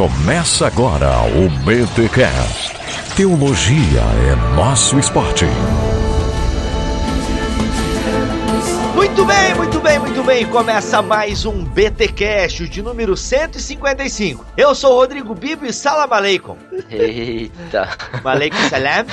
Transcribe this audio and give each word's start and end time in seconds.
Começa 0.00 0.66
agora 0.66 1.10
o 1.26 1.50
BTCast. 1.62 2.74
Teologia 3.14 4.00
é 4.00 4.56
nosso 4.56 4.98
esporte. 4.98 5.44
Muito 8.94 9.26
bem, 9.26 9.54
muito 9.56 9.78
bem, 9.78 9.98
muito 9.98 10.22
bem. 10.22 10.46
Começa 10.46 11.02
mais 11.02 11.44
um 11.44 11.62
BTcast 11.62 12.66
de 12.66 12.80
número 12.80 13.14
155. 13.14 14.46
Eu 14.56 14.74
sou 14.74 14.94
o 14.94 14.96
Rodrigo 14.96 15.34
Bibo 15.34 15.66
e 15.66 15.72
salam 15.72 16.08
aleikum. 16.10 16.56
Eita. 16.90 17.90
Aleikum 18.24 18.56
salam. 18.70 19.04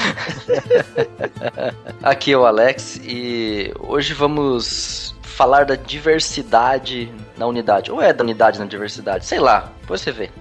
Aqui 2.02 2.32
é 2.32 2.38
o 2.38 2.46
Alex 2.46 2.98
e 3.04 3.74
hoje 3.78 4.14
vamos 4.14 5.17
falar 5.38 5.66
da 5.66 5.76
diversidade 5.76 7.14
na 7.38 7.46
unidade. 7.46 7.92
Ou 7.92 8.02
é 8.02 8.12
da 8.12 8.24
unidade 8.24 8.58
na 8.58 8.66
diversidade? 8.66 9.24
Sei 9.24 9.40
lá, 9.40 9.72
depois 9.82 10.02
você 10.02 10.12
vê. 10.12 10.32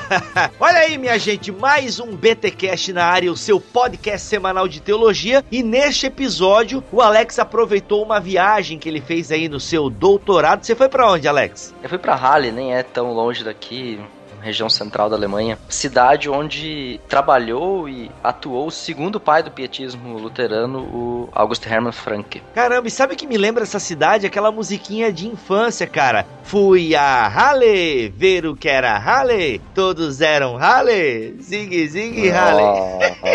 Olha 0.58 0.78
aí, 0.78 0.96
minha 0.96 1.18
gente, 1.18 1.52
mais 1.52 2.00
um 2.00 2.16
BTcast 2.16 2.94
na 2.94 3.04
área, 3.04 3.30
o 3.30 3.36
seu 3.36 3.60
podcast 3.60 4.26
semanal 4.26 4.66
de 4.66 4.80
teologia. 4.80 5.44
E 5.52 5.62
neste 5.62 6.06
episódio, 6.06 6.82
o 6.90 7.02
Alex 7.02 7.38
aproveitou 7.38 8.02
uma 8.02 8.18
viagem 8.18 8.78
que 8.78 8.88
ele 8.88 9.02
fez 9.02 9.30
aí 9.30 9.50
no 9.50 9.60
seu 9.60 9.90
doutorado. 9.90 10.64
Você 10.64 10.74
foi 10.74 10.88
para 10.88 11.12
onde, 11.12 11.28
Alex? 11.28 11.74
Eu 11.82 11.88
fui 11.90 11.98
para 11.98 12.14
Halle, 12.14 12.50
nem 12.50 12.74
é 12.74 12.82
tão 12.82 13.12
longe 13.12 13.44
daqui, 13.44 14.00
região 14.40 14.68
central 14.68 15.08
da 15.08 15.16
Alemanha, 15.16 15.58
cidade 15.68 16.30
onde 16.30 17.00
trabalhou 17.08 17.88
e 17.88 18.10
atuou 18.22 18.68
o 18.68 18.70
segundo 18.70 19.20
pai 19.20 19.42
do 19.42 19.50
pietismo 19.50 20.18
luterano, 20.18 20.80
o 20.80 21.28
August 21.32 21.66
Hermann 21.66 21.92
Franke. 21.92 22.42
Caramba, 22.54 22.88
e 22.88 22.90
sabe 22.90 23.16
que 23.16 23.26
me 23.26 23.36
lembra 23.36 23.62
essa 23.62 23.78
cidade? 23.78 24.26
Aquela 24.26 24.50
musiquinha 24.50 25.12
de 25.12 25.26
infância, 25.26 25.86
cara. 25.86 26.26
Fui 26.42 26.94
a 26.94 27.28
Halle, 27.28 28.08
ver 28.16 28.46
o 28.46 28.56
que 28.56 28.68
era 28.68 28.96
Halle, 28.98 29.60
todos 29.74 30.20
eram 30.20 30.56
Halle, 30.56 31.36
zig 31.40 31.88
zig 31.88 32.30
Halle. 32.30 32.62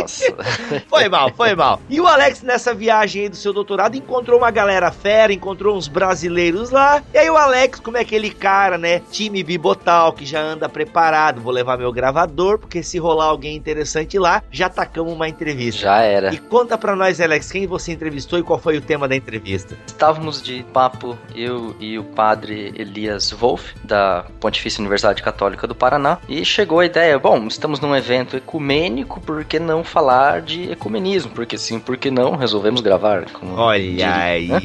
Nossa. 0.02 0.36
foi 0.89 1.08
mal, 1.09 1.31
foi 1.36 1.55
mal. 1.55 1.80
E 1.89 2.02
o 2.02 2.08
Alex, 2.08 2.42
nessa 2.42 2.73
viagem 2.73 3.23
aí 3.23 3.30
do 3.30 3.36
seu 3.36 3.53
doutorado, 3.53 3.95
encontrou 3.95 4.39
uma 4.39 4.52
galera 4.52 4.92
fera, 4.92 5.31
encontrou 5.31 5.77
uns 5.77 5.88
brasileiros 5.88 6.72
lá. 6.72 7.03
E 7.14 7.17
aí 7.17 7.30
o 7.30 7.38
Alex, 7.38 7.80
como 7.80 7.97
é 7.97 8.02
aquele 8.02 8.31
cara, 8.31 8.77
né? 8.77 9.02
Time 9.11 9.44
Bibotal, 9.44 10.14
que 10.14 10.25
já 10.25 10.42
anda 10.42 10.67
preparado, 10.67 10.92
vou 11.41 11.52
levar 11.52 11.77
meu 11.77 11.91
gravador, 11.91 12.59
porque 12.59 12.83
se 12.83 12.97
rolar 12.99 13.25
alguém 13.25 13.55
interessante 13.55 14.19
lá, 14.19 14.44
já 14.52 14.69
tacamos 14.69 15.13
uma 15.13 15.27
entrevista. 15.27 15.81
Já 15.81 16.02
era. 16.02 16.33
E 16.33 16.38
conta 16.38 16.77
pra 16.77 16.95
nós, 16.95 17.19
Alex, 17.19 17.52
quem 17.52 17.66
você 17.66 17.91
entrevistou 17.91 18.38
e 18.38 18.44
qual 18.44 18.59
foi 18.59 18.77
o 18.77 18.81
tema 18.81 19.08
da 19.08 19.16
entrevista. 19.16 19.77
Estávamos 19.88 20.41
de 20.41 20.64
papo, 20.71 21.17
eu 21.36 21.75
e 21.80 21.97
o 21.97 22.03
padre 22.03 22.73
Elias 22.75 23.31
Wolff, 23.31 23.73
da 23.83 24.25
Pontifícia 24.39 24.80
Universidade 24.80 25.23
Católica 25.23 25.67
do 25.67 25.75
Paraná, 25.75 26.19
e 26.30 26.45
chegou 26.45 26.80
a 26.80 26.86
ideia, 26.86 27.17
bom, 27.17 27.47
estamos 27.47 27.80
num 27.80 27.95
evento 27.95 28.38
ecumênico, 28.38 29.19
por 29.21 29.44
que 29.44 29.59
não 29.59 29.83
falar 29.83 30.41
de 30.41 30.71
ecumenismo? 30.71 31.31
Porque 31.31 31.58
sim, 31.58 31.80
por 31.80 31.97
que 31.97 32.11
não? 32.11 32.36
Resolvemos 32.36 32.81
gravar. 32.81 33.25
Olha 33.55 33.80
diria, 33.80 34.16
aí. 34.16 34.47
né? 34.47 34.59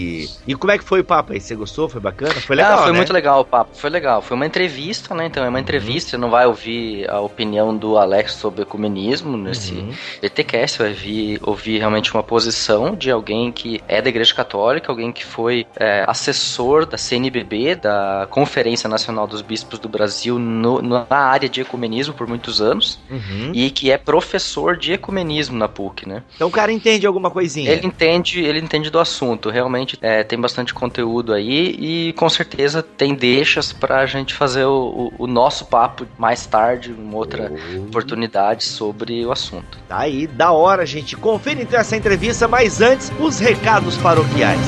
E 0.47 0.55
como 0.55 0.73
é 0.73 0.79
que 0.79 0.85
foi 0.85 1.01
o 1.01 1.05
papo 1.05 1.33
aí? 1.33 1.41
Você 1.41 1.55
gostou? 1.55 1.89
Foi 1.89 2.01
bacana? 2.01 2.35
Foi 2.35 2.57
legal, 2.57 2.79
ah, 2.79 2.83
foi 2.83 2.93
né? 2.93 2.99
muito 2.99 3.13
legal 3.13 3.41
o 3.41 3.45
papo, 3.45 3.77
foi 3.77 3.91
legal. 3.91 4.21
Foi 4.21 4.37
uma 4.37 4.47
entrevista, 4.47 5.15
né? 5.15 5.27
Então 5.27 5.45
é 5.45 5.49
uma 5.49 5.61
entrevista, 5.61 6.11
você 6.11 6.18
não 6.19 6.31
vai 6.31 6.47
ouvir 6.47 7.09
a 7.11 7.21
opinião 7.21 7.77
do 7.77 7.97
Alex 7.97 8.33
sobre 8.35 8.63
ecumenismo 8.63 9.37
nesse 9.37 9.75
Uhum. 9.75 9.93
BTcast, 10.21 10.77
você 10.77 10.83
vai 10.83 10.93
vir, 10.93 11.41
ouvir 11.43 11.79
realmente 11.79 12.13
uma 12.13 12.23
posição 12.23 12.95
de 12.95 13.11
alguém 13.11 13.51
que 13.53 13.81
é 13.89 14.03
da 14.03 14.09
Igreja 14.09 14.35
Católica, 14.35 14.91
alguém 14.91 15.13
que 15.13 15.25
foi 15.25 15.67
é, 15.77 16.05
assessor 16.07 16.85
da 16.87 16.99
CNBB, 16.99 17.77
da 17.77 18.27
Conferência 18.31 18.89
Nacional 18.89 19.27
dos 19.27 19.43
Bispos 19.43 19.79
do 19.79 19.89
Brasil, 19.89 20.39
no- 20.39 20.83
na 20.83 21.07
área 21.11 21.49
de 21.49 21.61
ecumenismo 21.61 22.15
por 22.15 22.27
muitos 22.27 22.61
anos, 22.61 22.99
Uhum. 23.11 23.53
e 23.55 23.71
que 23.71 23.91
é 23.91 23.97
professor 23.99 24.77
de 24.77 24.93
ecumenismo 24.93 25.57
na 25.57 25.69
PUC, 25.69 26.09
né? 26.09 26.23
Então 26.35 26.49
o 26.49 26.51
cara 26.51 26.73
entende 26.73 27.07
alguma 27.07 27.31
coisinha. 27.31 27.71
Ele 27.71 27.87
entende, 27.87 28.41
ele 28.41 28.59
entende 28.59 28.91
do 28.91 28.99
assunto, 28.99 29.51
realmente 29.51 29.97
é, 30.01 30.25
tem 30.25 30.39
bastante 30.41 30.73
conteúdo 30.75 31.33
aí 31.33 31.77
e 31.79 32.13
com 32.15 32.29
certeza 32.29 32.83
tem 32.83 33.15
deixas 33.15 33.73
pra 33.73 34.07
gente 34.07 34.35
fazer 34.35 34.65
o, 34.65 35.13
o- 35.19 35.25
o 35.25 35.27
nosso 35.27 35.67
papo 35.67 36.07
mais 36.17 36.47
tarde, 36.47 36.93
uma 36.93 37.17
outra 37.17 37.53
oportunidade 37.87 38.65
sobre 38.65 39.25
o 39.25 39.33
assunto. 39.33 39.79
Tá 39.89 39.99
aí, 39.99 40.27
da 40.27 40.53
hora, 40.53 40.85
gente. 40.85 41.17
Confira 41.17 41.63
então 41.63 41.79
essa 41.79 41.97
entrevista, 41.97 42.49
mas 42.49 42.81
antes, 42.81 43.13
os 43.21 43.39
recados 43.39 43.97
paroquiais. 43.99 44.61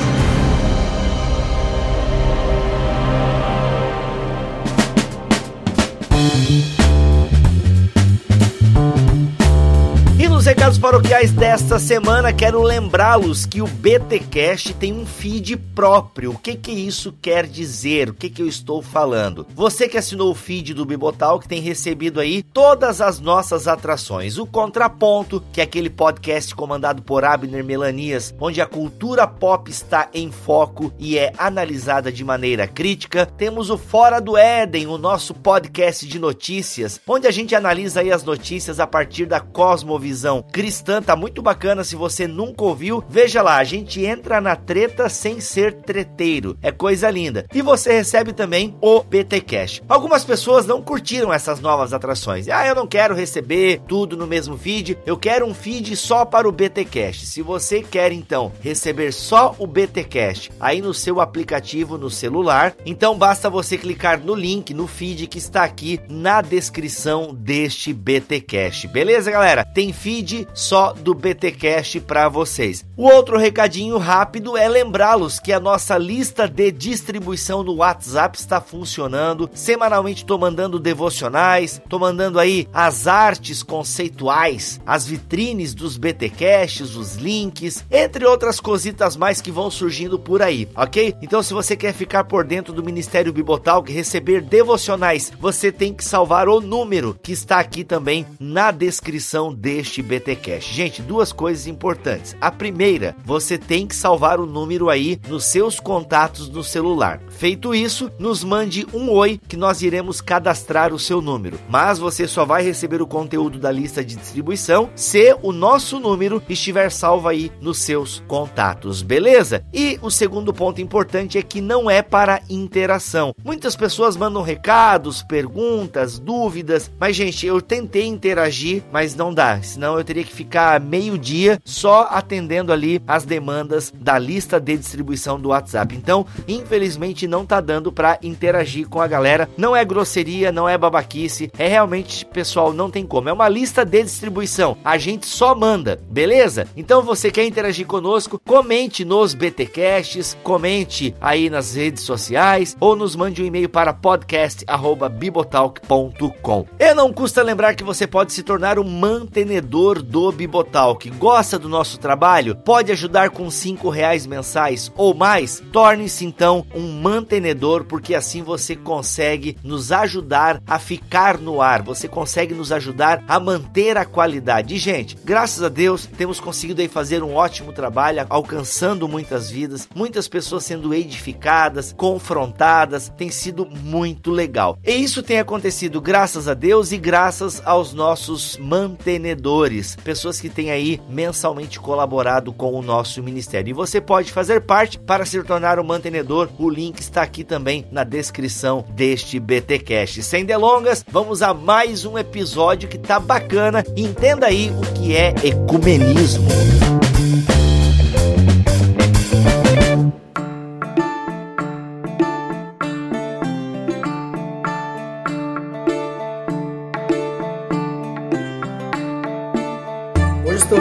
Paroquiais 10.81 11.31
desta 11.31 11.77
semana, 11.77 12.33
quero 12.33 12.59
lembrá-los 12.63 13.45
que 13.45 13.61
o 13.61 13.67
BTcast 13.67 14.73
tem 14.73 14.91
um 14.91 15.05
feed 15.05 15.55
próprio. 15.55 16.31
O 16.31 16.37
que 16.39 16.55
que 16.55 16.71
isso 16.71 17.13
quer 17.21 17.45
dizer? 17.45 18.09
O 18.09 18.15
que 18.15 18.31
que 18.31 18.41
eu 18.41 18.47
estou 18.47 18.81
falando? 18.81 19.45
Você 19.53 19.87
que 19.87 19.95
assinou 19.95 20.31
o 20.31 20.35
feed 20.35 20.73
do 20.73 20.83
Bibotal, 20.83 21.39
que 21.39 21.47
tem 21.47 21.61
recebido 21.61 22.19
aí 22.19 22.41
todas 22.41 22.99
as 22.99 23.19
nossas 23.19 23.67
atrações. 23.67 24.39
O 24.39 24.47
Contraponto, 24.47 25.43
que 25.53 25.61
é 25.61 25.65
aquele 25.65 25.89
podcast 25.89 26.55
comandado 26.55 27.03
por 27.03 27.23
Abner 27.23 27.63
Melanias, 27.63 28.33
onde 28.39 28.59
a 28.59 28.65
cultura 28.65 29.27
pop 29.27 29.69
está 29.69 30.09
em 30.11 30.31
foco 30.31 30.91
e 30.97 31.15
é 31.15 31.31
analisada 31.37 32.11
de 32.11 32.23
maneira 32.23 32.67
crítica. 32.67 33.27
Temos 33.27 33.69
o 33.69 33.77
Fora 33.77 34.19
do 34.19 34.35
Éden, 34.35 34.87
o 34.87 34.97
nosso 34.97 35.35
podcast 35.35 36.07
de 36.07 36.17
notícias, 36.17 36.99
onde 37.07 37.27
a 37.27 37.31
gente 37.31 37.53
analisa 37.53 37.99
aí 37.99 38.11
as 38.11 38.23
notícias 38.23 38.79
a 38.79 38.87
partir 38.87 39.27
da 39.27 39.39
cosmovisão 39.39 40.43
cristã. 40.51 40.70
Tá 41.05 41.15
muito 41.15 41.41
bacana, 41.41 41.83
se 41.83 41.95
você 41.95 42.27
nunca 42.27 42.63
ouviu, 42.63 43.03
veja 43.09 43.41
lá, 43.41 43.57
a 43.57 43.63
gente 43.63 44.05
entra 44.05 44.39
na 44.39 44.55
treta 44.55 45.09
sem 45.09 45.39
ser 45.39 45.73
treteiro. 45.73 46.57
É 46.61 46.71
coisa 46.71 47.09
linda. 47.09 47.45
E 47.53 47.61
você 47.61 47.91
recebe 47.93 48.33
também 48.33 48.75
o 48.81 49.03
BT 49.03 49.41
Cash. 49.41 49.81
Algumas 49.87 50.23
pessoas 50.23 50.65
não 50.65 50.81
curtiram 50.81 51.33
essas 51.33 51.59
novas 51.59 51.93
atrações. 51.93 52.47
Ah, 52.47 52.65
eu 52.65 52.75
não 52.75 52.87
quero 52.87 53.13
receber 53.13 53.81
tudo 53.87 54.15
no 54.15 54.25
mesmo 54.25 54.57
feed, 54.57 54.97
eu 55.05 55.17
quero 55.17 55.45
um 55.45 55.53
feed 55.53 55.95
só 55.95 56.23
para 56.25 56.47
o 56.47 56.51
BT 56.51 56.85
Cash. 56.85 57.21
Se 57.21 57.41
você 57.41 57.81
quer 57.81 58.11
então 58.11 58.51
receber 58.61 59.11
só 59.11 59.55
o 59.57 59.67
BT 59.67 60.03
Cash 60.05 60.49
aí 60.59 60.81
no 60.81 60.93
seu 60.93 61.19
aplicativo 61.19 61.97
no 61.97 62.09
celular, 62.09 62.75
então 62.85 63.17
basta 63.17 63.49
você 63.49 63.77
clicar 63.77 64.19
no 64.19 64.33
link 64.33 64.73
no 64.73 64.87
feed 64.87 65.27
que 65.27 65.37
está 65.37 65.63
aqui 65.63 65.99
na 66.07 66.41
descrição 66.41 67.33
deste 67.33 67.93
BT 67.93 68.41
Cash. 68.41 68.85
Beleza, 68.85 69.31
galera? 69.31 69.65
Tem 69.65 69.91
feed 69.91 70.47
só 70.61 70.93
do 70.93 71.13
BT 71.13 71.51
Cash 71.53 71.97
para 72.05 72.29
vocês. 72.29 72.85
O 72.95 73.05
outro 73.05 73.37
recadinho 73.37 73.97
rápido 73.97 74.55
é 74.55 74.69
lembrá-los 74.69 75.39
que 75.39 75.51
a 75.51 75.59
nossa 75.59 75.97
lista 75.97 76.47
de 76.47 76.71
distribuição 76.71 77.63
no 77.63 77.77
WhatsApp 77.77 78.37
está 78.37 78.61
funcionando. 78.61 79.49
Semanalmente 79.53 80.23
tô 80.23 80.37
mandando 80.37 80.79
devocionais, 80.79 81.81
tô 81.89 81.97
mandando 81.97 82.39
aí 82.39 82.67
as 82.71 83.07
artes 83.07 83.63
conceituais, 83.63 84.79
as 84.85 85.05
vitrines 85.05 85.73
dos 85.73 85.97
BT 85.97 86.29
Caches, 86.29 86.95
os 86.95 87.15
links, 87.15 87.83
entre 87.89 88.25
outras 88.25 88.59
cositas 88.59 89.17
mais 89.17 89.41
que 89.41 89.51
vão 89.51 89.71
surgindo 89.71 90.19
por 90.19 90.41
aí, 90.41 90.69
ok? 90.75 91.15
Então 91.21 91.41
se 91.41 91.53
você 91.53 91.75
quer 91.75 91.93
ficar 91.93 92.25
por 92.25 92.45
dentro 92.45 92.71
do 92.71 92.83
Ministério 92.83 93.33
Bibotal, 93.33 93.81
que 93.81 93.91
receber 93.91 94.41
devocionais, 94.41 95.31
você 95.39 95.71
tem 95.71 95.91
que 95.93 96.03
salvar 96.03 96.47
o 96.47 96.61
número 96.61 97.17
que 97.21 97.31
está 97.31 97.59
aqui 97.59 97.83
também 97.83 98.27
na 98.39 98.69
descrição 98.69 99.53
deste 99.53 100.03
BT 100.03 100.35
Cash. 100.51 100.65
Gente, 100.65 101.01
duas 101.01 101.31
coisas 101.31 101.67
importantes. 101.67 102.35
A 102.41 102.51
primeira, 102.51 103.15
você 103.23 103.57
tem 103.57 103.87
que 103.87 103.95
salvar 103.95 104.39
o 104.39 104.45
número 104.45 104.89
aí 104.89 105.19
nos 105.27 105.45
seus 105.45 105.79
contatos 105.79 106.49
no 106.49 106.63
celular. 106.63 107.21
Feito 107.29 107.73
isso, 107.73 108.11
nos 108.19 108.43
mande 108.43 108.85
um 108.93 109.09
oi 109.09 109.39
que 109.47 109.55
nós 109.55 109.81
iremos 109.81 110.19
cadastrar 110.19 110.93
o 110.93 110.99
seu 110.99 111.21
número. 111.21 111.57
Mas 111.69 111.99
você 111.99 112.27
só 112.27 112.43
vai 112.43 112.63
receber 112.63 113.01
o 113.01 113.07
conteúdo 113.07 113.59
da 113.59 113.71
lista 113.71 114.03
de 114.03 114.15
distribuição 114.15 114.89
se 114.95 115.35
o 115.41 115.51
nosso 115.51 115.99
número 115.99 116.41
estiver 116.49 116.91
salvo 116.91 117.29
aí 117.29 117.51
nos 117.61 117.77
seus 117.77 118.21
contatos, 118.27 119.01
beleza? 119.01 119.63
E 119.73 119.97
o 120.01 120.09
segundo 120.09 120.53
ponto 120.53 120.81
importante 120.81 121.37
é 121.37 121.41
que 121.41 121.61
não 121.61 121.89
é 121.89 122.01
para 122.01 122.41
interação. 122.49 123.33
Muitas 123.43 123.75
pessoas 123.75 124.17
mandam 124.17 124.41
recados, 124.41 125.23
perguntas, 125.23 126.19
dúvidas, 126.19 126.91
mas 126.99 127.15
gente, 127.15 127.45
eu 127.45 127.61
tentei 127.61 128.05
interagir, 128.05 128.83
mas 128.91 129.15
não 129.15 129.33
dá, 129.33 129.61
senão 129.61 129.97
eu 129.97 130.03
teria 130.03 130.23
que 130.23 130.40
ficar 130.41 130.79
meio-dia 130.79 131.59
só 131.63 132.07
atendendo 132.09 132.73
ali 132.73 132.99
as 133.07 133.23
demandas 133.23 133.93
da 133.95 134.17
lista 134.17 134.59
de 134.59 134.75
distribuição 134.75 135.39
do 135.39 135.49
WhatsApp. 135.49 135.95
Então, 135.95 136.25
infelizmente 136.47 137.27
não 137.27 137.45
tá 137.45 137.61
dando 137.61 137.91
para 137.91 138.17
interagir 138.23 138.89
com 138.89 138.99
a 138.99 139.05
galera. 139.07 139.47
Não 139.55 139.75
é 139.75 139.85
grosseria, 139.85 140.51
não 140.51 140.67
é 140.67 140.79
babaquice, 140.79 141.51
é 141.59 141.67
realmente, 141.67 142.25
pessoal, 142.25 142.73
não 142.73 142.89
tem 142.89 143.05
como. 143.05 143.29
É 143.29 143.33
uma 143.33 143.47
lista 143.47 143.85
de 143.85 144.01
distribuição. 144.01 144.75
A 144.83 144.97
gente 144.97 145.27
só 145.27 145.53
manda, 145.53 146.01
beleza? 146.09 146.67
Então 146.75 147.03
você 147.03 147.29
quer 147.29 147.45
interagir 147.45 147.85
conosco? 147.85 148.41
Comente 148.43 149.05
nos 149.05 149.35
BTcasts, 149.35 150.35
comente 150.43 151.13
aí 151.21 151.51
nas 151.51 151.75
redes 151.75 152.01
sociais 152.03 152.75
ou 152.79 152.95
nos 152.95 153.15
mande 153.15 153.43
um 153.43 153.45
e-mail 153.45 153.69
para 153.69 153.93
podcast@bibotalk.com. 153.93 156.65
E 156.79 156.93
não 156.95 157.13
custa 157.13 157.43
lembrar 157.43 157.75
que 157.75 157.83
você 157.83 158.07
pode 158.07 158.33
se 158.33 158.41
tornar 158.41 158.79
um 158.79 158.89
mantenedor 158.89 160.01
do 160.01 160.20
Bibotalk. 160.29 161.09
Gosta 161.11 161.57
do 161.57 161.69
nosso 161.69 161.97
trabalho? 161.97 162.57
Pode 162.57 162.91
ajudar 162.91 163.29
com 163.29 163.49
cinco 163.49 163.89
reais 163.89 164.27
mensais 164.27 164.91
ou 164.97 165.13
mais? 165.13 165.63
Torne-se 165.71 166.25
então 166.25 166.65
um 166.75 166.99
mantenedor, 166.99 167.85
porque 167.85 168.13
assim 168.13 168.43
você 168.43 168.75
consegue 168.75 169.55
nos 169.63 169.89
ajudar 169.93 170.61
a 170.67 170.77
ficar 170.77 171.37
no 171.37 171.61
ar. 171.61 171.81
Você 171.83 172.09
consegue 172.09 172.53
nos 172.53 172.73
ajudar 172.73 173.23
a 173.25 173.39
manter 173.39 173.95
a 173.95 174.03
qualidade. 174.03 174.75
E, 174.75 174.77
gente, 174.77 175.15
graças 175.23 175.63
a 175.63 175.69
Deus 175.69 176.05
temos 176.05 176.41
conseguido 176.41 176.81
aí 176.81 176.89
fazer 176.89 177.23
um 177.23 177.35
ótimo 177.35 177.71
trabalho, 177.71 178.25
alcançando 178.29 179.07
muitas 179.07 179.49
vidas, 179.49 179.87
muitas 179.95 180.27
pessoas 180.27 180.65
sendo 180.65 180.93
edificadas, 180.93 181.93
confrontadas. 181.93 183.09
Tem 183.15 183.29
sido 183.29 183.65
muito 183.65 184.31
legal. 184.31 184.77
E 184.85 184.91
isso 184.91 185.23
tem 185.23 185.39
acontecido 185.39 186.01
graças 186.01 186.49
a 186.49 186.53
Deus 186.53 186.91
e 186.91 186.97
graças 186.97 187.61
aos 187.63 187.93
nossos 187.93 188.57
mantenedores, 188.57 189.95
pessoas 190.11 190.41
que 190.41 190.49
têm 190.49 190.71
aí 190.71 190.99
mensalmente 191.07 191.79
colaborado 191.79 192.51
com 192.51 192.73
o 192.73 192.81
nosso 192.81 193.23
ministério. 193.23 193.69
E 193.69 193.73
você 193.73 194.01
pode 194.01 194.29
fazer 194.29 194.59
parte 194.59 194.99
para 194.99 195.25
se 195.25 195.41
tornar 195.41 195.79
um 195.79 195.85
mantenedor. 195.85 196.49
O 196.59 196.69
link 196.69 196.99
está 196.99 197.21
aqui 197.21 197.45
também 197.45 197.85
na 197.89 198.03
descrição 198.03 198.83
deste 198.89 199.39
BTcast. 199.39 200.21
Sem 200.21 200.43
delongas, 200.43 201.05
vamos 201.07 201.41
a 201.41 201.53
mais 201.53 202.03
um 202.03 202.17
episódio 202.17 202.89
que 202.89 202.97
tá 202.97 203.21
bacana. 203.21 203.85
Entenda 203.95 204.47
aí 204.47 204.69
o 204.71 204.93
que 204.93 205.15
é 205.15 205.33
ecumenismo. 205.45 207.00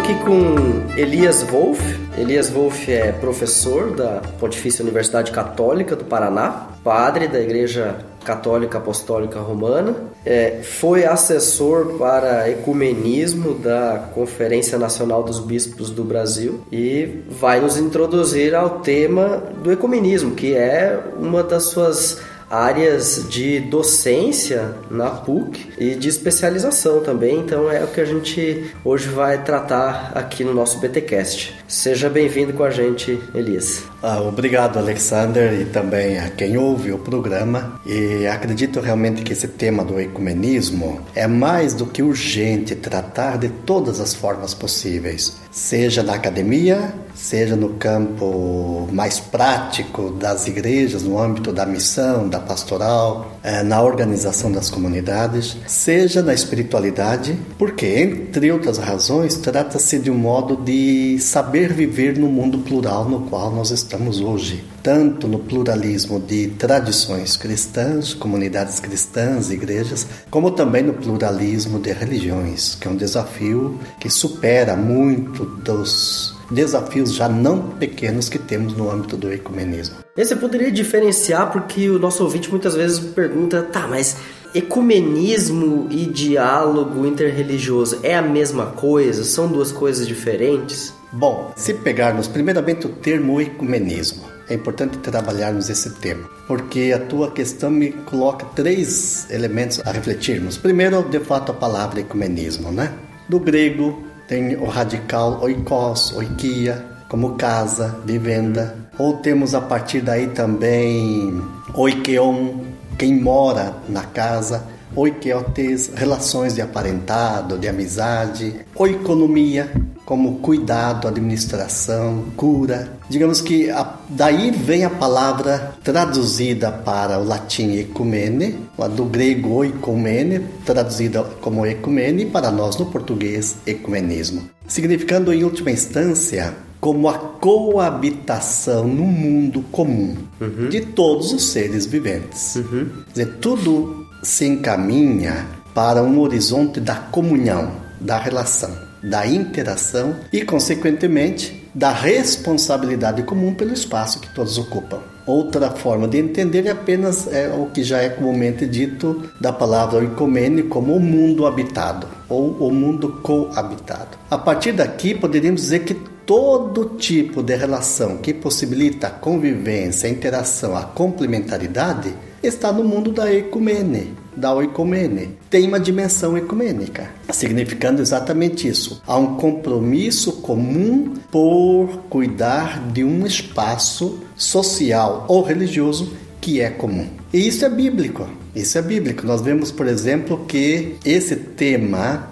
Aqui 0.00 0.14
com 0.24 0.96
Elias 0.96 1.42
Wolff. 1.42 1.82
Elias 2.16 2.48
Wolff 2.48 2.90
é 2.90 3.12
professor 3.12 3.94
da 3.94 4.22
Pontifícia 4.38 4.82
Universidade 4.82 5.30
Católica 5.30 5.94
do 5.94 6.06
Paraná, 6.06 6.68
padre 6.82 7.28
da 7.28 7.38
Igreja 7.38 7.98
Católica 8.24 8.78
Apostólica 8.78 9.40
Romana, 9.40 9.94
é, 10.24 10.60
foi 10.62 11.04
assessor 11.04 11.98
para 11.98 12.48
ecumenismo 12.50 13.54
da 13.54 14.08
Conferência 14.14 14.78
Nacional 14.78 15.22
dos 15.22 15.38
Bispos 15.38 15.90
do 15.90 16.04
Brasil 16.04 16.60
e 16.70 17.22
vai 17.28 17.60
nos 17.60 17.76
introduzir 17.76 18.54
ao 18.54 18.80
tema 18.80 19.42
do 19.62 19.70
ecumenismo, 19.72 20.34
que 20.34 20.54
é 20.54 20.98
uma 21.18 21.42
das 21.42 21.64
suas 21.64 22.20
áreas 22.50 23.26
de 23.28 23.60
docência 23.60 24.74
na 24.90 25.08
PUC 25.10 25.72
e 25.78 25.94
de 25.94 26.08
especialização 26.08 27.00
também. 27.00 27.38
Então 27.38 27.70
é 27.70 27.84
o 27.84 27.86
que 27.86 28.00
a 28.00 28.04
gente 28.04 28.74
hoje 28.84 29.08
vai 29.08 29.42
tratar 29.44 30.10
aqui 30.14 30.42
no 30.42 30.52
nosso 30.52 30.78
BTcast. 30.78 31.56
Seja 31.68 32.10
bem-vindo 32.10 32.52
com 32.52 32.64
a 32.64 32.70
gente, 32.70 33.20
Elias. 33.32 33.84
Ah, 34.02 34.18
obrigado, 34.22 34.78
Alexander, 34.78 35.52
e 35.60 35.66
também 35.66 36.18
a 36.18 36.30
quem 36.30 36.56
ouve 36.56 36.90
o 36.90 36.98
programa. 36.98 37.78
E 37.84 38.26
acredito 38.26 38.80
realmente 38.80 39.20
que 39.22 39.34
esse 39.34 39.46
tema 39.46 39.84
do 39.84 40.00
ecumenismo 40.00 41.02
é 41.14 41.26
mais 41.26 41.74
do 41.74 41.84
que 41.84 42.02
urgente 42.02 42.74
tratar 42.74 43.36
de 43.36 43.50
todas 43.50 44.00
as 44.00 44.14
formas 44.14 44.54
possíveis, 44.54 45.36
seja 45.50 46.02
na 46.02 46.14
academia, 46.14 46.94
seja 47.14 47.54
no 47.54 47.74
campo 47.74 48.88
mais 48.90 49.20
prático 49.20 50.10
das 50.12 50.46
igrejas, 50.46 51.02
no 51.02 51.18
âmbito 51.18 51.52
da 51.52 51.66
missão, 51.66 52.26
da 52.26 52.40
pastoral, 52.40 53.32
eh, 53.42 53.62
na 53.62 53.82
organização 53.82 54.50
das 54.50 54.70
comunidades, 54.70 55.58
seja 55.66 56.22
na 56.22 56.32
espiritualidade, 56.32 57.38
porque, 57.58 57.86
entre 57.86 58.50
outras 58.50 58.78
razões, 58.78 59.36
trata-se 59.36 59.98
de 59.98 60.10
um 60.10 60.16
modo 60.16 60.56
de 60.56 61.18
saber 61.18 61.74
viver 61.74 62.16
no 62.16 62.28
mundo 62.28 62.60
plural 62.60 63.04
no 63.04 63.22
qual 63.22 63.50
nós 63.50 63.70
estamos 63.70 63.89
hoje, 64.20 64.64
tanto 64.82 65.26
no 65.26 65.38
pluralismo 65.38 66.20
de 66.20 66.48
tradições 66.48 67.36
cristãs, 67.36 68.14
comunidades 68.14 68.78
cristãs, 68.78 69.50
igrejas, 69.50 70.06
como 70.30 70.50
também 70.50 70.82
no 70.82 70.94
pluralismo 70.94 71.78
de 71.78 71.92
religiões, 71.92 72.74
que 72.74 72.86
é 72.86 72.90
um 72.90 72.96
desafio 72.96 73.78
que 73.98 74.08
supera 74.08 74.76
muito 74.76 75.44
dos 75.44 76.36
desafios 76.50 77.14
já 77.14 77.28
não 77.28 77.70
pequenos 77.70 78.28
que 78.28 78.38
temos 78.38 78.76
no 78.76 78.90
âmbito 78.90 79.16
do 79.16 79.32
ecumenismo. 79.32 79.96
Você 80.16 80.36
poderia 80.36 80.70
diferenciar 80.70 81.50
porque 81.52 81.88
o 81.88 81.98
nosso 81.98 82.22
ouvinte 82.22 82.50
muitas 82.50 82.74
vezes 82.74 82.98
pergunta, 82.98 83.62
tá, 83.62 83.86
mas 83.86 84.16
ecumenismo 84.54 85.86
e 85.90 86.06
diálogo 86.06 87.06
interreligioso 87.06 88.00
é 88.02 88.16
a 88.16 88.22
mesma 88.22 88.66
coisa? 88.66 89.24
São 89.24 89.48
duas 89.48 89.70
coisas 89.70 90.06
diferentes? 90.06 90.92
Bom, 91.12 91.52
se 91.56 91.74
pegarmos 91.74 92.28
primeiramente 92.28 92.86
o 92.86 92.90
termo 92.90 93.40
ecumenismo, 93.40 94.22
é 94.48 94.54
importante 94.54 94.96
trabalharmos 94.98 95.68
esse 95.68 95.90
tema, 95.90 96.28
porque 96.46 96.92
a 96.94 97.00
tua 97.00 97.32
questão 97.32 97.68
me 97.68 97.90
coloca 97.90 98.46
três 98.54 99.28
elementos 99.28 99.80
a 99.84 99.90
refletirmos. 99.90 100.56
Primeiro, 100.56 101.02
de 101.02 101.18
fato, 101.18 101.50
a 101.50 101.54
palavra 101.54 101.98
ecumenismo, 101.98 102.70
né? 102.70 102.92
Do 103.28 103.40
grego, 103.40 104.04
tem 104.28 104.54
o 104.54 104.66
radical 104.66 105.40
oikos, 105.42 106.12
oikia, 106.12 106.84
como 107.08 107.34
casa, 107.34 107.98
vivenda. 108.04 108.76
Ou 108.96 109.16
temos 109.16 109.52
a 109.52 109.60
partir 109.60 110.02
daí 110.02 110.28
também 110.28 111.42
oikeon, 111.74 112.60
quem 112.96 113.20
mora 113.20 113.74
na 113.88 114.04
casa. 114.04 114.64
Oikeotes, 114.94 115.90
relações 115.94 116.54
de 116.54 116.62
aparentado, 116.62 117.58
de 117.58 117.68
amizade. 117.68 118.64
Oikonomia, 118.74 119.70
como 120.10 120.38
cuidado, 120.40 121.06
administração, 121.06 122.24
cura. 122.36 122.98
Digamos 123.08 123.40
que 123.40 123.70
a, 123.70 123.94
daí 124.08 124.50
vem 124.50 124.84
a 124.84 124.90
palavra 124.90 125.72
traduzida 125.84 126.72
para 126.72 127.20
o 127.20 127.24
latim 127.24 127.76
ecumene, 127.76 128.58
do 128.96 129.04
grego 129.04 129.50
oikumene, 129.50 130.40
traduzida 130.66 131.22
como 131.40 131.64
ecumene, 131.64 132.24
e 132.24 132.26
para 132.26 132.50
nós 132.50 132.76
no 132.76 132.86
português 132.86 133.58
ecumenismo. 133.64 134.50
Significando 134.66 135.32
em 135.32 135.44
última 135.44 135.70
instância 135.70 136.56
como 136.80 137.08
a 137.08 137.16
coabitação 137.16 138.88
no 138.88 139.04
mundo 139.04 139.62
comum 139.70 140.16
uhum. 140.40 140.68
de 140.68 140.80
todos 140.80 141.32
os 141.32 141.52
seres 141.52 141.86
viventes. 141.86 142.56
Uhum. 142.56 142.88
Quer 143.06 143.12
dizer, 143.12 143.36
tudo 143.40 144.08
se 144.24 144.44
encaminha 144.44 145.46
para 145.72 146.02
um 146.02 146.18
horizonte 146.18 146.80
da 146.80 146.96
comunhão, 146.96 147.70
da 148.00 148.18
relação 148.18 148.89
da 149.02 149.26
interação 149.26 150.16
e, 150.32 150.42
consequentemente, 150.42 151.68
da 151.74 151.92
responsabilidade 151.92 153.22
comum 153.22 153.54
pelo 153.54 153.72
espaço 153.72 154.20
que 154.20 154.34
todos 154.34 154.58
ocupam. 154.58 155.00
Outra 155.26 155.70
forma 155.70 156.08
de 156.08 156.18
entender 156.18 156.66
é 156.66 156.70
apenas 156.70 157.28
é, 157.32 157.48
o 157.54 157.66
que 157.66 157.84
já 157.84 157.98
é 157.98 158.08
comumente 158.08 158.66
dito 158.66 159.30
da 159.40 159.52
palavra 159.52 159.98
oikomene 159.98 160.64
como 160.64 160.94
o 160.94 161.00
mundo 161.00 161.46
habitado 161.46 162.08
ou 162.28 162.50
o 162.58 162.72
mundo 162.72 163.20
coabitado. 163.22 164.18
A 164.30 164.36
partir 164.36 164.72
daqui, 164.72 165.14
poderíamos 165.14 165.60
dizer 165.60 165.80
que 165.80 165.94
todo 165.94 166.96
tipo 166.96 167.42
de 167.42 167.54
relação 167.54 168.16
que 168.16 168.34
possibilita 168.34 169.08
a 169.08 169.10
convivência, 169.10 170.08
a 170.08 170.12
interação, 170.12 170.76
a 170.76 170.82
complementaridade 170.82 172.14
está 172.42 172.72
no 172.72 172.82
mundo 172.82 173.12
da 173.12 173.32
ecumene, 173.32 174.14
da 174.36 174.54
oikomene. 174.54 175.36
Tem 175.48 175.66
uma 175.66 175.80
dimensão 175.80 176.36
ecumênica, 176.36 177.10
significando 177.32 178.00
exatamente 178.00 178.68
isso. 178.68 179.02
Há 179.06 179.16
um 179.16 179.36
compromisso 179.36 180.32
comum 180.40 181.14
por 181.30 182.04
cuidar 182.08 182.90
de 182.92 183.04
um 183.04 183.26
espaço 183.26 184.20
social 184.36 185.24
ou 185.28 185.42
religioso 185.42 186.12
que 186.40 186.60
é 186.60 186.70
comum. 186.70 187.06
E 187.32 187.46
isso 187.46 187.64
é 187.64 187.68
bíblico. 187.68 188.28
Isso 188.54 188.76
é 188.78 188.82
bíblico. 188.82 189.26
Nós 189.26 189.40
vemos, 189.40 189.70
por 189.70 189.86
exemplo, 189.86 190.44
que 190.48 190.96
esse 191.04 191.36
tema 191.36 192.30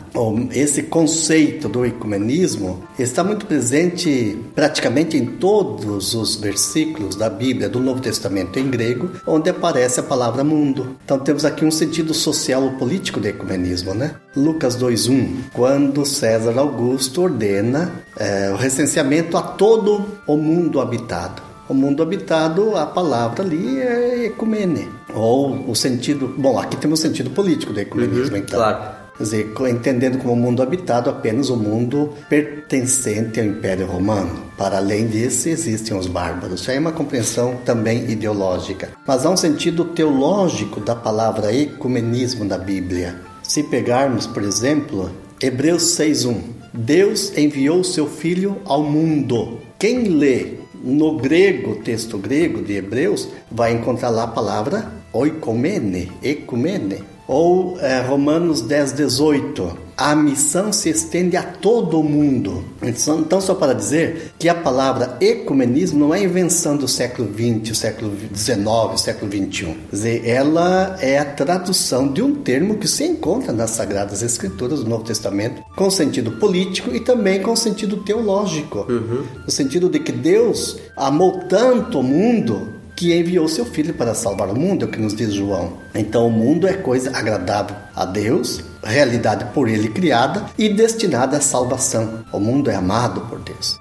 esse 0.52 0.82
conceito 0.84 1.68
do 1.68 1.84
ecumenismo 1.84 2.82
está 2.98 3.22
muito 3.22 3.46
presente 3.46 4.38
praticamente 4.54 5.16
em 5.16 5.24
todos 5.24 6.14
os 6.14 6.36
versículos 6.36 7.14
da 7.14 7.28
Bíblia 7.30 7.68
do 7.68 7.80
Novo 7.80 8.00
Testamento 8.00 8.58
em 8.58 8.68
grego, 8.68 9.10
onde 9.26 9.50
aparece 9.50 10.00
a 10.00 10.02
palavra 10.02 10.42
mundo. 10.42 10.96
Então 11.04 11.18
temos 11.18 11.44
aqui 11.44 11.64
um 11.64 11.70
sentido 11.70 12.12
social 12.12 12.62
ou 12.62 12.72
político 12.72 13.20
do 13.20 13.28
ecumenismo, 13.28 13.94
né? 13.94 14.16
Lucas 14.36 14.76
2:1, 14.76 15.50
quando 15.52 16.04
César 16.04 16.58
Augusto 16.58 17.22
ordena 17.22 17.92
é, 18.16 18.50
o 18.50 18.56
recenseamento 18.56 19.36
a 19.36 19.42
todo 19.42 20.04
o 20.26 20.36
mundo 20.36 20.80
habitado. 20.80 21.42
O 21.68 21.74
mundo 21.74 22.02
habitado, 22.02 22.76
a 22.76 22.86
palavra 22.86 23.44
ali 23.44 23.78
é 23.78 24.24
ecumene. 24.26 24.88
Ou 25.14 25.70
o 25.70 25.76
sentido. 25.76 26.34
Bom, 26.38 26.58
aqui 26.58 26.76
temos 26.78 26.98
o 26.98 27.02
sentido 27.02 27.30
político 27.30 27.74
do 27.74 27.80
ecumenismo, 27.80 28.36
uhum, 28.36 28.42
então. 28.42 28.58
Claro. 28.58 28.97
Quer 29.18 29.24
dizer, 29.24 29.52
entendendo 29.68 30.18
como 30.18 30.36
mundo 30.36 30.62
habitado 30.62 31.10
apenas 31.10 31.50
o 31.50 31.56
mundo 31.56 32.14
pertencente 32.28 33.40
ao 33.40 33.46
Império 33.46 33.84
Romano. 33.84 34.44
Para 34.56 34.76
além 34.76 35.08
disso, 35.08 35.48
existem 35.48 35.96
os 35.96 36.06
bárbaros. 36.06 36.60
Isso 36.60 36.70
aí 36.70 36.76
é 36.76 36.80
uma 36.80 36.92
compreensão 36.92 37.56
também 37.64 38.08
ideológica. 38.08 38.90
Mas 39.04 39.26
há 39.26 39.30
um 39.30 39.36
sentido 39.36 39.86
teológico 39.86 40.78
da 40.80 40.94
palavra 40.94 41.52
ecumenismo 41.52 42.44
na 42.44 42.56
Bíblia. 42.56 43.16
Se 43.42 43.64
pegarmos, 43.64 44.24
por 44.24 44.44
exemplo, 44.44 45.10
Hebreus 45.42 45.82
6.1. 45.98 46.40
Deus 46.72 47.36
enviou 47.36 47.82
seu 47.82 48.06
Filho 48.06 48.58
ao 48.64 48.84
mundo. 48.84 49.58
Quem 49.80 50.04
lê 50.04 50.58
no 50.84 51.16
grego, 51.16 51.76
texto 51.82 52.18
grego 52.18 52.62
de 52.62 52.74
Hebreus, 52.74 53.28
vai 53.50 53.72
encontrar 53.72 54.10
lá 54.10 54.24
a 54.24 54.28
palavra 54.28 54.92
oikomene, 55.12 56.12
ecumene 56.22 57.02
ou 57.28 57.78
é, 57.78 58.00
Romanos 58.00 58.62
10, 58.62 58.92
18. 58.92 59.88
A 59.94 60.14
missão 60.14 60.72
se 60.72 60.88
estende 60.88 61.36
a 61.36 61.42
todo 61.42 62.00
o 62.00 62.04
mundo. 62.04 62.64
Então, 62.80 63.18
então, 63.18 63.40
só 63.40 63.54
para 63.54 63.74
dizer 63.74 64.32
que 64.38 64.48
a 64.48 64.54
palavra 64.54 65.16
ecumenismo 65.20 65.98
não 65.98 66.14
é 66.14 66.22
invenção 66.22 66.76
do 66.76 66.86
século 66.88 67.28
XX, 67.28 67.76
século 67.76 68.12
XIX, 68.34 68.58
século 68.96 69.30
XXI. 69.30 69.64
Quer 69.64 69.76
dizer, 69.90 70.26
ela 70.26 70.96
é 71.00 71.18
a 71.18 71.24
tradução 71.24 72.10
de 72.10 72.22
um 72.22 72.36
termo 72.36 72.78
que 72.78 72.86
se 72.86 73.04
encontra 73.04 73.52
nas 73.52 73.70
Sagradas 73.70 74.22
Escrituras 74.22 74.84
do 74.84 74.88
Novo 74.88 75.04
Testamento, 75.04 75.62
com 75.76 75.90
sentido 75.90 76.30
político 76.38 76.94
e 76.94 77.00
também 77.00 77.42
com 77.42 77.54
sentido 77.56 77.98
teológico. 77.98 78.86
Uhum. 78.88 79.24
No 79.44 79.50
sentido 79.50 79.88
de 79.90 79.98
que 79.98 80.12
Deus 80.12 80.78
amou 80.96 81.40
tanto 81.48 81.98
o 81.98 82.04
mundo 82.04 82.77
que 82.98 83.16
enviou 83.16 83.46
seu 83.46 83.64
filho 83.64 83.94
para 83.94 84.12
salvar 84.12 84.50
o 84.50 84.58
mundo, 84.58 84.84
é 84.84 84.88
o 84.88 84.90
que 84.90 84.98
nos 84.98 85.14
diz 85.14 85.32
João. 85.32 85.74
Então 85.94 86.26
o 86.26 86.32
mundo 86.32 86.66
é 86.66 86.72
coisa 86.72 87.16
agradável 87.16 87.76
a 87.94 88.04
Deus, 88.04 88.60
realidade 88.82 89.44
por 89.54 89.68
ele 89.68 89.88
criada 89.88 90.46
e 90.58 90.68
destinada 90.68 91.36
à 91.36 91.40
salvação. 91.40 92.24
O 92.32 92.40
mundo 92.40 92.68
é 92.68 92.74
amado 92.74 93.20
por 93.20 93.38
Deus. 93.38 93.78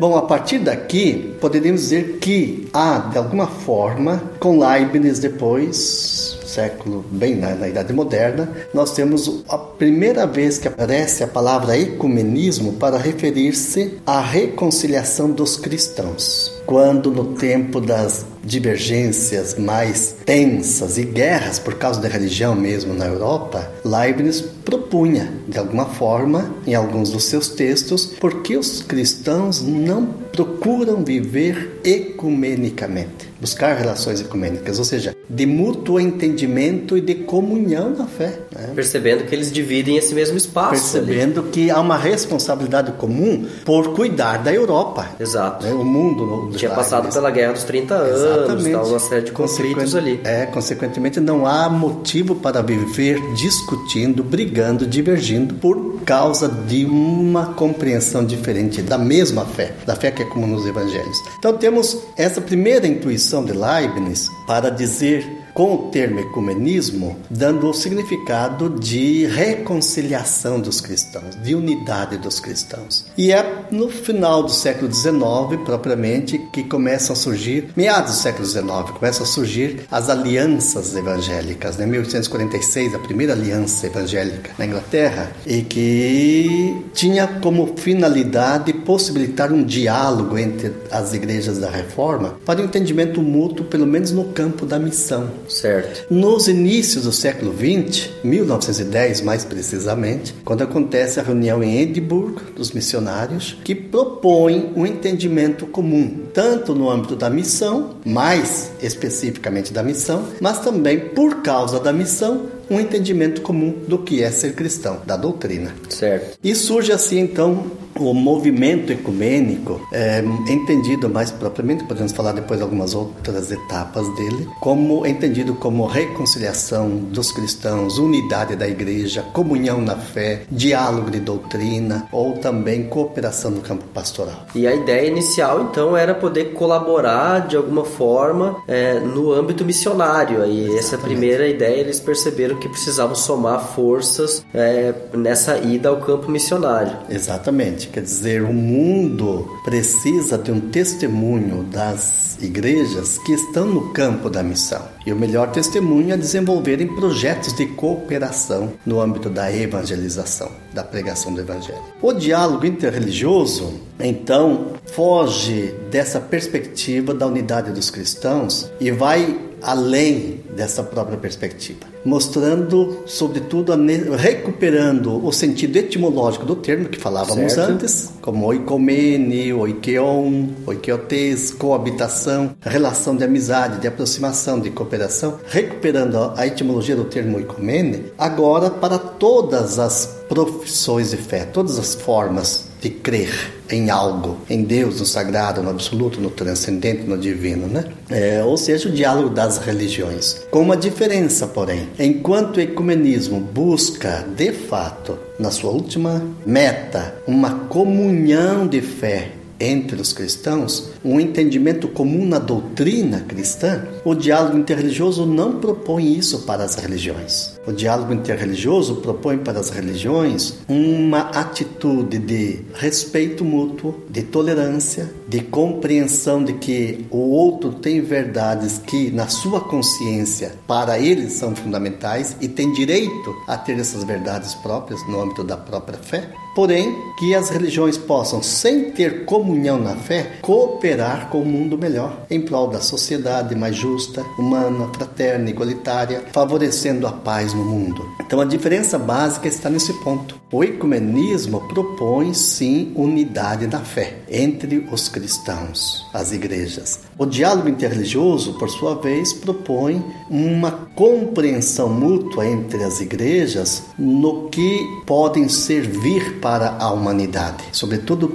Bom, 0.00 0.16
a 0.16 0.22
partir 0.22 0.60
daqui, 0.60 1.36
poderíamos 1.42 1.82
dizer 1.82 2.16
que 2.22 2.66
há, 2.72 3.10
de 3.12 3.18
alguma 3.18 3.46
forma, 3.46 4.32
com 4.40 4.58
Leibniz 4.58 5.18
depois, 5.18 6.38
século, 6.46 7.04
bem 7.10 7.36
na, 7.36 7.54
na, 7.54 7.68
Idade 7.68 7.92
Moderna, 7.92 8.50
nós 8.72 8.94
temos 8.94 9.44
a 9.46 9.58
primeira 9.58 10.26
vez 10.26 10.56
que 10.56 10.66
aparece 10.66 11.22
a 11.22 11.28
palavra 11.28 11.76
ecumenismo 11.76 12.72
para 12.72 12.96
referir-se 12.96 13.98
à 14.06 14.22
reconciliação 14.22 15.30
dos 15.30 15.58
cristãos. 15.58 16.50
Quando 16.64 17.10
no 17.10 17.34
tempo 17.34 17.78
das 17.78 18.24
divergências 18.44 19.56
mais 19.56 20.14
tensas 20.24 20.98
e 20.98 21.04
guerras 21.04 21.58
por 21.58 21.74
causa 21.74 22.00
da 22.00 22.08
religião 22.08 22.54
mesmo 22.54 22.94
na 22.94 23.06
Europa, 23.06 23.70
Leibniz 23.84 24.40
propunha, 24.40 25.32
de 25.48 25.58
alguma 25.58 25.86
forma, 25.86 26.54
em 26.66 26.74
alguns 26.74 27.10
dos 27.10 27.24
seus 27.24 27.48
textos, 27.48 28.06
por 28.20 28.42
que 28.42 28.56
os 28.56 28.82
cristãos 28.82 29.62
não 29.62 30.06
procuram 30.06 31.04
viver 31.04 31.80
ecumenicamente 31.84 33.30
buscar 33.40 33.74
relações 33.74 34.20
ecumênicas, 34.20 34.78
ou 34.78 34.84
seja, 34.84 35.16
de 35.28 35.46
mútuo 35.46 35.98
entendimento 35.98 36.96
e 36.96 37.00
de 37.00 37.14
comunhão 37.14 37.90
na 37.90 38.06
fé. 38.06 38.38
Né? 38.54 38.72
Percebendo 38.74 39.24
que 39.24 39.34
eles 39.34 39.50
dividem 39.50 39.96
esse 39.96 40.14
mesmo 40.14 40.36
espaço. 40.36 40.70
Percebendo 40.70 41.40
ali. 41.40 41.50
que 41.50 41.70
há 41.70 41.80
uma 41.80 41.96
responsabilidade 41.96 42.92
comum 42.92 43.46
por 43.64 43.94
cuidar 43.94 44.38
da 44.38 44.52
Europa. 44.52 45.08
Exato. 45.18 45.66
Né? 45.66 45.72
O 45.72 45.84
mundo 45.84 46.50
tinha 46.54 46.70
passado 46.70 47.12
pela 47.12 47.30
Guerra 47.30 47.54
dos 47.54 47.64
30 47.64 47.94
anos, 47.94 48.29
Exatamente. 48.36 48.72
Tal, 48.72 48.86
uma 48.86 48.98
série 48.98 49.22
de 49.22 49.32
conflitos 49.32 49.94
ali. 49.94 50.20
É, 50.24 50.46
consequentemente 50.46 51.20
não 51.20 51.46
há 51.46 51.68
motivo 51.68 52.34
para 52.34 52.62
viver 52.62 53.20
discutindo, 53.34 54.22
brigando, 54.22 54.86
divergindo 54.86 55.54
por 55.54 56.00
causa 56.04 56.48
de 56.48 56.84
uma 56.84 57.54
compreensão 57.54 58.24
diferente 58.24 58.82
da 58.82 58.98
mesma 58.98 59.44
fé, 59.44 59.72
da 59.86 59.94
fé 59.94 60.10
que 60.10 60.22
é 60.22 60.24
comum 60.24 60.46
nos 60.46 60.66
evangelhos. 60.66 61.18
Então 61.38 61.56
temos 61.56 61.96
essa 62.16 62.40
primeira 62.40 62.86
intuição 62.86 63.44
de 63.44 63.52
Leibniz 63.52 64.28
para 64.46 64.70
dizer 64.70 65.39
com 65.54 65.74
o 65.74 65.78
termo 65.90 66.20
ecumenismo, 66.20 67.16
dando 67.28 67.68
o 67.68 67.74
significado 67.74 68.70
de 68.70 69.26
reconciliação 69.26 70.60
dos 70.60 70.80
cristãos, 70.80 71.36
de 71.42 71.54
unidade 71.54 72.16
dos 72.16 72.40
cristãos. 72.40 73.06
E 73.16 73.32
é 73.32 73.64
no 73.70 73.88
final 73.88 74.42
do 74.42 74.50
século 74.50 74.92
XIX, 74.92 75.62
propriamente, 75.64 76.38
que 76.52 76.64
começam 76.64 77.12
a 77.12 77.16
surgir, 77.16 77.70
meados 77.76 78.12
do 78.12 78.16
século 78.18 78.46
XIX, 78.46 78.90
começam 78.98 79.24
a 79.24 79.26
surgir 79.26 79.86
as 79.90 80.08
alianças 80.08 80.94
evangélicas. 80.94 81.76
Em 81.76 81.80
né? 81.80 81.86
1846, 81.86 82.94
a 82.94 82.98
primeira 82.98 83.32
aliança 83.32 83.86
evangélica 83.86 84.50
na 84.58 84.66
Inglaterra, 84.66 85.30
e 85.46 85.62
que 85.62 86.84
tinha 86.94 87.26
como 87.26 87.74
finalidade 87.76 88.72
possibilitar 88.72 89.52
um 89.52 89.62
diálogo 89.62 90.38
entre 90.38 90.72
as 90.90 91.12
igrejas 91.12 91.58
da 91.58 91.70
Reforma 91.70 92.36
para 92.44 92.60
o 92.60 92.64
entendimento 92.64 93.22
mútuo, 93.22 93.66
pelo 93.66 93.86
menos 93.86 94.10
no 94.10 94.24
campo 94.24 94.66
da 94.66 94.78
missão. 94.78 95.28
Certo. 95.48 96.12
Nos 96.12 96.48
inícios 96.48 97.04
do 97.04 97.12
século 97.12 97.52
XX, 97.52 98.10
1910 98.22 99.20
mais 99.22 99.44
precisamente, 99.44 100.34
quando 100.44 100.62
acontece 100.62 101.18
a 101.20 101.22
reunião 101.22 101.62
em 101.62 101.78
Edimburgo 101.80 102.40
dos 102.56 102.72
missionários, 102.72 103.58
que 103.64 103.74
propõe 103.74 104.72
um 104.76 104.86
entendimento 104.86 105.66
comum, 105.66 106.26
tanto 106.32 106.74
no 106.74 106.90
âmbito 106.90 107.16
da 107.16 107.30
missão, 107.30 107.96
mais 108.04 108.70
especificamente 108.82 109.72
da 109.72 109.82
missão, 109.82 110.24
mas 110.40 110.60
também 110.60 110.98
por 111.00 111.42
causa 111.42 111.80
da 111.80 111.92
missão, 111.92 112.46
um 112.70 112.78
entendimento 112.78 113.42
comum 113.42 113.74
do 113.88 113.98
que 113.98 114.22
é 114.22 114.30
ser 114.30 114.54
cristão, 114.54 115.00
da 115.04 115.16
doutrina. 115.16 115.74
Certo. 115.88 116.38
E 116.42 116.54
surge 116.54 116.92
assim 116.92 117.18
então 117.18 117.66
o 117.98 118.14
movimento 118.14 118.92
ecumênico, 118.92 119.80
é, 119.92 120.22
entendido 120.48 121.08
mais 121.08 121.30
propriamente, 121.30 121.84
podemos 121.84 122.12
falar 122.12 122.32
depois 122.32 122.58
de 122.58 122.62
algumas 122.62 122.94
outras 122.94 123.50
etapas 123.50 124.06
dele, 124.14 124.48
como 124.60 125.04
entendido 125.04 125.54
como 125.54 125.86
reconciliação 125.86 126.88
dos 126.88 127.32
cristãos, 127.32 127.98
unidade 127.98 128.54
da 128.54 128.68
igreja, 128.68 129.22
comunhão 129.32 129.80
na 129.80 129.96
fé, 129.96 130.42
diálogo 130.50 131.10
de 131.10 131.20
doutrina 131.20 132.06
ou 132.12 132.34
também 132.34 132.84
cooperação 132.84 133.50
no 133.50 133.60
campo 133.60 133.84
pastoral. 133.92 134.46
E 134.54 134.66
a 134.66 134.74
ideia 134.74 135.08
inicial 135.08 135.62
então 135.62 135.96
era 135.96 136.14
poder 136.14 136.52
colaborar 136.52 137.48
de 137.48 137.56
alguma 137.56 137.84
forma 137.84 138.62
é, 138.68 139.00
no 139.00 139.32
âmbito 139.32 139.64
missionário. 139.64 140.44
E 140.46 140.60
Exatamente. 140.60 140.78
essa 140.78 140.98
primeira 140.98 141.48
ideia 141.48 141.80
eles 141.80 141.98
perceberam 141.98 142.59
que 142.60 142.68
precisavam 142.68 143.14
somar 143.14 143.74
forças 143.74 144.44
é, 144.54 144.94
nessa 145.14 145.58
ida 145.58 145.88
ao 145.88 145.96
campo 145.96 146.30
missionário. 146.30 146.96
Exatamente. 147.08 147.88
Quer 147.88 148.02
dizer, 148.02 148.42
o 148.42 148.52
mundo 148.52 149.58
precisa 149.64 150.38
de 150.38 150.52
um 150.52 150.60
testemunho 150.60 151.64
das 151.64 152.38
igrejas 152.40 153.18
que 153.18 153.32
estão 153.32 153.66
no 153.66 153.92
campo 153.92 154.30
da 154.30 154.42
missão. 154.42 154.82
E 155.06 155.12
o 155.12 155.16
melhor 155.16 155.50
testemunho 155.50 156.12
é 156.12 156.16
desenvolverem 156.16 156.86
projetos 156.94 157.54
de 157.54 157.66
cooperação 157.66 158.72
no 158.84 159.00
âmbito 159.00 159.30
da 159.30 159.52
evangelização, 159.52 160.50
da 160.72 160.82
pregação 160.82 161.34
do 161.34 161.40
evangelho. 161.40 161.82
O 162.00 162.12
diálogo 162.12 162.66
interreligioso, 162.66 163.80
então, 163.98 164.72
foge 164.86 165.74
dessa 165.90 166.20
perspectiva 166.20 167.12
da 167.12 167.26
unidade 167.26 167.72
dos 167.72 167.90
cristãos 167.90 168.70
e 168.80 168.90
vai 168.90 169.50
além 169.62 170.40
dessa 170.54 170.82
própria 170.82 171.18
perspectiva, 171.18 171.80
mostrando, 172.04 173.02
sobretudo, 173.06 173.72
recuperando 174.16 175.24
o 175.24 175.32
sentido 175.32 175.76
etimológico 175.76 176.44
do 176.44 176.56
termo 176.56 176.88
que 176.88 176.98
falávamos 176.98 177.52
certo. 177.52 177.72
antes, 177.72 178.10
como 178.20 178.46
oikomene, 178.46 179.52
oikeon, 179.52 180.46
oikeotes, 180.66 181.50
coabitação, 181.52 182.56
relação 182.60 183.16
de 183.16 183.24
amizade, 183.24 183.80
de 183.80 183.86
aproximação, 183.86 184.58
de 184.60 184.70
cooperação, 184.70 185.38
recuperando 185.46 186.32
a 186.36 186.46
etimologia 186.46 186.96
do 186.96 187.04
termo 187.04 187.36
oikomene, 187.36 188.06
agora 188.18 188.70
para 188.70 188.98
todas 188.98 189.78
as 189.78 190.19
profissões 190.30 191.10
de 191.10 191.16
fé, 191.16 191.44
todas 191.44 191.76
as 191.76 191.96
formas 191.96 192.66
de 192.80 192.88
crer 192.88 193.52
em 193.68 193.90
algo, 193.90 194.38
em 194.48 194.62
Deus, 194.62 195.00
no 195.00 195.04
sagrado, 195.04 195.60
no 195.60 195.68
absoluto, 195.68 196.20
no 196.20 196.30
transcendente, 196.30 197.02
no 197.02 197.18
divino, 197.18 197.66
né? 197.66 197.86
É, 198.08 198.40
ou 198.44 198.56
seja, 198.56 198.88
o 198.88 198.92
diálogo 198.92 199.28
das 199.28 199.58
religiões. 199.58 200.42
Com 200.52 200.60
uma 200.60 200.76
diferença, 200.76 201.48
porém, 201.48 201.88
enquanto 201.98 202.58
o 202.58 202.60
ecumenismo 202.60 203.40
busca, 203.40 204.24
de 204.36 204.52
fato, 204.52 205.18
na 205.36 205.50
sua 205.50 205.72
última 205.72 206.24
meta, 206.46 207.16
uma 207.26 207.50
comunhão 207.66 208.68
de 208.68 208.80
fé 208.80 209.32
entre 209.58 210.00
os 210.00 210.12
cristãos, 210.12 210.90
um 211.04 211.18
entendimento 211.18 211.88
comum 211.88 212.26
na 212.26 212.38
doutrina 212.38 213.20
cristã, 213.20 213.84
o 214.04 214.14
diálogo 214.14 214.58
interreligioso 214.58 215.26
não 215.26 215.58
propõe 215.58 216.16
isso 216.16 216.40
para 216.40 216.64
as 216.64 216.74
religiões. 216.74 217.58
O 217.66 217.72
diálogo 217.72 218.12
interreligioso 218.12 218.96
propõe 218.96 219.38
para 219.38 219.60
as 219.60 219.70
religiões 219.70 220.58
uma 220.68 221.20
atitude 221.30 222.18
de 222.18 222.60
respeito 222.74 223.44
mútuo, 223.44 223.94
de 224.08 224.22
tolerância, 224.22 225.10
de 225.28 225.40
compreensão 225.40 226.42
de 226.42 226.54
que 226.54 227.06
o 227.10 227.30
outro 227.30 227.72
tem 227.72 228.00
verdades 228.00 228.78
que, 228.78 229.10
na 229.10 229.28
sua 229.28 229.60
consciência, 229.60 230.54
para 230.66 230.98
eles 230.98 231.34
são 231.34 231.54
fundamentais 231.54 232.36
e 232.40 232.48
tem 232.48 232.72
direito 232.72 233.34
a 233.46 233.56
ter 233.56 233.78
essas 233.78 234.04
verdades 234.04 234.54
próprias 234.54 235.00
no 235.08 235.20
âmbito 235.20 235.44
da 235.44 235.56
própria 235.56 235.98
fé. 235.98 236.30
Porém, 236.54 236.96
que 237.18 237.32
as 237.34 237.48
religiões 237.48 237.96
possam, 237.96 238.42
sem 238.42 238.90
ter 238.90 239.24
comunhão 239.24 239.78
na 239.78 239.94
fé, 239.94 240.38
cooperar 240.42 240.89
com 241.30 241.38
o 241.38 241.42
um 241.42 241.44
mundo 241.44 241.78
melhor, 241.78 242.26
em 242.30 242.40
prol 242.40 242.68
da 242.68 242.80
sociedade 242.80 243.54
mais 243.54 243.76
justa, 243.76 244.24
humana, 244.38 244.88
fraterna, 244.92 245.48
igualitária, 245.48 246.24
favorecendo 246.32 247.06
a 247.06 247.12
paz 247.12 247.54
no 247.54 247.64
mundo. 247.64 248.04
Então, 248.20 248.40
a 248.40 248.44
diferença 248.44 248.98
básica 248.98 249.46
está 249.46 249.70
nesse 249.70 249.92
ponto. 250.02 250.40
O 250.52 250.64
ecumenismo 250.64 251.60
propõe, 251.68 252.34
sim, 252.34 252.92
unidade 252.96 253.68
na 253.68 253.80
fé 253.80 254.16
entre 254.28 254.88
os 254.90 255.08
cristãos, 255.08 256.06
as 256.12 256.32
igrejas. 256.32 257.00
O 257.16 257.24
diálogo 257.24 257.68
interreligioso, 257.68 258.54
por 258.54 258.68
sua 258.68 258.96
vez, 258.96 259.32
propõe 259.32 260.04
uma 260.28 260.72
compreensão 260.94 261.88
mútua 261.88 262.46
entre 262.46 262.82
as 262.82 263.00
igrejas 263.00 263.84
no 263.98 264.48
que 264.48 264.78
podem 265.06 265.48
servir 265.48 266.40
para 266.40 266.76
a 266.78 266.90
humanidade, 266.90 267.64
sobretudo 267.72 268.32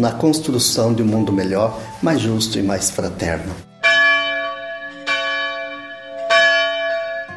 na 0.00 0.12
construção 0.12 0.92
de 0.92 1.02
um 1.02 1.06
mundo 1.06 1.32
melhor, 1.32 1.80
mais 2.04 2.20
justo 2.20 2.58
e 2.58 2.62
mais 2.62 2.90
fraterno. 2.90 3.73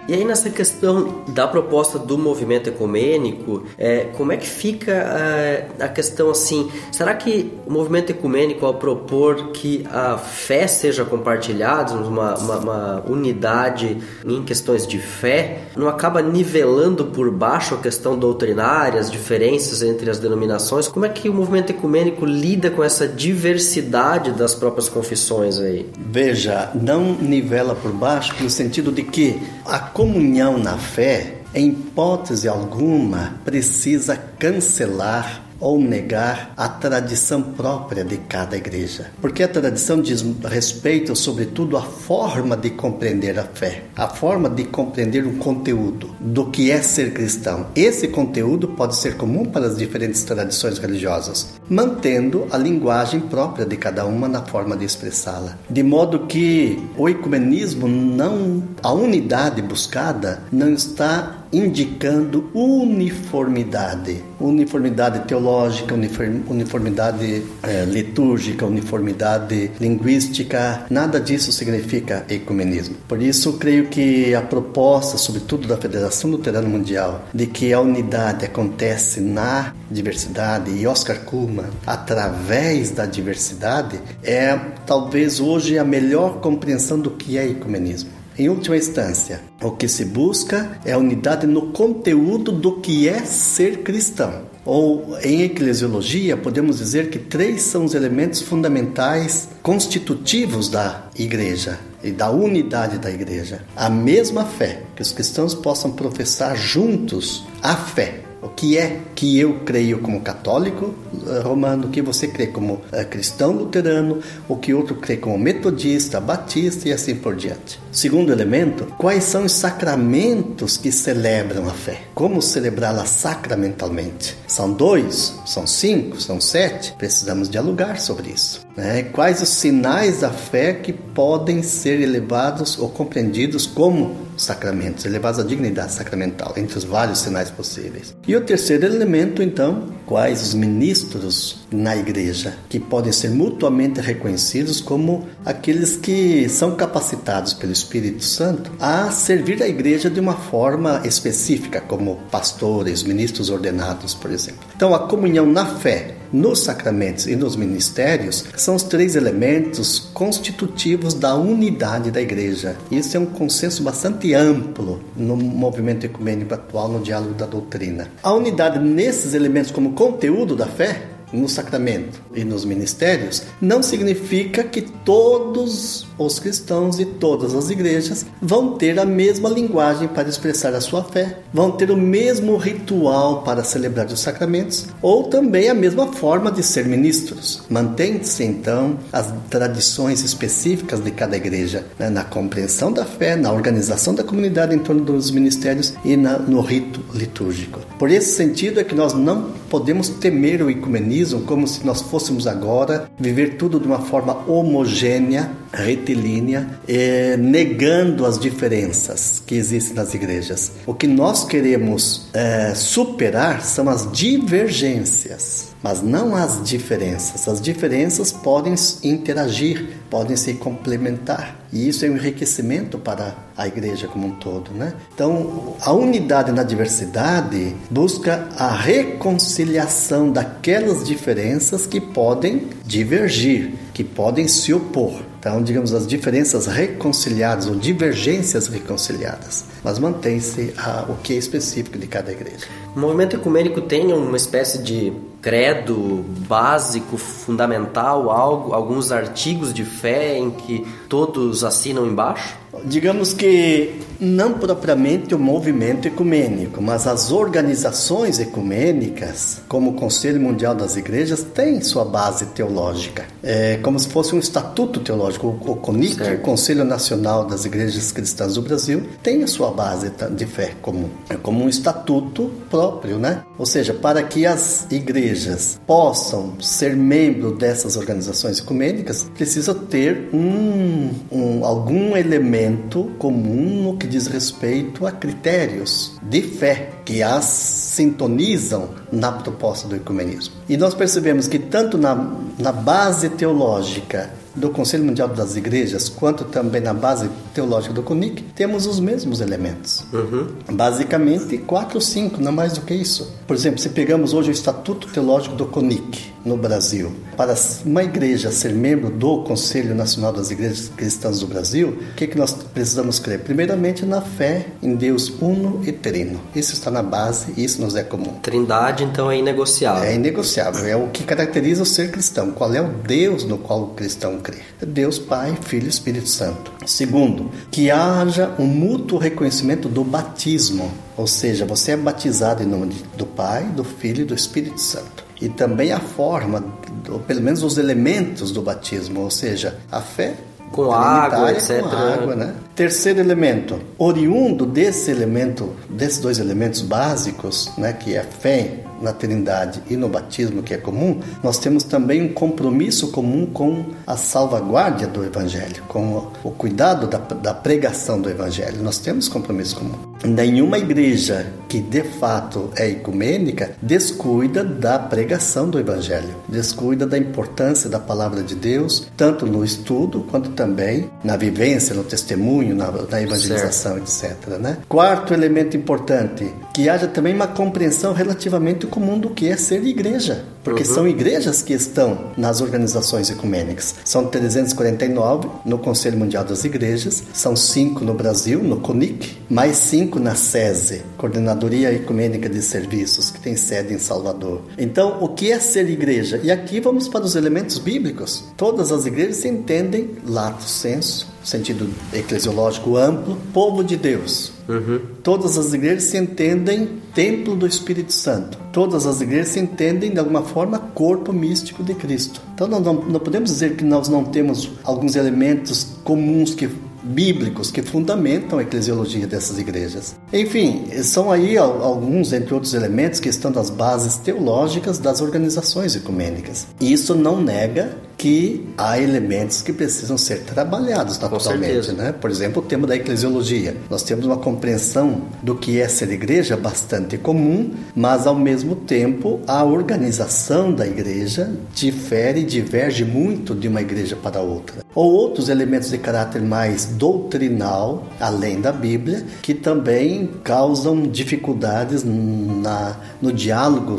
E 0.07 0.13
aí 0.13 0.23
nessa 0.23 0.49
questão 0.49 1.21
da 1.27 1.45
proposta 1.45 1.99
do 1.99 2.17
movimento 2.17 2.69
ecumênico, 2.69 3.63
é, 3.77 4.07
como 4.15 4.31
é 4.31 4.37
que 4.37 4.47
fica 4.47 5.69
a, 5.81 5.85
a, 5.85 5.89
questão 5.89 6.29
assim? 6.29 6.71
Será 6.93 7.13
que 7.13 7.51
o 7.65 7.71
movimento 7.71 8.09
ecumênico, 8.11 8.65
ao 8.65 8.75
propor 8.75 9.51
que 9.51 9.85
a 9.91 10.17
fé 10.17 10.65
seja 10.65 11.03
compartilhada, 11.03 11.93
uma, 11.93 12.37
uma, 12.37 12.57
uma 12.57 13.03
unidade 13.05 13.97
em 14.25 14.41
questões 14.43 14.87
de 14.87 14.97
fé, 14.97 15.63
não 15.75 15.89
acaba 15.89 16.21
nivelando 16.21 17.07
por 17.07 17.29
baixo 17.29 17.75
a 17.75 17.77
questão 17.77 18.17
doutrinária, 18.17 19.01
as 19.01 19.11
diferenças 19.11 19.81
entre 19.81 20.09
as 20.09 20.19
denominações? 20.19 20.87
Como 20.87 21.05
é 21.05 21.09
que 21.09 21.27
o 21.27 21.33
movimento 21.33 21.71
ecumênico 21.71 22.25
lida 22.25 22.71
com 22.71 22.81
essa 22.81 23.09
diversidade 23.09 24.31
das 24.31 24.55
próprias 24.55 24.87
confissões 24.87 25.59
aí? 25.59 25.89
Veja, 25.99 26.71
não 26.73 27.13
nivela 27.13 27.75
por 27.75 27.91
baixo 27.91 28.33
no 28.41 28.49
sentido 28.49 28.89
de 28.89 29.03
que 29.03 29.41
a 29.65 29.96
comunhão 29.97 30.59
na 30.59 30.77
fé, 30.77 31.37
em 31.55 31.69
hipótese 31.69 32.47
alguma, 32.47 33.33
precisa 33.43 34.15
cancelar 34.15 35.41
ou 35.59 35.79
negar 35.79 36.53
a 36.55 36.67
tradição 36.67 37.41
própria 37.41 38.03
de 38.03 38.17
cada 38.17 38.57
igreja. 38.57 39.11
Porque 39.21 39.43
a 39.43 39.47
tradição 39.47 40.01
diz 40.01 40.23
respeito, 40.43 41.15
sobretudo, 41.15 41.77
à 41.77 41.81
forma 41.81 42.55
de 42.55 42.69
compreender 42.71 43.39
a 43.39 43.43
fé, 43.43 43.83
a 43.95 44.07
forma 44.07 44.49
de 44.49 44.63
compreender 44.65 45.25
o 45.25 45.37
conteúdo 45.37 46.15
do 46.19 46.47
que 46.47 46.71
é 46.71 46.81
ser 46.81 47.13
cristão. 47.13 47.67
Esse 47.75 48.07
conteúdo 48.07 48.69
pode 48.69 48.95
ser 48.95 49.15
comum 49.17 49.45
para 49.45 49.67
as 49.67 49.77
diferentes 49.77 50.23
tradições 50.23 50.77
religiosas, 50.77 51.53
mantendo 51.69 52.47
a 52.51 52.57
linguagem 52.57 53.19
própria 53.19 53.65
de 53.65 53.77
cada 53.77 54.05
uma 54.05 54.27
na 54.27 54.41
forma 54.43 54.75
de 54.75 54.85
expressá-la. 54.85 55.57
De 55.69 55.83
modo 55.83 56.27
que 56.27 56.81
o 56.97 57.09
ecumenismo 57.09 57.87
não, 57.87 58.63
a 58.81 58.91
unidade 58.91 59.61
buscada 59.61 60.43
não 60.51 60.73
está 60.73 61.46
indicando 61.57 62.49
uniformidade, 62.53 64.23
uniformidade 64.39 65.27
teológica, 65.27 65.95
uniformidade 65.95 67.43
é, 67.63 67.85
litúrgica, 67.85 68.65
uniformidade 68.65 69.71
linguística, 69.79 70.85
nada 70.89 71.19
disso 71.19 71.51
significa 71.51 72.25
ecumenismo. 72.29 72.95
Por 73.07 73.21
isso, 73.21 73.53
creio 73.53 73.87
que 73.87 74.35
a 74.35 74.41
proposta, 74.41 75.17
sobretudo 75.17 75.67
da 75.67 75.77
Federação 75.77 76.29
Luterana 76.29 76.67
Mundial, 76.67 77.25
de 77.33 77.47
que 77.47 77.73
a 77.73 77.81
unidade 77.81 78.45
acontece 78.45 79.19
na 79.19 79.73
diversidade 79.89 80.71
e 80.71 80.85
Oscar 80.85 81.19
Kuhlmann 81.21 81.69
através 81.85 82.91
da 82.91 83.05
diversidade 83.05 83.99
é 84.23 84.55
talvez 84.85 85.39
hoje 85.39 85.79
a 85.79 85.83
melhor 85.83 86.39
compreensão 86.39 86.99
do 86.99 87.11
que 87.11 87.37
é 87.37 87.47
ecumenismo. 87.47 88.16
Em 88.37 88.49
última 88.49 88.77
instância, 88.77 89.41
o 89.59 89.71
que 89.71 89.87
se 89.87 90.05
busca 90.05 90.79
é 90.85 90.91
a 90.93 90.97
unidade 90.99 91.47
no 91.47 91.71
conteúdo 91.71 92.51
do 92.51 92.73
que 92.79 93.09
é 93.09 93.25
ser 93.25 93.79
cristão. 93.79 94.43
Ou 94.63 95.17
em 95.23 95.41
eclesiologia, 95.41 96.37
podemos 96.37 96.77
dizer 96.77 97.09
que 97.09 97.17
três 97.17 97.63
são 97.63 97.85
os 97.85 97.95
elementos 97.95 98.41
fundamentais 98.41 99.49
constitutivos 99.63 100.69
da 100.69 101.07
igreja 101.17 101.79
e 102.03 102.11
da 102.11 102.29
unidade 102.29 102.99
da 102.99 103.09
igreja. 103.09 103.63
A 103.75 103.89
mesma 103.89 104.45
fé, 104.45 104.83
que 104.95 105.01
os 105.01 105.11
cristãos 105.11 105.55
possam 105.55 105.91
professar 105.91 106.55
juntos 106.55 107.43
a 107.63 107.75
fé 107.75 108.26
o 108.47 108.49
que 108.49 108.77
é 108.77 109.01
que 109.13 109.37
eu 109.37 109.59
creio 109.65 109.99
como 109.99 110.21
católico 110.21 110.95
eh, 111.27 111.39
romano, 111.41 111.87
o 111.87 111.89
que 111.89 112.01
você 112.01 112.29
crê 112.29 112.47
como 112.47 112.81
eh, 112.93 113.03
cristão 113.03 113.51
luterano, 113.51 114.21
o 114.47 114.55
que 114.55 114.73
outro 114.73 114.95
crê 114.95 115.17
como 115.17 115.37
metodista, 115.37 116.19
batista 116.21 116.87
e 116.87 116.93
assim 116.93 117.15
por 117.15 117.35
diante. 117.35 117.77
Segundo 117.91 118.31
elemento, 118.31 118.85
quais 118.97 119.25
são 119.25 119.43
os 119.43 119.51
sacramentos 119.51 120.77
que 120.77 120.91
celebram 120.93 121.67
a 121.67 121.73
fé? 121.73 122.03
Como 122.15 122.41
celebrá-la 122.41 123.05
sacramentalmente? 123.05 124.37
São 124.47 124.71
dois? 124.71 125.35
São 125.45 125.67
cinco? 125.67 126.21
São 126.21 126.39
sete? 126.39 126.93
Precisamos 126.97 127.49
dialogar 127.49 127.99
sobre 127.99 128.29
isso. 128.29 128.66
Né? 128.77 129.03
Quais 129.03 129.41
os 129.41 129.49
sinais 129.49 130.21
da 130.21 130.29
fé 130.29 130.73
que 130.73 130.93
podem 130.93 131.63
ser 131.63 131.99
elevados 131.99 132.77
ou 132.77 132.89
compreendidos 132.89 133.65
como 133.65 134.27
sacramentos, 134.37 135.03
elevados 135.05 135.39
à 135.39 135.43
dignidade 135.43 135.93
sacramental, 135.93 136.53
entre 136.55 136.77
os 136.77 136.83
vários 136.83 137.19
sinais 137.19 137.49
possíveis. 137.49 138.15
E 138.27 138.35
o 138.35 138.41
terceiro 138.41 138.85
elemento, 138.85 139.41
então, 139.41 139.87
quais 140.05 140.43
os 140.43 140.53
ministros 140.53 141.65
na 141.71 141.97
igreja 141.97 142.55
que 142.69 142.79
podem 142.79 143.11
ser 143.11 143.31
mutuamente 143.31 143.99
reconhecidos 143.99 144.79
como 144.79 145.27
aqueles 145.43 145.97
que 145.97 146.47
são 146.47 146.75
capacitados 146.75 147.53
pelo 147.53 147.71
Espírito 147.71 148.23
Santo 148.23 148.71
a 148.79 149.09
servir 149.09 149.61
a 149.63 149.67
igreja 149.67 150.09
de 150.09 150.19
uma 150.19 150.35
forma 150.35 151.01
específica, 151.03 151.81
como 151.81 152.19
pastores, 152.29 153.03
ministros 153.03 153.49
ordenados, 153.49 154.13
por 154.13 154.31
exemplo. 154.31 154.59
Então, 154.75 154.93
a 154.93 154.99
comunhão 154.99 155.45
na 155.45 155.65
fé 155.65 156.16
nos 156.31 156.59
sacramentos 156.59 157.27
e 157.27 157.35
nos 157.35 157.55
ministérios 157.55 158.45
são 158.55 158.75
os 158.75 158.83
três 158.83 159.15
elementos 159.15 159.99
constitutivos 160.13 161.13
da 161.13 161.35
unidade 161.35 162.11
da 162.11 162.21
igreja. 162.21 162.75
Isso 162.91 163.17
é 163.17 163.19
um 163.19 163.25
consenso 163.25 163.83
bastante 163.83 164.33
amplo 164.33 165.01
no 165.15 165.35
movimento 165.35 166.05
ecumênico 166.05 166.53
atual, 166.53 166.89
no 166.89 166.99
diálogo 166.99 167.33
da 167.33 167.45
doutrina. 167.45 168.09
A 168.21 168.33
unidade 168.33 168.79
nesses 168.79 169.33
elementos 169.33 169.71
como 169.71 169.93
conteúdo 169.93 170.55
da 170.55 170.65
fé 170.65 171.16
no 171.31 171.49
sacramento 171.49 172.21
e 172.33 172.43
nos 172.43 172.63
ministérios, 172.63 173.43
não 173.61 173.83
significa 173.83 174.63
que 174.63 174.81
todos 174.81 176.07
os 176.17 176.39
cristãos 176.39 176.99
e 176.99 177.05
todas 177.05 177.53
as 177.53 177.69
igrejas 177.69 178.25
vão 178.41 178.77
ter 178.77 178.99
a 178.99 179.05
mesma 179.05 179.49
linguagem 179.49 180.07
para 180.07 180.29
expressar 180.29 180.73
a 180.73 180.81
sua 180.81 181.03
fé, 181.03 181.39
vão 181.53 181.71
ter 181.71 181.91
o 181.91 181.97
mesmo 181.97 182.55
ritual 182.57 183.43
para 183.43 183.63
celebrar 183.63 184.07
os 184.07 184.19
sacramentos 184.19 184.87
ou 185.01 185.25
também 185.25 185.69
a 185.69 185.73
mesma 185.73 186.07
forma 186.13 186.51
de 186.51 186.63
ser 186.63 186.85
ministros. 186.85 187.63
Mantém-se 187.69 188.43
então 188.43 188.97
as 189.11 189.33
tradições 189.49 190.23
específicas 190.23 191.01
de 191.01 191.11
cada 191.11 191.35
igreja 191.35 191.85
né, 191.99 192.09
na 192.09 192.23
compreensão 192.23 192.91
da 192.91 193.05
fé, 193.05 193.35
na 193.35 193.51
organização 193.51 194.15
da 194.15 194.23
comunidade 194.23 194.73
em 194.73 194.79
torno 194.79 195.03
dos 195.03 195.29
ministérios 195.31 195.93
e 196.03 196.15
na, 196.15 196.39
no 196.39 196.61
rito 196.61 197.03
litúrgico. 197.13 197.81
Por 197.99 198.09
esse 198.09 198.35
sentido 198.35 198.79
é 198.79 198.83
que 198.83 198.95
nós 198.95 199.13
não 199.13 199.51
podemos 199.69 200.09
temer 200.09 200.61
o 200.61 200.69
ecumenismo 200.69 201.16
como 201.41 201.67
se 201.67 201.85
nós 201.85 202.01
fôssemos 202.01 202.47
agora 202.47 203.09
viver 203.19 203.57
tudo 203.57 203.79
de 203.79 203.87
uma 203.87 203.99
forma 203.99 204.43
homogênea 204.47 205.51
retilínea, 205.71 206.67
é, 206.87 207.37
negando 207.37 208.25
as 208.25 208.39
diferenças 208.39 209.41
que 209.45 209.55
existem 209.55 209.95
nas 209.95 210.13
igrejas. 210.13 210.71
O 210.85 210.93
que 210.93 211.07
nós 211.07 211.43
queremos 211.43 212.27
é, 212.33 212.73
superar 212.75 213.63
são 213.63 213.89
as 213.89 214.11
divergências 214.11 215.67
mas 215.81 216.01
não 216.01 216.35
as 216.35 216.61
diferenças. 216.63 217.47
As 217.47 217.61
diferenças 217.61 218.31
podem 218.31 218.75
interagir, 219.03 219.87
podem 220.09 220.35
se 220.35 220.55
complementar. 220.55 221.55
E 221.71 221.87
isso 221.87 222.05
é 222.05 222.09
um 222.09 222.15
enriquecimento 222.15 222.97
para 222.97 223.35
a 223.55 223.67
igreja 223.67 224.07
como 224.07 224.27
um 224.27 224.31
todo, 224.31 224.71
né? 224.71 224.93
Então, 225.13 225.75
a 225.81 225.91
unidade 225.91 226.51
na 226.51 226.63
diversidade 226.63 227.75
busca 227.89 228.47
a 228.57 228.69
reconciliação 228.71 230.31
daquelas 230.31 231.05
diferenças 231.05 231.85
que 231.85 231.99
podem 231.99 232.67
divergir, 232.85 233.73
que 233.93 234.03
podem 234.03 234.47
se 234.47 234.73
opor. 234.73 235.21
Então, 235.39 235.61
digamos, 235.61 235.93
as 235.93 236.07
diferenças 236.07 236.65
reconciliadas 236.65 237.67
ou 237.67 237.75
divergências 237.75 238.67
reconciliadas, 238.67 239.65
mas 239.83 239.99
mantém-se 239.99 240.73
o 241.07 241.13
que 241.15 241.33
é 241.33 241.37
específico 241.37 241.97
de 241.97 242.07
cada 242.07 242.31
igreja. 242.31 242.65
O 242.95 242.99
movimento 242.99 243.35
ecumênico 243.35 243.81
tem 243.81 244.11
uma 244.11 244.35
espécie 244.35 244.79
de 244.79 245.13
credo 245.47 246.25
básico, 246.45 247.15
fundamental, 247.15 248.29
algo, 248.29 248.73
alguns 248.73 249.13
artigos 249.13 249.73
de 249.73 249.85
fé 249.85 250.37
em 250.37 250.51
que 250.51 250.85
todos 251.07 251.63
assinam 251.63 252.05
embaixo? 252.05 252.53
Digamos 252.83 253.33
que 253.33 254.01
não 254.19 254.53
propriamente 254.53 255.33
o 255.33 255.39
movimento 255.39 256.07
ecumênico, 256.07 256.81
mas 256.81 257.07
as 257.07 257.31
organizações 257.31 258.39
ecumênicas, 258.39 259.61
como 259.69 259.91
o 259.91 259.93
Conselho 259.93 260.39
Mundial 260.39 260.75
das 260.75 260.97
Igrejas, 260.97 261.43
têm 261.43 261.81
sua 261.81 262.03
base 262.03 262.47
teológica. 262.47 263.25
É 263.41 263.77
como 263.77 263.97
se 263.97 264.07
fosse 264.09 264.35
um 264.35 264.39
estatuto 264.39 264.99
teológico. 264.99 265.47
O 265.47 265.75
CONIC, 265.77 266.21
o 266.21 266.39
Conselho 266.39 266.83
Nacional 266.83 267.45
das 267.45 267.65
Igrejas 267.65 268.11
Cristãs 268.11 268.55
do 268.55 268.61
Brasil, 268.61 269.03
tem 269.23 269.43
a 269.43 269.47
sua 269.47 269.71
base 269.71 270.11
de 270.31 270.45
fé 270.45 270.73
comum. 270.81 271.09
É 271.29 271.35
como 271.35 271.63
um 271.63 271.69
estatuto 271.69 272.51
próprio, 272.69 273.17
né? 273.17 273.43
Ou 273.57 273.65
seja, 273.65 273.93
para 273.93 274.21
que 274.21 274.45
as 274.45 274.85
igrejas 274.91 275.36
possam 275.85 276.59
ser 276.61 276.95
membro 276.95 277.55
dessas 277.55 277.95
organizações 277.97 278.59
ecumênicas, 278.59 279.29
precisa 279.35 279.73
ter 279.73 280.29
um, 280.33 281.11
um 281.31 281.65
algum 281.65 282.15
elemento 282.15 283.11
comum 283.17 283.83
no 283.83 283.97
que 283.97 284.07
diz 284.07 284.27
respeito 284.27 285.05
a 285.05 285.11
critérios 285.11 286.17
de 286.21 286.41
fé 286.41 286.89
que 287.05 287.21
as 287.21 287.45
sintonizam 287.45 288.89
na 289.11 289.31
proposta 289.31 289.87
do 289.87 289.95
ecumenismo. 289.95 290.55
E 290.67 290.77
nós 290.77 290.93
percebemos 290.93 291.47
que 291.47 291.59
tanto 291.59 291.97
na, 291.97 292.15
na 292.57 292.71
base 292.71 293.29
teológica 293.29 294.31
do 294.57 294.71
Conselho 294.71 295.03
Mundial 295.03 295.27
das 295.29 295.55
Igrejas, 295.55 296.09
quanto 296.09 296.43
também 296.45 296.81
na 296.81 296.93
base 296.93 297.29
teológica 297.53 297.93
do 297.93 298.01
CONIC, 298.01 298.41
temos 298.55 298.87
os 298.87 298.99
mesmos 298.99 299.39
elementos. 299.39 300.03
Uhum. 300.11 300.47
Basicamente, 300.71 301.57
quatro 301.59 301.95
ou 301.95 302.01
cinco, 302.01 302.41
não 302.41 302.51
mais 302.51 302.73
do 302.73 302.81
que 302.81 302.93
isso. 302.93 303.31
Por 303.45 303.55
exemplo, 303.55 303.79
se 303.79 303.89
pegamos 303.89 304.33
hoje 304.33 304.49
o 304.49 304.51
Estatuto 304.51 305.07
Teológico 305.07 305.55
do 305.55 305.65
CONIC 305.67 306.33
no 306.45 306.57
Brasil, 306.57 307.11
para 307.35 307.55
uma 307.85 308.03
igreja 308.03 308.51
ser 308.51 308.73
membro 308.73 309.09
do 309.09 309.43
Conselho 309.43 309.93
Nacional 309.93 310.33
das 310.33 310.49
Igrejas 310.49 310.89
Cristãs 310.95 311.39
do 311.39 311.47
Brasil, 311.47 311.99
o 312.11 312.15
que, 312.15 312.27
que 312.27 312.37
nós 312.37 312.51
precisamos 312.51 313.19
crer? 313.19 313.39
Primeiramente, 313.39 314.05
na 314.05 314.21
fé 314.21 314.67
em 314.81 314.95
Deus 314.95 315.29
uno 315.41 315.81
e 315.85 315.91
trino. 315.91 316.39
Isso 316.55 316.73
está 316.73 316.89
na 316.89 317.03
base 317.03 317.53
e 317.55 317.63
isso 317.63 317.81
nos 317.81 317.95
é 317.95 318.03
comum. 318.03 318.39
Trindade, 318.41 319.03
então, 319.03 319.29
é 319.29 319.37
inegociável. 319.37 320.03
É 320.03 320.15
inegociável. 320.15 320.85
É 320.85 320.95
o 320.95 321.09
que 321.09 321.23
caracteriza 321.23 321.83
o 321.83 321.85
ser 321.85 322.11
cristão. 322.11 322.51
Qual 322.51 322.73
é 322.73 322.81
o 322.81 322.87
Deus 322.87 323.43
no 323.43 323.57
qual 323.57 323.83
o 323.83 323.87
cristão 323.89 324.39
crê? 324.39 324.57
É 324.81 324.85
Deus 324.85 325.19
Pai, 325.19 325.57
Filho 325.61 325.85
e 325.85 325.89
Espírito 325.89 326.29
Santo. 326.29 326.71
Segundo, 326.85 327.51
que 327.69 327.91
haja 327.91 328.51
um 328.57 328.65
mútuo 328.65 329.19
reconhecimento 329.19 329.87
do 329.89 330.03
batismo. 330.03 330.91
Ou 331.15 331.27
seja, 331.27 331.65
você 331.65 331.91
é 331.91 331.97
batizado 331.97 332.63
em 332.63 332.65
nome 332.65 332.95
do 333.17 333.25
Pai, 333.25 333.63
do 333.65 333.83
Filho 333.83 334.21
e 334.21 334.25
do 334.25 334.33
Espírito 334.33 334.79
Santo 334.79 335.26
e 335.41 335.49
também 335.49 335.91
a 335.91 335.99
forma, 335.99 336.63
ou 337.09 337.19
pelo 337.19 337.41
menos 337.41 337.63
os 337.63 337.77
elementos 337.77 338.51
do 338.51 338.61
batismo, 338.61 339.21
ou 339.21 339.29
seja, 339.29 339.77
a 339.91 340.01
fé 340.01 340.35
com 340.71 340.91
água, 340.91 341.51
etc. 341.51 341.81
Com 341.81 341.95
água, 341.95 342.35
né? 342.35 342.53
Terceiro 342.75 343.19
elemento, 343.19 343.79
oriundo 343.97 344.65
desse 344.65 345.09
elemento, 345.11 345.73
desses 345.89 346.19
dois 346.19 346.39
elementos 346.39 346.81
básicos, 346.81 347.71
né, 347.77 347.93
que 347.93 348.15
é 348.15 348.19
a 348.19 348.23
fé 348.23 348.83
na 349.01 349.13
Trindade 349.13 349.81
e 349.89 349.95
no 349.95 350.09
batismo, 350.09 350.63
que 350.63 350.73
é 350.73 350.77
comum, 350.77 351.19
nós 351.43 351.57
temos 351.57 351.83
também 351.83 352.21
um 352.21 352.33
compromisso 352.33 353.11
comum 353.11 353.45
com 353.45 353.85
a 354.05 354.15
salvaguarda 354.15 355.07
do 355.07 355.23
Evangelho, 355.23 355.83
com 355.87 356.31
o 356.43 356.51
cuidado 356.51 357.07
da, 357.07 357.17
da 357.17 357.53
pregação 357.53 358.19
do 358.19 358.29
Evangelho. 358.29 358.81
Nós 358.81 358.97
temos 358.97 359.27
compromisso 359.27 359.75
comum. 359.77 359.95
Nenhuma 360.23 360.79
igreja 360.79 361.53
que 361.69 361.79
de 361.79 362.03
fato 362.03 362.71
é 362.75 362.89
ecumênica 362.89 363.71
descuida 363.81 364.63
da 364.63 364.97
pregação 364.97 365.69
do 365.69 365.79
Evangelho, 365.79 366.35
descuida 366.47 367.05
da 367.05 367.17
importância 367.17 367.89
da 367.89 367.99
palavra 367.99 368.41
de 368.41 368.55
Deus, 368.55 369.07
tanto 369.15 369.45
no 369.45 369.63
estudo 369.63 370.21
quanto 370.29 370.51
também 370.51 371.09
na 371.23 371.37
vivência, 371.37 371.95
no 371.95 372.03
testemunho, 372.03 372.75
na, 372.75 372.91
na 372.91 373.21
evangelização, 373.21 374.05
certo. 374.05 374.49
etc. 374.49 374.59
Né? 374.59 374.77
Quarto 374.87 375.33
elemento 375.33 375.77
importante, 375.77 376.51
que 376.77 376.87
haja 376.87 377.07
também 377.07 377.33
uma 377.33 377.47
compreensão 377.47 378.13
relativamente 378.13 378.85
comum 378.85 379.17
do 379.17 379.31
que 379.31 379.47
é 379.47 379.57
ser 379.57 379.83
igreja 379.83 380.45
porque 380.67 380.83
uhum. 380.83 380.95
são 380.95 381.07
igrejas 381.07 381.61
que 381.61 381.71
estão 381.71 382.31
nas 382.35 382.59
organizações 382.59 383.29
ecumênicas. 383.29 383.95
São 384.03 384.25
349 384.27 385.47
no 385.63 385.79
Conselho 385.79 386.17
Mundial 386.17 386.43
das 386.43 386.65
Igrejas, 386.65 387.23
são 387.33 387.55
cinco 387.55 388.03
no 388.03 388.13
Brasil, 388.13 388.61
no 388.61 388.81
CONIC, 388.81 389.37
mais 389.49 389.77
cinco 389.77 390.19
na 390.19 390.35
SESE, 390.35 391.03
Coordenadoria 391.17 391.93
Ecumênica 391.93 392.49
de 392.49 392.61
Serviços, 392.61 393.31
que 393.31 393.39
tem 393.39 393.55
sede 393.55 393.93
em 393.93 393.97
Salvador. 393.97 394.61
Então, 394.77 395.19
o 395.21 395.29
que 395.29 395.53
é 395.53 395.59
ser 395.59 395.89
igreja? 395.89 396.41
E 396.43 396.51
aqui 396.51 396.81
vamos 396.81 397.07
para 397.07 397.23
os 397.23 397.37
elementos 397.37 397.79
bíblicos. 397.79 398.43
Todas 398.57 398.91
as 398.91 399.05
igrejas 399.05 399.45
entendem 399.45 400.15
lato 400.27 400.63
senso, 400.63 401.33
sentido 401.47 401.89
eclesiológico 402.13 402.97
amplo, 402.97 403.37
povo 403.53 403.83
de 403.83 403.95
Deus. 403.95 404.51
Uhum. 404.67 404.99
Todas 405.23 405.57
as 405.57 405.73
igrejas 405.73 406.03
se 406.03 406.17
entendem 406.17 406.89
templo 407.13 407.55
do 407.55 407.65
Espírito 407.65 408.11
Santo. 408.11 408.57
Todas 408.73 409.05
as 409.05 409.21
igrejas 409.21 409.49
se 409.49 409.59
entendem 409.59 410.11
de 410.11 410.19
alguma 410.19 410.43
forma 410.43 410.77
corpo 410.77 411.31
místico 411.31 411.83
de 411.83 411.93
Cristo. 411.93 412.41
Então 412.53 412.67
não, 412.67 412.81
não, 412.81 412.93
não 412.93 413.19
podemos 413.19 413.49
dizer 413.49 413.77
que 413.77 413.85
nós 413.85 414.09
não 414.09 414.25
temos 414.25 414.71
alguns 414.83 415.15
elementos 415.15 415.87
comuns 416.03 416.53
que 416.53 416.69
bíblicos 417.01 417.71
que 417.71 417.81
fundamentam 417.81 418.59
a 418.59 418.63
eclesiologia 418.63 419.25
dessas 419.25 419.57
igrejas. 419.57 420.17
Enfim, 420.33 420.87
são 421.03 421.31
aí 421.31 421.57
alguns, 421.57 422.33
entre 422.33 422.53
outros 422.53 422.73
elementos, 422.73 423.21
que 423.21 423.29
estão 423.29 423.49
nas 423.49 423.69
bases 423.69 424.17
teológicas 424.17 424.99
das 424.99 425.21
organizações 425.21 425.95
ecumênicas. 425.95 426.67
E 426.81 426.91
isso 426.91 427.15
não 427.15 427.41
nega 427.41 427.95
que 428.17 428.67
há 428.77 428.99
elementos 428.99 429.61
que 429.61 429.71
precisam 429.71 430.17
ser 430.17 430.41
trabalhados 430.41 431.19
naturalmente, 431.19 431.91
né? 431.91 432.11
Por 432.11 432.31
exemplo, 432.31 432.63
o 432.63 432.65
tema 432.65 432.87
da 432.87 432.95
eclesiologia. 432.95 433.77
Nós 433.89 434.01
temos 434.01 434.25
uma 434.25 434.37
compreensão 434.37 435.21
do 435.43 435.55
que 435.55 435.79
é 435.79 435.87
ser 435.87 436.09
igreja 436.11 436.57
bastante 436.57 437.17
comum, 437.17 437.71
mas 437.95 438.25
ao 438.25 438.35
mesmo 438.35 438.75
tempo 438.75 439.39
a 439.45 439.63
organização 439.63 440.73
da 440.73 440.87
igreja 440.87 441.51
difere 441.73 442.41
e 442.41 442.43
diverge 442.43 443.05
muito 443.05 443.53
de 443.53 443.67
uma 443.67 443.81
igreja 443.81 444.15
para 444.15 444.41
outra. 444.41 444.85
Ou 444.95 445.11
outros 445.11 445.47
elementos 445.47 445.91
de 445.91 445.97
caráter 445.99 446.41
mais 446.41 446.85
doutrinal, 446.85 448.07
além 448.19 448.59
da 448.59 448.71
Bíblia, 448.71 449.23
que 449.43 449.53
também 449.53 450.31
causam 450.43 451.03
dificuldades 451.03 452.03
na, 452.03 452.95
no 453.21 453.31
diálogo 453.31 453.97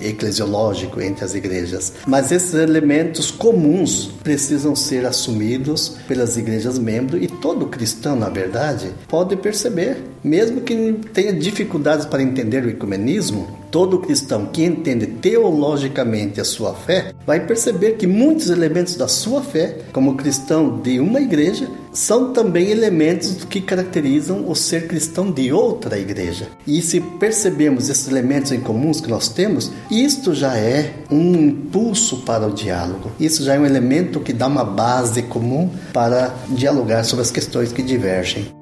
eclesiológico 0.00 1.00
entre 1.00 1.24
as 1.24 1.34
igrejas. 1.34 1.92
Mas 2.06 2.30
esses 2.30 2.54
elementos 2.54 3.32
comuns 3.48 4.10
precisam 4.22 4.76
ser 4.76 5.06
assumidos 5.06 5.96
pelas 6.06 6.36
igrejas 6.36 6.78
membros 6.78 7.22
e 7.22 7.26
todo 7.26 7.64
cristão, 7.64 8.14
na 8.14 8.28
verdade, 8.28 8.90
pode 9.08 9.36
perceber, 9.36 10.04
mesmo 10.22 10.60
que 10.60 10.92
tenha 11.14 11.32
dificuldades 11.32 12.04
para 12.04 12.22
entender 12.22 12.62
o 12.62 12.68
ecumenismo, 12.68 13.48
todo 13.70 14.00
cristão 14.00 14.44
que 14.44 14.62
entende 14.62 15.06
teologicamente 15.06 16.42
a 16.42 16.44
sua 16.44 16.74
fé 16.74 17.14
vai 17.26 17.40
perceber 17.46 17.92
que 17.92 18.06
muitos 18.06 18.50
elementos 18.50 18.96
da 18.96 19.08
sua 19.08 19.40
fé, 19.40 19.78
como 19.94 20.16
cristão 20.16 20.78
de 20.82 21.00
uma 21.00 21.18
igreja, 21.18 21.70
são 21.98 22.32
também 22.32 22.70
elementos 22.70 23.44
que 23.44 23.60
caracterizam 23.60 24.48
o 24.48 24.54
ser 24.54 24.86
cristão 24.86 25.32
de 25.32 25.52
outra 25.52 25.98
igreja. 25.98 26.46
E 26.64 26.80
se 26.80 27.00
percebemos 27.00 27.88
esses 27.88 28.06
elementos 28.06 28.52
em 28.52 28.60
comuns 28.60 29.00
que 29.00 29.10
nós 29.10 29.28
temos, 29.28 29.72
isto 29.90 30.32
já 30.32 30.56
é 30.56 30.94
um 31.10 31.34
impulso 31.34 32.18
para 32.18 32.46
o 32.46 32.52
diálogo. 32.52 33.10
Isso 33.18 33.42
já 33.42 33.54
é 33.54 33.58
um 33.58 33.66
elemento 33.66 34.20
que 34.20 34.32
dá 34.32 34.46
uma 34.46 34.64
base 34.64 35.22
comum 35.22 35.68
para 35.92 36.32
dialogar 36.50 37.02
sobre 37.02 37.24
as 37.24 37.32
questões 37.32 37.72
que 37.72 37.82
divergem. 37.82 38.57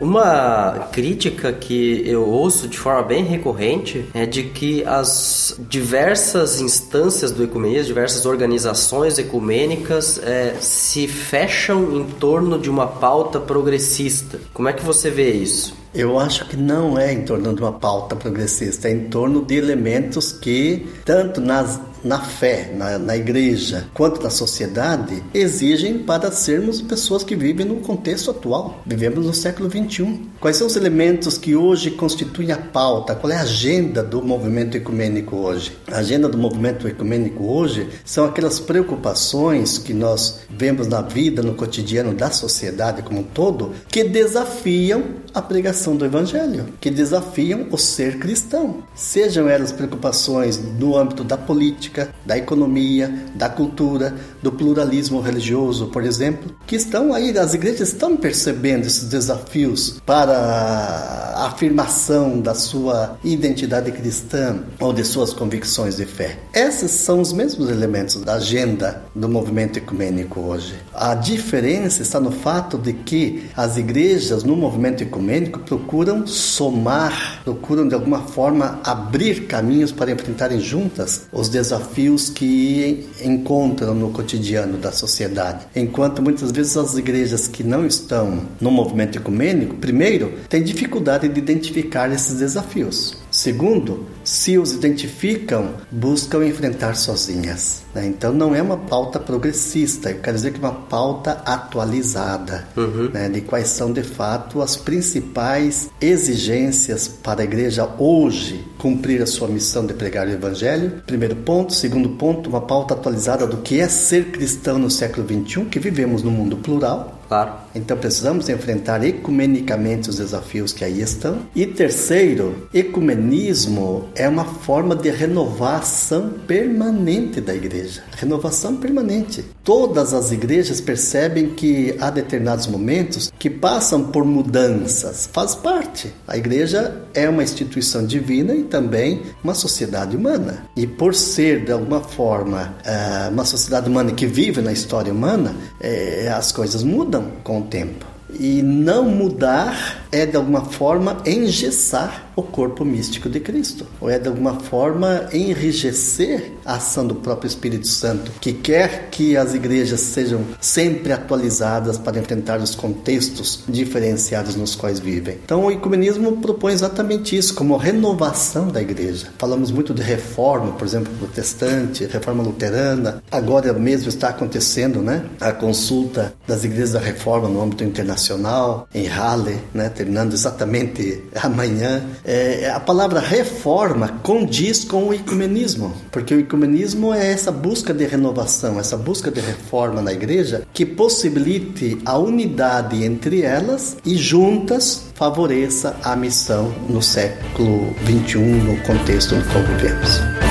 Uma 0.00 0.88
crítica 0.92 1.52
que 1.52 2.02
eu 2.06 2.28
ouço 2.28 2.68
de 2.68 2.78
forma 2.78 3.02
bem 3.02 3.24
recorrente 3.24 4.04
é 4.12 4.26
de 4.26 4.44
que 4.44 4.84
as 4.84 5.58
diversas 5.68 6.60
instâncias 6.60 7.32
do 7.32 7.42
ecumenismo, 7.42 7.86
diversas 7.86 8.26
organizações 8.26 9.18
ecumênicas 9.18 10.20
é, 10.22 10.56
se 10.60 11.08
fecham 11.08 11.96
em 11.96 12.04
torno 12.04 12.58
de 12.58 12.68
uma 12.68 12.86
pauta 12.86 13.40
progressista. 13.40 14.38
Como 14.52 14.68
é 14.68 14.72
que 14.72 14.84
você 14.84 15.10
vê 15.10 15.30
isso? 15.30 15.74
Eu 15.94 16.18
acho 16.18 16.46
que 16.46 16.58
não 16.58 16.98
é 16.98 17.10
em 17.10 17.22
torno 17.22 17.54
de 17.54 17.62
uma 17.62 17.72
pauta 17.72 18.14
progressista, 18.14 18.88
é 18.88 18.92
em 18.92 19.04
torno 19.08 19.42
de 19.42 19.54
elementos 19.56 20.30
que, 20.30 20.86
tanto 21.06 21.40
nas 21.40 21.80
na 22.06 22.20
fé, 22.20 22.72
na, 22.74 22.98
na 22.98 23.16
igreja, 23.16 23.88
quanto 23.92 24.22
na 24.22 24.30
sociedade, 24.30 25.22
exigem 25.34 25.98
para 25.98 26.30
sermos 26.30 26.80
pessoas 26.80 27.24
que 27.24 27.34
vivem 27.34 27.66
no 27.66 27.76
contexto 27.76 28.30
atual. 28.30 28.80
Vivemos 28.86 29.26
no 29.26 29.34
século 29.34 29.68
XXI. 29.68 30.20
Quais 30.40 30.56
são 30.56 30.66
os 30.66 30.76
elementos 30.76 31.36
que 31.36 31.56
hoje 31.56 31.90
constituem 31.90 32.52
a 32.52 32.56
pauta? 32.56 33.14
Qual 33.14 33.32
é 33.32 33.36
a 33.36 33.42
agenda 33.42 34.02
do 34.02 34.22
movimento 34.22 34.76
ecumênico 34.76 35.36
hoje? 35.36 35.76
A 35.90 35.98
agenda 35.98 36.28
do 36.28 36.38
movimento 36.38 36.86
ecumênico 36.86 37.44
hoje 37.44 37.88
são 38.04 38.24
aquelas 38.24 38.60
preocupações 38.60 39.78
que 39.78 39.92
nós 39.92 40.40
vemos 40.48 40.86
na 40.86 41.02
vida, 41.02 41.42
no 41.42 41.54
cotidiano 41.54 42.14
da 42.14 42.30
sociedade 42.30 43.02
como 43.02 43.20
um 43.20 43.24
todo, 43.24 43.72
que 43.88 44.04
desafiam 44.04 45.02
a 45.34 45.42
pregação 45.42 45.96
do 45.96 46.04
evangelho, 46.04 46.66
que 46.80 46.90
desafiam 46.90 47.66
o 47.70 47.76
ser 47.76 48.18
cristão. 48.18 48.82
Sejam 48.94 49.48
elas 49.48 49.72
preocupações 49.72 50.58
no 50.78 50.96
âmbito 50.96 51.24
da 51.24 51.36
política, 51.36 51.95
política, 51.96 52.10
da 52.24 52.36
economia, 52.36 53.12
da 53.34 53.48
cultura, 53.48 54.14
do 54.42 54.52
pluralismo 54.52 55.20
religioso, 55.20 55.86
por 55.86 56.04
exemplo, 56.04 56.54
que 56.66 56.76
estão 56.76 57.14
aí, 57.14 57.36
as 57.36 57.54
igrejas 57.54 57.88
estão 57.88 58.16
percebendo 58.16 58.86
esses 58.86 59.04
desafios 59.04 60.00
para 60.04 60.32
a 60.32 61.46
afirmação 61.46 62.40
da 62.40 62.54
sua 62.54 63.16
identidade 63.24 63.90
cristã 63.92 64.60
ou 64.80 64.92
de 64.92 65.04
suas 65.04 65.32
convicções 65.32 65.96
de 65.96 66.04
fé. 66.04 66.38
Esses 66.52 66.90
são 66.90 67.20
os 67.20 67.32
mesmos 67.32 67.70
elementos 67.70 68.16
da 68.22 68.34
agenda 68.34 69.02
do 69.14 69.28
movimento 69.28 69.78
ecumênico 69.78 70.40
hoje. 70.40 70.74
A 70.92 71.14
diferença 71.14 72.02
está 72.02 72.20
no 72.20 72.30
fato 72.30 72.76
de 72.78 72.92
que 72.92 73.48
as 73.56 73.76
igrejas 73.76 74.42
no 74.42 74.56
movimento 74.56 75.02
ecumênico 75.02 75.60
procuram 75.60 76.26
somar, 76.26 77.40
procuram 77.44 77.86
de 77.86 77.94
alguma 77.94 78.22
forma 78.22 78.80
abrir 78.82 79.46
caminhos 79.46 79.92
para 79.92 80.10
enfrentarem 80.10 80.60
juntas 80.60 81.26
os 81.32 81.48
desafios 81.48 81.75
desafios 81.76 82.30
que 82.30 83.06
encontram 83.22 83.94
no 83.94 84.10
cotidiano 84.10 84.78
da 84.78 84.92
sociedade. 84.92 85.66
Enquanto 85.74 86.22
muitas 86.22 86.50
vezes 86.50 86.76
as 86.76 86.96
igrejas 86.96 87.46
que 87.46 87.62
não 87.62 87.86
estão 87.86 88.42
no 88.60 88.70
movimento 88.70 89.18
ecumênico, 89.18 89.76
primeiro, 89.76 90.32
têm 90.48 90.62
dificuldade 90.62 91.28
de 91.28 91.38
identificar 91.38 92.10
esses 92.12 92.38
desafios. 92.38 93.16
Segundo, 93.36 94.06
se 94.24 94.56
os 94.56 94.72
identificam, 94.72 95.74
buscam 95.90 96.42
enfrentar 96.42 96.96
sozinhas. 96.96 97.82
Né? 97.94 98.06
Então 98.06 98.32
não 98.32 98.54
é 98.54 98.62
uma 98.62 98.78
pauta 98.78 99.20
progressista, 99.20 100.10
eu 100.10 100.20
quero 100.20 100.38
dizer 100.38 100.54
que 100.54 100.56
é 100.56 100.66
uma 100.66 100.72
pauta 100.72 101.42
atualizada, 101.44 102.66
uhum. 102.74 103.10
né? 103.12 103.28
de 103.28 103.42
quais 103.42 103.68
são 103.68 103.92
de 103.92 104.02
fato 104.02 104.62
as 104.62 104.74
principais 104.74 105.90
exigências 106.00 107.06
para 107.08 107.42
a 107.42 107.44
igreja 107.44 107.86
hoje 107.98 108.66
cumprir 108.78 109.20
a 109.20 109.26
sua 109.26 109.48
missão 109.48 109.84
de 109.84 109.92
pregar 109.92 110.26
o 110.26 110.30
evangelho. 110.30 111.02
Primeiro 111.06 111.36
ponto. 111.36 111.74
Segundo 111.74 112.08
ponto, 112.10 112.48
uma 112.48 112.62
pauta 112.62 112.94
atualizada 112.94 113.46
do 113.46 113.58
que 113.58 113.80
é 113.80 113.86
ser 113.86 114.30
cristão 114.30 114.78
no 114.78 114.90
século 114.90 115.26
XXI, 115.26 115.66
que 115.66 115.78
vivemos 115.78 116.22
num 116.22 116.30
mundo 116.30 116.56
plural. 116.56 117.20
Claro. 117.28 117.65
Então 117.76 117.96
precisamos 117.96 118.48
enfrentar 118.48 119.04
ecumenicamente 119.04 120.08
os 120.08 120.16
desafios 120.16 120.72
que 120.72 120.82
aí 120.84 121.02
estão. 121.02 121.42
E 121.54 121.66
terceiro, 121.66 122.68
ecumenismo 122.72 124.08
é 124.14 124.26
uma 124.26 124.44
forma 124.44 124.96
de 124.96 125.10
renovação 125.10 126.30
permanente 126.46 127.40
da 127.40 127.54
igreja. 127.54 128.02
Renovação 128.16 128.76
permanente. 128.76 129.44
Todas 129.62 130.14
as 130.14 130.32
igrejas 130.32 130.80
percebem 130.80 131.50
que 131.50 131.94
há 132.00 132.08
determinados 132.08 132.66
momentos 132.66 133.30
que 133.38 133.50
passam 133.50 134.04
por 134.04 134.24
mudanças. 134.24 135.28
Faz 135.30 135.54
parte. 135.54 136.12
A 136.26 136.36
igreja 136.36 137.02
é 137.12 137.28
uma 137.28 137.42
instituição 137.42 138.06
divina 138.06 138.54
e 138.54 138.62
também 138.62 139.22
uma 139.44 139.54
sociedade 139.54 140.16
humana. 140.16 140.64
E 140.74 140.86
por 140.86 141.14
ser 141.14 141.64
de 141.64 141.72
alguma 141.72 142.00
forma 142.00 142.74
eh, 142.84 143.28
uma 143.30 143.44
sociedade 143.44 143.88
humana 143.88 144.12
que 144.12 144.26
vive 144.26 144.62
na 144.62 144.72
história 144.72 145.12
humana, 145.12 145.54
eh, 145.80 146.32
as 146.34 146.52
coisas 146.52 146.82
mudam 146.82 147.32
com 147.42 147.65
tempo. 147.66 148.06
E 148.38 148.62
não 148.62 149.04
mudar 149.04 150.04
é 150.10 150.26
de 150.26 150.36
alguma 150.36 150.62
forma 150.64 151.18
engessar 151.24 152.25
o 152.36 152.42
corpo 152.42 152.84
místico 152.84 153.30
de 153.30 153.40
Cristo, 153.40 153.86
ou 153.98 154.10
é 154.10 154.18
de 154.18 154.28
alguma 154.28 154.60
forma 154.60 155.28
enrijecer 155.32 156.52
a 156.64 156.74
ação 156.74 157.06
do 157.06 157.14
próprio 157.14 157.48
Espírito 157.48 157.88
Santo, 157.88 158.30
que 158.40 158.52
quer 158.52 159.08
que 159.10 159.36
as 159.36 159.54
igrejas 159.54 160.00
sejam 160.00 160.42
sempre 160.60 161.12
atualizadas 161.12 161.96
para 161.96 162.18
enfrentar 162.18 162.60
os 162.60 162.74
contextos 162.74 163.64
diferenciados 163.66 164.54
nos 164.54 164.74
quais 164.74 165.00
vivem. 165.00 165.38
Então 165.44 165.64
o 165.64 165.70
ecumenismo 165.70 166.36
propõe 166.36 166.74
exatamente 166.74 167.36
isso, 167.36 167.54
como 167.54 167.76
renovação 167.76 168.68
da 168.68 168.82
igreja. 168.82 169.28
Falamos 169.38 169.70
muito 169.70 169.94
de 169.94 170.02
reforma, 170.02 170.72
por 170.72 170.86
exemplo, 170.86 171.12
protestante, 171.18 172.04
reforma 172.04 172.42
luterana. 172.42 173.22
Agora 173.30 173.72
mesmo 173.72 174.08
está 174.08 174.28
acontecendo, 174.28 175.00
né, 175.00 175.24
a 175.40 175.52
consulta 175.52 176.34
das 176.46 176.64
igrejas 176.64 176.92
da 176.92 177.00
reforma 177.00 177.48
no 177.48 177.62
âmbito 177.62 177.82
internacional 177.82 178.86
em 178.94 179.06
Halle, 179.06 179.58
né, 179.72 179.88
terminando 179.88 180.34
exatamente 180.34 181.22
amanhã 181.42 182.04
é, 182.26 182.68
a 182.68 182.80
palavra 182.80 183.20
reforma 183.20 184.08
condiz 184.22 184.84
com 184.84 185.04
o 185.04 185.14
ecumenismo, 185.14 185.94
porque 186.10 186.34
o 186.34 186.40
ecumenismo 186.40 187.14
é 187.14 187.30
essa 187.30 187.52
busca 187.52 187.94
de 187.94 188.04
renovação, 188.04 188.80
essa 188.80 188.96
busca 188.96 189.30
de 189.30 189.40
reforma 189.40 190.02
na 190.02 190.12
igreja 190.12 190.66
que 190.72 190.84
possibilite 190.84 191.96
a 192.04 192.18
unidade 192.18 193.04
entre 193.04 193.42
elas 193.42 193.96
e 194.04 194.16
juntas 194.16 195.04
favoreça 195.14 195.96
a 196.02 196.16
missão 196.16 196.74
no 196.88 197.00
século 197.00 197.94
21 198.02 198.64
no 198.64 198.82
contexto 198.82 199.36
no 199.36 199.44
qual 199.44 199.62
vivemos. 199.62 200.45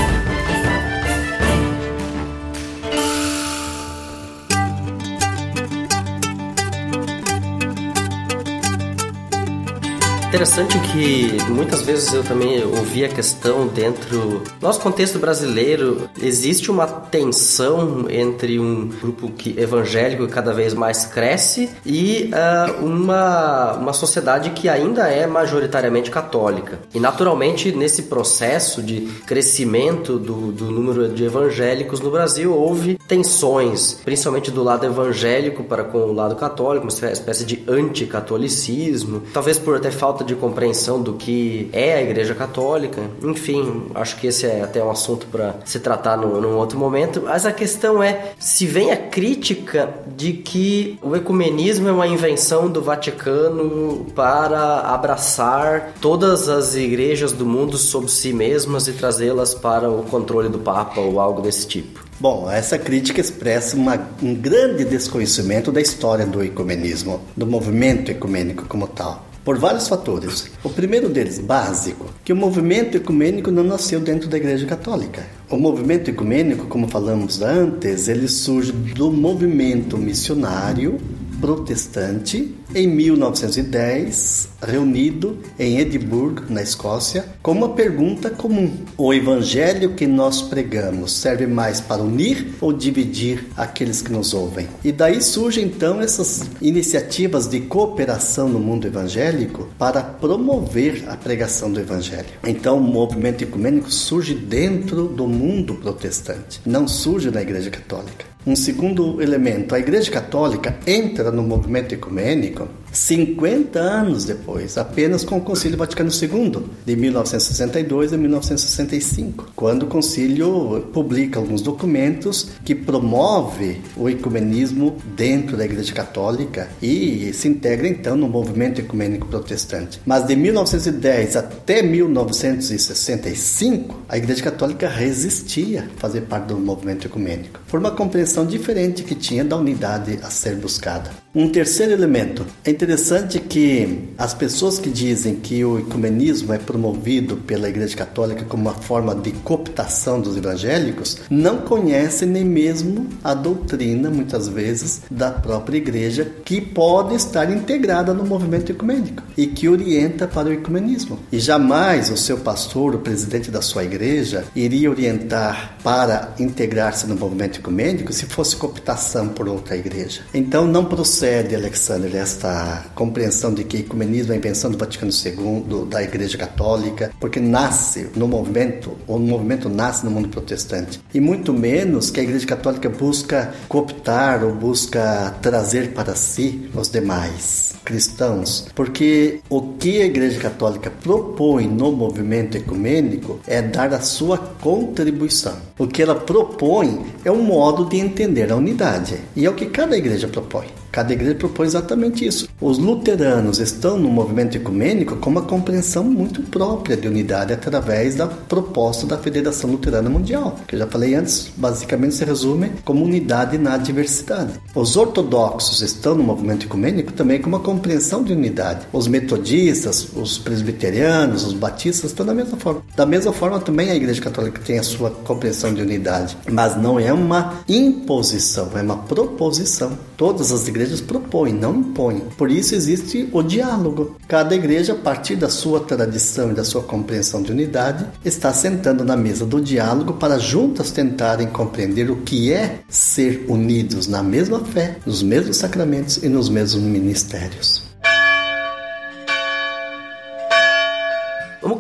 Interessante 10.36 10.78
que 10.92 11.38
muitas 11.50 11.82
vezes 11.84 12.14
eu 12.14 12.22
também 12.22 12.62
ouvi 12.62 13.06
a 13.06 13.08
questão 13.08 13.68
dentro 13.68 14.44
nosso 14.62 14.82
contexto 14.82 15.18
brasileiro. 15.18 16.10
Existe 16.22 16.70
uma 16.70 16.86
tensão 16.86 18.08
entre 18.10 18.60
um 18.60 18.90
grupo 18.90 19.30
que 19.30 19.58
evangélico 19.58 20.28
que 20.28 20.34
cada 20.34 20.52
vez 20.52 20.74
mais 20.74 21.06
cresce 21.06 21.70
e 21.86 22.30
uh, 22.34 22.86
uma 22.86 23.76
uma 23.76 23.94
sociedade 23.94 24.50
que 24.50 24.68
ainda 24.68 25.08
é 25.08 25.26
majoritariamente 25.26 26.12
católica. 26.12 26.80
E 26.94 27.00
naturalmente 27.00 27.72
nesse 27.72 28.04
processo 28.04 28.84
de 28.84 29.08
crescimento 29.26 30.20
do, 30.20 30.52
do 30.52 30.66
número 30.66 31.08
de 31.08 31.24
evangélicos 31.24 32.02
no 32.02 32.12
Brasil 32.12 32.54
houve 32.54 33.00
tensões 33.08 34.02
principalmente 34.04 34.52
do 34.52 34.64
lado 34.64 34.86
evangélico 34.86 35.64
para 35.64 35.86
com 35.86 36.00
o 36.00 36.14
lado 36.14 36.36
católico 36.36 36.86
uma 36.86 37.12
espécie 37.12 37.46
de 37.46 37.64
anticatolicismo 37.70 39.24
talvez 39.32 39.58
por 39.58 39.78
até 39.78 39.92
falta 39.92 40.25
de 40.26 40.36
compreensão 40.36 41.02
do 41.02 41.14
que 41.14 41.70
é 41.72 41.96
a 41.96 42.02
Igreja 42.02 42.36
Católica. 42.36 43.02
Enfim, 43.24 43.84
acho 43.94 44.18
que 44.18 44.28
esse 44.28 44.46
é 44.46 44.62
até 44.62 44.84
um 44.84 44.92
assunto 44.92 45.28
para 45.28 45.56
se 45.64 45.80
tratar 45.80 46.18
no, 46.18 46.42
num 46.42 46.58
outro 46.58 46.78
momento. 46.78 47.24
Mas 47.26 47.46
a 47.46 47.52
questão 47.52 48.02
é 48.02 48.32
se 48.40 48.66
vem 48.66 48.92
a 48.92 48.98
crítica 48.98 49.90
de 50.16 50.34
que 50.34 50.98
o 51.02 51.16
ecumenismo 51.16 51.88
é 51.88 51.92
uma 51.92 52.08
invenção 52.08 52.70
do 52.70 52.82
Vaticano 52.82 54.06
para 54.16 54.80
abraçar 54.80 55.94
todas 56.02 56.50
as 56.50 56.76
igrejas 56.76 57.32
do 57.32 57.46
mundo 57.46 57.78
sob 57.78 58.10
si 58.10 58.34
mesmas 58.34 58.88
e 58.88 58.94
trazê-las 58.94 59.54
para 59.54 59.90
o 59.90 60.04
controle 60.04 60.50
do 60.50 60.60
Papa 60.60 61.00
ou 61.00 61.20
algo 61.20 61.42
desse 61.42 61.68
tipo. 61.68 62.04
Bom, 62.20 62.50
essa 62.50 62.78
crítica 62.78 63.20
expressa 63.20 63.76
uma, 63.76 64.00
um 64.24 64.34
grande 64.34 64.86
desconhecimento 64.86 65.72
da 65.72 65.82
história 65.82 66.26
do 66.26 66.42
ecumenismo, 66.42 67.22
do 67.36 67.46
movimento 67.46 68.10
ecumênico 68.10 68.66
como 68.66 68.88
tal 68.88 69.26
por 69.46 69.60
vários 69.60 69.88
fatores. 69.88 70.50
O 70.64 70.70
primeiro 70.70 71.08
deles, 71.08 71.38
básico, 71.38 72.08
que 72.24 72.34
o 72.34 72.36
movimento 72.36 72.98
ecumênico 72.98 73.52
não 73.52 73.64
nasceu 73.64 74.00
dentro 74.00 74.28
da 74.28 74.38
Igreja 74.38 74.66
Católica. 74.66 75.24
O 75.50 75.56
movimento 75.56 76.10
ecumênico, 76.10 76.66
como 76.66 76.88
falamos 76.88 77.44
antes, 77.44 78.08
ele 78.08 78.28
surge 78.28 78.72
do 78.72 79.12
movimento 79.12 79.98
missionário 80.00 80.98
protestante 81.40 82.56
em 82.74 82.88
1910, 82.88 84.50
reunido 84.62 85.38
em 85.60 85.80
Edimburgo, 85.80 86.44
na 86.50 86.62
Escócia, 86.62 87.26
com 87.42 87.52
uma 87.52 87.70
pergunta 87.70 88.30
comum: 88.30 88.72
O 88.98 89.14
evangelho 89.14 89.94
que 89.94 90.08
nós 90.08 90.42
pregamos 90.42 91.12
serve 91.14 91.46
mais 91.46 91.80
para 91.80 92.02
unir 92.02 92.56
ou 92.60 92.74
dividir 92.74 93.48
aqueles 93.56 94.02
que 94.02 94.12
nos 94.12 94.34
ouvem? 94.34 94.68
E 94.84 94.92
daí 94.92 95.22
surgem 95.22 95.66
então 95.66 96.02
essas 96.02 96.50
iniciativas 96.62 97.48
de 97.48 97.62
cooperação 97.62 98.50
no 98.50 98.60
mundo 98.60 98.88
evangélico 98.88 99.70
para 99.78 100.02
promover 100.02 101.04
a 101.08 101.16
pregação 101.16 101.72
do 101.72 101.80
evangelho. 101.80 102.26
Então, 102.46 102.78
o 102.78 102.82
movimento 102.82 103.44
ecumênico 103.44 103.92
surge 103.92 104.34
dentro 104.34 105.08
do 105.08 105.28
mundo 105.28 105.76
protestante, 105.76 106.62
não 106.66 106.88
surge 106.88 107.30
na 107.32 107.42
Igreja 107.42 107.70
Católica. 107.70 108.36
Um 108.48 108.56
segundo 108.56 109.20
elemento, 109.24 109.74
a 109.74 109.80
Igreja 109.80 110.12
Católica 110.12 110.78
entra 110.86 111.32
no 111.32 111.42
movimento 111.42 111.96
ecumênico 111.96 112.65
50 112.96 113.78
anos 113.78 114.24
depois, 114.24 114.78
apenas 114.78 115.26
com 115.26 115.38
o 115.38 115.42
Concílio 115.42 115.78
Vaticano 115.78 116.10
II, 116.10 116.64
de 116.86 116.96
1962 116.96 118.14
a 118.14 118.18
1965, 118.18 119.52
quando 119.56 119.84
o 119.84 119.88
concílio 119.88 120.88
publica 120.94 121.38
alguns 121.38 121.62
documentos 121.62 122.52
que 122.64 122.74
promove 122.74 123.82
o 123.98 124.10
ecumenismo 124.10 124.96
dentro 125.16 125.58
da 125.58 125.66
Igreja 125.66 125.94
Católica 125.94 126.70
e 126.82 127.34
se 127.34 127.50
integra 127.50 127.88
então 127.88 128.16
no 128.16 128.30
movimento 128.30 128.80
ecumênico 128.80 129.28
protestante. 129.28 130.00
Mas 130.06 130.26
de 130.26 130.36
1910 130.36 131.36
até 131.36 131.82
1965, 131.82 134.04
a 134.08 134.18
Igreja 134.18 134.44
Católica 134.44 134.88
resistia 134.88 135.90
a 135.96 136.00
fazer 136.00 136.22
parte 136.22 136.48
do 136.48 136.58
movimento 136.58 137.08
ecumênico, 137.08 137.60
por 137.68 137.80
uma 137.80 137.92
compreensão 137.92 138.46
diferente 138.46 139.04
que 139.04 139.16
tinha 139.16 139.44
da 139.44 139.58
unidade 139.58 140.20
a 140.24 140.30
ser 140.30 140.56
buscada. 140.56 141.10
Um 141.34 141.50
terceiro 141.50 141.92
elemento, 141.92 142.46
é 142.64 142.70
interessante 142.86 143.40
que 143.40 144.10
as 144.16 144.36
pessoas 144.36 144.78
que 144.78 144.92
dizem 144.92 145.38
que 145.38 145.66
o 145.66 145.80
ecumenismo 145.80 146.54
é 146.54 146.60
promovido 146.60 147.36
pela 147.36 147.68
Igreja 147.68 147.98
Católica 147.98 148.46
como 148.46 148.62
uma 148.62 148.76
forma 148.76 149.16
de 149.16 149.32
cooptação 149.32 150.22
dos 150.22 150.38
evangélicos 150.38 151.18
não 151.28 151.62
conhecem 151.62 152.28
nem 152.28 152.46
mesmo 152.46 153.08
a 153.24 153.34
doutrina, 153.34 154.12
muitas 154.12 154.48
vezes, 154.48 155.02
da 155.10 155.32
própria 155.32 155.78
Igreja, 155.78 156.32
que 156.46 156.62
pode 156.62 157.16
estar 157.16 157.52
integrada 157.52 158.14
no 158.14 158.24
movimento 158.24 158.72
ecumênico 158.72 159.24
e 159.36 159.48
que 159.48 159.68
orienta 159.68 160.28
para 160.28 160.50
o 160.50 160.54
ecumenismo. 160.54 161.18
E 161.32 161.40
jamais 161.40 162.12
o 162.12 162.18
seu 162.18 162.38
pastor, 162.38 162.94
o 162.94 163.00
presidente 163.00 163.50
da 163.50 163.64
sua 163.64 163.84
igreja, 163.84 164.46
iria 164.56 164.92
orientar 164.92 165.76
para 165.84 166.36
integrar-se 166.40 167.08
no 167.08 167.16
movimento 167.16 167.60
ecumênico 167.60 168.14
se 168.14 168.28
fosse 168.28 168.56
cooptação 168.56 169.30
por 169.30 169.50
outra 169.50 169.76
igreja. 169.76 170.22
Então 170.34 170.68
não 170.68 170.86
procede, 170.86 171.56
Alexander, 171.56 172.16
esta 172.16 172.75
compreensão 172.94 173.54
de 173.54 173.64
que 173.64 173.78
ecumenismo 173.78 174.32
é 174.32 174.36
a 174.36 174.38
invenção 174.38 174.72
do 174.72 174.78
Vaticano 174.78 175.12
II, 175.12 175.86
da 175.90 176.04
Igreja 176.04 176.38
Católica, 176.38 177.12
porque 177.20 177.40
nasce 177.40 178.08
no 178.16 178.28
movimento, 178.28 178.92
no 179.08 179.20
movimento 179.20 179.70
nasce 179.70 180.06
no 180.06 180.12
mundo 180.12 180.30
protestante. 180.30 181.02
E 181.14 181.20
muito 181.20 181.54
menos 181.54 182.10
que 182.10 182.20
a 182.20 182.24
Igreja 182.24 182.46
Católica 182.46 182.90
busca 182.90 183.54
cooptar 183.68 184.44
ou 184.44 184.54
busca 184.54 185.36
trazer 185.42 185.94
para 185.94 186.16
si 186.16 186.70
os 186.74 186.90
demais 186.90 187.76
cristãos, 187.84 188.68
porque 188.74 189.42
o 189.50 189.74
que 189.74 190.02
a 190.02 190.06
Igreja 190.06 190.40
Católica 190.40 190.90
propõe 190.90 191.68
no 191.68 191.92
movimento 191.92 192.58
ecumênico 192.58 193.40
é 193.48 193.62
dar 193.62 193.94
a 193.94 194.02
sua 194.02 194.38
contribuição. 194.38 195.56
O 195.78 195.88
que 195.88 196.02
ela 196.02 196.16
propõe 196.16 197.06
é 197.24 197.32
um 197.32 197.44
modo 197.44 197.86
de 197.86 197.98
entender 197.98 198.52
a 198.52 198.56
unidade, 198.56 199.18
e 199.36 199.46
é 199.46 199.50
o 199.50 199.54
que 199.54 199.68
cada 199.68 199.98
igreja 199.98 200.28
propõe. 200.28 200.68
Cada 200.96 201.12
igreja 201.12 201.36
propõe 201.36 201.68
exatamente 201.68 202.26
isso. 202.26 202.48
Os 202.62 202.78
luteranos 202.78 203.60
estão 203.60 204.00
no 204.00 204.08
movimento 204.08 204.56
ecumênico 204.56 205.18
com 205.18 205.30
uma 205.30 205.42
compreensão 205.42 206.06
muito 206.06 206.42
própria 206.44 206.96
de 206.96 207.06
unidade 207.06 207.52
através 207.52 208.16
da 208.16 208.28
proposta 208.28 209.06
da 209.06 209.18
Federação 209.18 209.70
Luterana 209.70 210.10
Mundial, 210.10 210.58
que 210.66 210.74
eu 210.74 210.80
já 210.80 210.88
falei 210.88 211.14
antes, 211.14 211.52
basicamente 211.58 212.16
se 212.16 212.24
resume 212.24 212.72
como 212.86 213.04
unidade 213.04 213.58
na 213.58 213.76
diversidade. 213.76 214.54
Os 214.74 214.96
ortodoxos 214.96 215.82
estão 215.82 216.16
no 216.16 216.24
movimento 216.24 216.66
ecumênico 216.66 217.12
também 217.12 217.42
com 217.42 217.50
uma 217.50 217.60
compreensão 217.60 218.24
de 218.24 218.32
unidade. 218.32 218.88
Os 218.94 219.06
metodistas, 219.06 220.08
os 220.16 220.38
presbiterianos, 220.38 221.44
os 221.44 221.52
batistas 221.52 222.12
estão 222.12 222.26
da 222.26 222.34
mesma 222.34 222.56
forma. 222.56 222.82
Da 222.96 223.06
mesma 223.06 223.34
forma 223.34 223.60
também 223.60 223.92
a 223.92 223.96
Igreja 223.96 224.22
Católica 224.22 224.62
tem 224.66 224.80
a 224.80 224.84
sua 224.84 225.12
compreensão 225.12 225.74
de 225.74 225.82
unidade, 225.82 226.38
mas 226.50 226.82
não 226.82 226.98
é 226.98 227.12
uma 227.12 227.56
imposição, 227.68 228.70
é 228.76 228.82
uma 228.82 228.96
proposição. 229.00 229.98
Todas 230.16 230.54
as 230.54 230.70
igrejas 230.70 230.85
igrejas 230.86 231.02
propõem, 231.02 231.54
não 231.54 231.78
impõem. 231.78 232.22
Por 232.38 232.52
isso 232.52 232.76
existe 232.76 233.28
o 233.32 233.42
diálogo. 233.42 234.16
Cada 234.28 234.56
igreja, 234.56 234.94
a 234.94 234.96
partir 234.96 235.36
da 235.36 235.50
sua 235.50 235.80
tradição 235.80 236.52
e 236.52 236.54
da 236.54 236.64
sua 236.64 236.84
compreensão 236.84 237.42
de 237.42 237.52
unidade, 237.52 238.06
está 238.24 238.54
sentando 238.54 239.04
na 239.04 239.18
mesa 239.18 239.46
do 239.46 239.60
diálogo 239.60 240.14
para 240.14 240.38
juntas 240.38 240.92
tentarem 240.92 241.48
compreender 241.48 242.10
o 242.10 242.18
que 242.18 242.52
é 242.52 242.80
ser 242.88 243.46
unidos 243.48 244.08
na 244.08 244.22
mesma 244.24 244.60
fé, 244.60 244.98
nos 245.06 245.22
mesmos 245.22 245.58
sacramentos 245.58 246.18
e 246.18 246.30
nos 246.30 246.50
mesmos 246.50 246.84
ministérios. 246.84 247.85